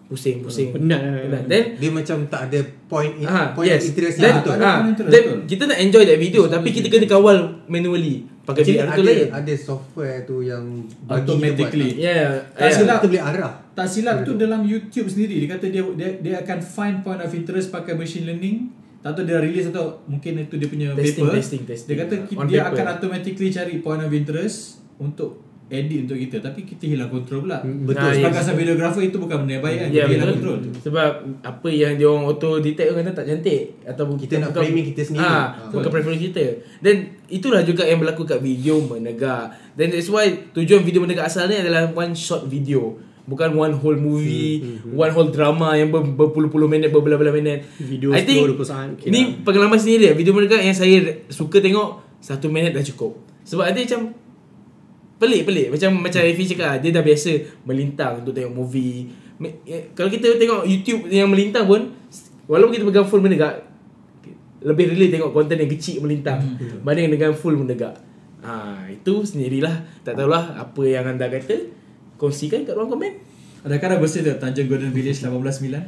pusing 0.05 0.47
pusing 0.47 0.71
Penat 0.71 1.01
lah. 1.01 1.27
penat 1.27 1.43
then 1.51 1.65
dia 1.75 1.91
macam 1.91 2.23
tak 2.29 2.47
ada 2.47 2.63
point 2.87 3.19
in, 3.19 3.27
Ah, 3.27 3.51
point 3.51 3.67
yes. 3.67 3.83
interest 3.83 4.23
Then, 4.23 4.31
betul 4.37 4.55
interest, 4.63 5.11
then 5.11 5.23
betul. 5.25 5.39
kita 5.51 5.63
nak 5.67 5.79
enjoy 5.81 6.03
that 6.05 6.19
video 6.21 6.43
tapi 6.47 6.69
kita 6.71 6.87
kena 6.87 7.07
kawal 7.09 7.37
manually 7.67 8.23
pakai 8.45 8.63
Actually, 8.63 8.79
VR 8.79 8.95
tu 8.95 9.03
lain. 9.03 9.27
ada 9.33 9.55
software 9.57 10.19
tu 10.23 10.37
yang 10.39 10.63
bagi 11.03 11.19
Automatically. 11.25 11.91
kita 11.91 11.99
buat. 11.99 12.07
Ya, 12.07 12.19
Tak 12.53 12.63
yeah. 12.63 12.71
silap. 12.71 12.97
kita 13.01 13.07
boleh 13.11 13.25
arah 13.25 13.53
Tak 13.75 13.87
silap 13.87 14.22
tu 14.22 14.35
dalam 14.35 14.62
YouTube 14.62 15.07
sendiri 15.07 15.35
dia 15.37 15.49
kata 15.51 15.66
dia 15.66 15.83
dia, 15.93 16.09
dia 16.16 16.35
akan 16.39 16.59
find 16.61 16.97
point 17.01 17.18
of 17.18 17.31
interest 17.31 17.68
pakai 17.68 17.93
machine 17.93 18.22
learning. 18.25 18.70
Tak 18.99 19.12
tahu 19.12 19.25
dia 19.25 19.37
release 19.37 19.68
atau 19.68 20.01
mungkin 20.07 20.41
itu 20.41 20.55
dia 20.57 20.64
punya 20.64 20.89
Testing, 20.95 21.27
paper. 21.27 21.37
testing, 21.37 21.62
testing. 21.64 21.91
Dia 21.91 21.99
kata 22.01 22.14
On 22.33 22.47
dia 22.47 22.62
paper. 22.62 22.72
akan 22.72 22.85
automatically 22.89 23.51
cari 23.51 23.75
point 23.79 24.01
of 24.01 24.09
interest 24.09 24.57
untuk 24.97 25.43
edit 25.66 26.05
untuk 26.05 26.16
kita 26.16 26.39
tapi 26.39 26.62
kita 26.62 26.85
hilang 26.87 27.09
kontrol 27.09 27.43
pula. 27.43 27.61
Betul. 27.61 28.01
Ah, 28.01 28.12
Sebagai 28.12 28.31
yes. 28.31 28.45
seorang 28.45 28.61
videographer 28.61 29.03
itu 29.03 29.16
bukan 29.18 29.37
benda 29.43 29.53
yang 29.53 29.64
baik 29.64 29.77
kan. 29.77 29.89
Ya 29.91 30.05
kita 30.05 30.12
hilang 30.14 30.31
kontrol. 30.31 30.57
Sebab 30.79 31.11
apa 31.43 31.68
yang 31.68 31.93
dia 31.95 32.07
orang 32.07 32.25
auto 32.25 32.51
detect 32.61 32.89
orang 32.89 33.05
kata 33.05 33.16
tak 33.16 33.27
cantik 33.27 33.61
ataupun 33.83 34.14
Kita 34.16 34.35
nak 34.39 34.51
framing 34.55 34.87
kita 34.89 35.03
sendiri. 35.03 35.27
Ah, 35.27 35.37
Ah. 35.37 35.68
bukan 35.68 35.91
preference 35.91 36.22
kita. 36.22 36.45
Dan 36.79 36.95
itulah 37.27 37.61
juga 37.61 37.83
yang 37.83 37.99
berlaku 37.99 38.22
kat 38.22 38.39
video 38.39 38.79
menegak. 38.79 39.53
Then 39.75 39.91
that's 39.91 40.09
why 40.09 40.31
tujuan 40.49 40.81
video 40.81 41.03
menegak 41.03 41.27
asal 41.27 41.45
ni 41.45 41.59
adalah 41.59 41.91
one 41.91 42.14
shot 42.14 42.47
video. 42.47 42.97
Bukan 43.25 43.57
one 43.57 43.72
whole 43.72 43.97
movie, 43.97 44.61
Hmm, 44.61 44.93
one 44.93 45.09
whole 45.09 45.33
drama 45.33 45.72
yang 45.72 45.89
ber, 45.89 46.05
berpuluh-puluh 46.05 46.68
minit, 46.68 46.93
berbelah-belah 46.93 47.33
minit. 47.33 47.64
Video 47.81 48.12
I 48.12 48.20
think 48.20 48.45
10-20 48.53 48.61
saat, 48.62 48.93
okay 48.93 49.09
Ni 49.09 49.20
lah. 49.20 49.29
pengalaman 49.41 49.81
sendiri 49.81 50.01
dia. 50.07 50.12
Video 50.12 50.37
menegak 50.37 50.61
yang 50.61 50.77
saya 50.77 51.25
suka 51.33 51.57
tengok 51.59 52.05
satu 52.20 52.53
minit 52.53 52.77
dah 52.77 52.85
cukup. 52.85 53.16
Sebab 53.43 53.64
ada 53.64 53.81
macam 53.81 54.12
pelik-pelik. 55.16 55.72
Macam 55.72 55.91
macam 55.97 56.20
Efi 56.20 56.45
cakap, 56.47 56.85
dia 56.85 56.91
dah 56.93 57.01
biasa 57.01 57.31
melintang 57.64 58.20
untuk 58.20 58.37
tengok 58.37 58.53
movie. 58.53 59.09
Eh, 59.64 59.89
Kalau 59.93 60.09
kita 60.09 60.37
tengok 60.37 60.62
YouTube 60.64 61.09
yang 61.09 61.33
melintang 61.33 61.64
pun, 61.64 61.97
walaupun 62.45 62.77
kita 62.77 62.85
pegang 62.85 63.09
full 63.09 63.25
menegak, 63.25 63.64
lebih 64.61 64.93
really 64.93 65.09
tengok 65.09 65.33
konten 65.33 65.57
yang 65.57 65.68
kecil 65.68 66.01
melintang 66.01 66.41
hmm, 66.41 66.81
banding 66.81 67.09
dengan 67.09 67.33
full 67.33 67.57
menegak. 67.57 68.01
Ha, 68.41 68.85
itu 68.89 69.25
sendirilah. 69.25 70.05
Tak 70.05 70.12
tahulah 70.14 70.61
apa 70.61 70.83
yang 70.85 71.09
anda 71.09 71.29
kata. 71.29 71.84
Kongsikan 72.21 72.62
kat 72.62 72.75
ruang 72.75 72.95
komen. 72.95 73.12
Adakah 73.65 73.97
dah 73.97 73.99
bersih 73.99 74.21
tak 74.21 74.45
Tanjung 74.45 74.69
Golden 74.69 74.93
Village 74.93 75.25
189? 75.25 75.73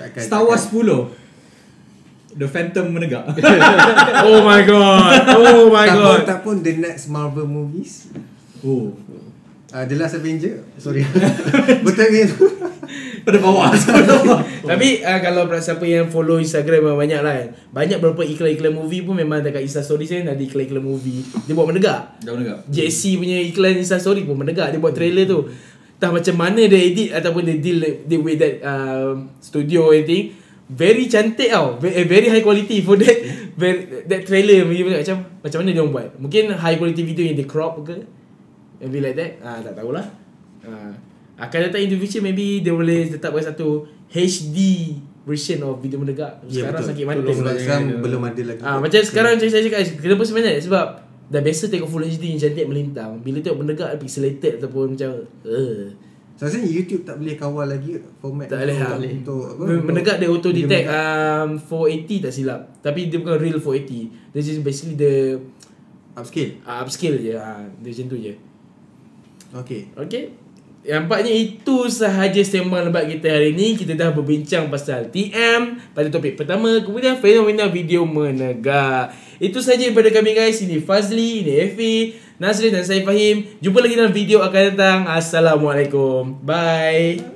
Takkan, 0.00 0.22
Star 0.24 0.42
Wars 0.42 0.72
10. 0.72 2.34
The 2.34 2.48
Phantom 2.50 2.90
menegak. 2.90 3.30
oh 4.26 4.42
my 4.42 4.60
god. 4.66 5.22
Oh 5.38 5.70
my 5.70 5.86
tak 5.86 5.94
god. 5.94 6.02
pun, 6.02 6.20
tak 6.26 6.38
pun 6.42 6.54
the 6.64 6.74
next 6.80 7.06
Marvel 7.06 7.46
movies 7.46 8.10
oh. 8.64 8.96
uh, 9.70 9.84
The 9.84 9.96
Last 10.00 10.16
Avenger 10.16 10.64
Sorry 10.80 11.04
Betul 11.84 12.06
ke 12.08 12.18
itu 12.24 12.48
Pada 13.26 13.38
bawah. 13.40 13.72
Tapi 14.68 15.00
uh, 15.00 15.20
kalau 15.24 15.48
siapa 15.56 15.84
yang 15.88 16.12
follow 16.12 16.36
Instagram 16.36 16.84
memang 16.84 17.00
banyak 17.00 17.20
lah 17.24 17.34
kan. 17.40 17.48
Banyak 17.72 17.96
beberapa 17.96 18.20
iklan-iklan 18.20 18.76
movie 18.76 19.00
pun 19.00 19.16
memang 19.16 19.40
dekat 19.40 19.64
Insta 19.64 19.80
story 19.80 20.04
saya 20.04 20.28
ada 20.28 20.36
iklan-iklan 20.36 20.84
movie. 20.84 21.24
Dia 21.48 21.56
buat 21.56 21.72
menegak. 21.72 22.20
Dah 22.20 22.32
menegak. 22.36 22.68
JC 22.68 23.16
punya 23.16 23.40
iklan 23.40 23.80
Insta 23.80 23.96
story 23.96 24.28
pun 24.28 24.36
menegak. 24.36 24.76
Dia 24.76 24.80
buat 24.80 24.92
trailer 24.92 25.24
tu. 25.24 25.48
Entah 25.96 26.10
macam 26.12 26.34
mana 26.36 26.60
dia 26.68 26.76
edit 26.76 27.16
ataupun 27.16 27.48
dia 27.48 27.56
deal, 27.56 27.80
deal 28.04 28.20
with 28.20 28.36
that 28.36 28.60
um, 28.60 29.32
studio 29.40 29.88
or 29.88 29.96
anything. 29.96 30.36
Very 30.68 31.08
cantik 31.08 31.48
tau. 31.48 31.80
Very, 31.80 32.04
very 32.04 32.28
high 32.28 32.44
quality 32.44 32.84
for 32.84 33.00
that 33.00 33.16
very, 33.60 34.04
that 34.04 34.28
trailer. 34.28 34.68
Macam 34.68 35.40
macam 35.40 35.58
mana 35.64 35.68
dia 35.72 35.80
orang 35.80 35.94
buat. 35.96 36.08
Mungkin 36.20 36.52
high 36.60 36.76
quality 36.76 37.00
video 37.08 37.24
yang 37.24 37.40
dia 37.40 37.48
crop 37.48 37.80
ke. 37.88 38.04
Maybe 38.84 39.00
like 39.00 39.16
that. 39.16 39.40
Ah 39.40 39.64
tak 39.64 39.80
tahulah. 39.80 40.04
Ah 40.68 41.13
akan 41.34 41.58
datang 41.66 41.82
in 41.82 41.90
the 41.90 41.98
future 41.98 42.22
maybe 42.22 42.62
dia 42.62 42.70
boleh 42.70 43.10
tetapkan 43.10 43.42
satu 43.42 43.82
HD 44.06 44.58
version 45.26 45.58
of 45.66 45.82
video 45.82 45.98
menegak. 45.98 46.38
Ya, 46.46 46.68
Sekarang 46.68 46.84
betul. 46.84 46.90
sakit 46.94 47.04
mata. 47.08 47.30
Sebab 47.32 47.54
sekarang 47.58 47.84
belum 47.98 48.22
ada 48.22 48.42
lagi 48.44 48.60
Ah 48.62 48.78
macam 48.78 49.00
sekarang 49.02 49.30
macam 49.34 49.48
saya 49.50 49.62
cakap 49.66 49.80
kenapa 49.98 50.22
sebenarnya 50.22 50.60
sebab 50.62 50.86
dah 51.24 51.40
biasa 51.40 51.72
tengok 51.72 51.88
full 51.88 52.04
HD 52.06 52.24
yang 52.36 52.40
cantik 52.40 52.66
melintang. 52.70 53.10
Bila 53.24 53.42
tengok 53.42 53.58
menegak 53.64 53.90
pixelated 53.98 54.62
ataupun 54.62 54.94
macam 54.94 55.10
uh, 55.48 55.84
So 56.34 56.50
rasanya 56.50 56.66
YouTube 56.66 57.06
tak 57.06 57.22
boleh 57.22 57.38
kawal 57.38 57.70
lagi 57.70 57.94
format 58.18 58.50
tak 58.50 58.66
boleh 58.66 58.78
untuk, 59.22 59.38
untuk 59.38 59.42
apa? 59.54 59.86
Menegak 59.86 60.16
dia 60.18 60.26
auto 60.26 60.50
detect 60.50 60.86
um, 60.90 61.50
480 61.62 62.24
tak 62.26 62.32
silap. 62.34 62.60
Tapi 62.82 63.06
dia 63.06 63.18
bukan 63.22 63.38
real 63.38 63.58
480. 63.62 64.34
Dia 64.34 64.40
just 64.42 64.62
basically 64.66 64.98
the 64.98 65.14
upscale. 66.14 66.58
uh, 66.66 66.82
upscale 66.82 67.18
je. 67.18 67.34
Ah 67.34 67.62
dia 67.82 67.90
macam 67.90 68.06
tu 68.06 68.18
je. 68.22 68.34
Okay. 69.54 69.90
Okay 69.94 70.43
Nampaknya 70.84 71.32
itu 71.32 71.88
sahaja 71.88 72.44
sembang 72.44 72.92
lebat 72.92 73.08
kita 73.08 73.32
hari 73.32 73.56
ini 73.56 73.72
Kita 73.72 73.96
dah 73.96 74.12
berbincang 74.12 74.68
pasal 74.68 75.08
TM 75.08 75.80
Pada 75.96 76.12
topik 76.12 76.36
pertama 76.36 76.84
Kemudian 76.84 77.16
fenomena 77.16 77.64
video 77.72 78.04
menegak. 78.04 79.16
Itu 79.40 79.64
sahaja 79.64 79.90
daripada 79.90 80.12
kami 80.12 80.36
guys. 80.36 80.60
Ini 80.62 80.78
Fazli, 80.84 81.42
ini 81.42 81.52
Efi, 81.58 81.96
Nazrin 82.38 82.70
dan 82.70 82.84
saya 82.84 83.02
Fahim 83.02 83.48
Jumpa 83.58 83.80
lagi 83.80 83.96
dalam 83.96 84.12
video 84.12 84.44
akan 84.44 84.62
datang. 84.76 85.00
Assalamualaikum. 85.08 86.38
Bye 86.44 87.33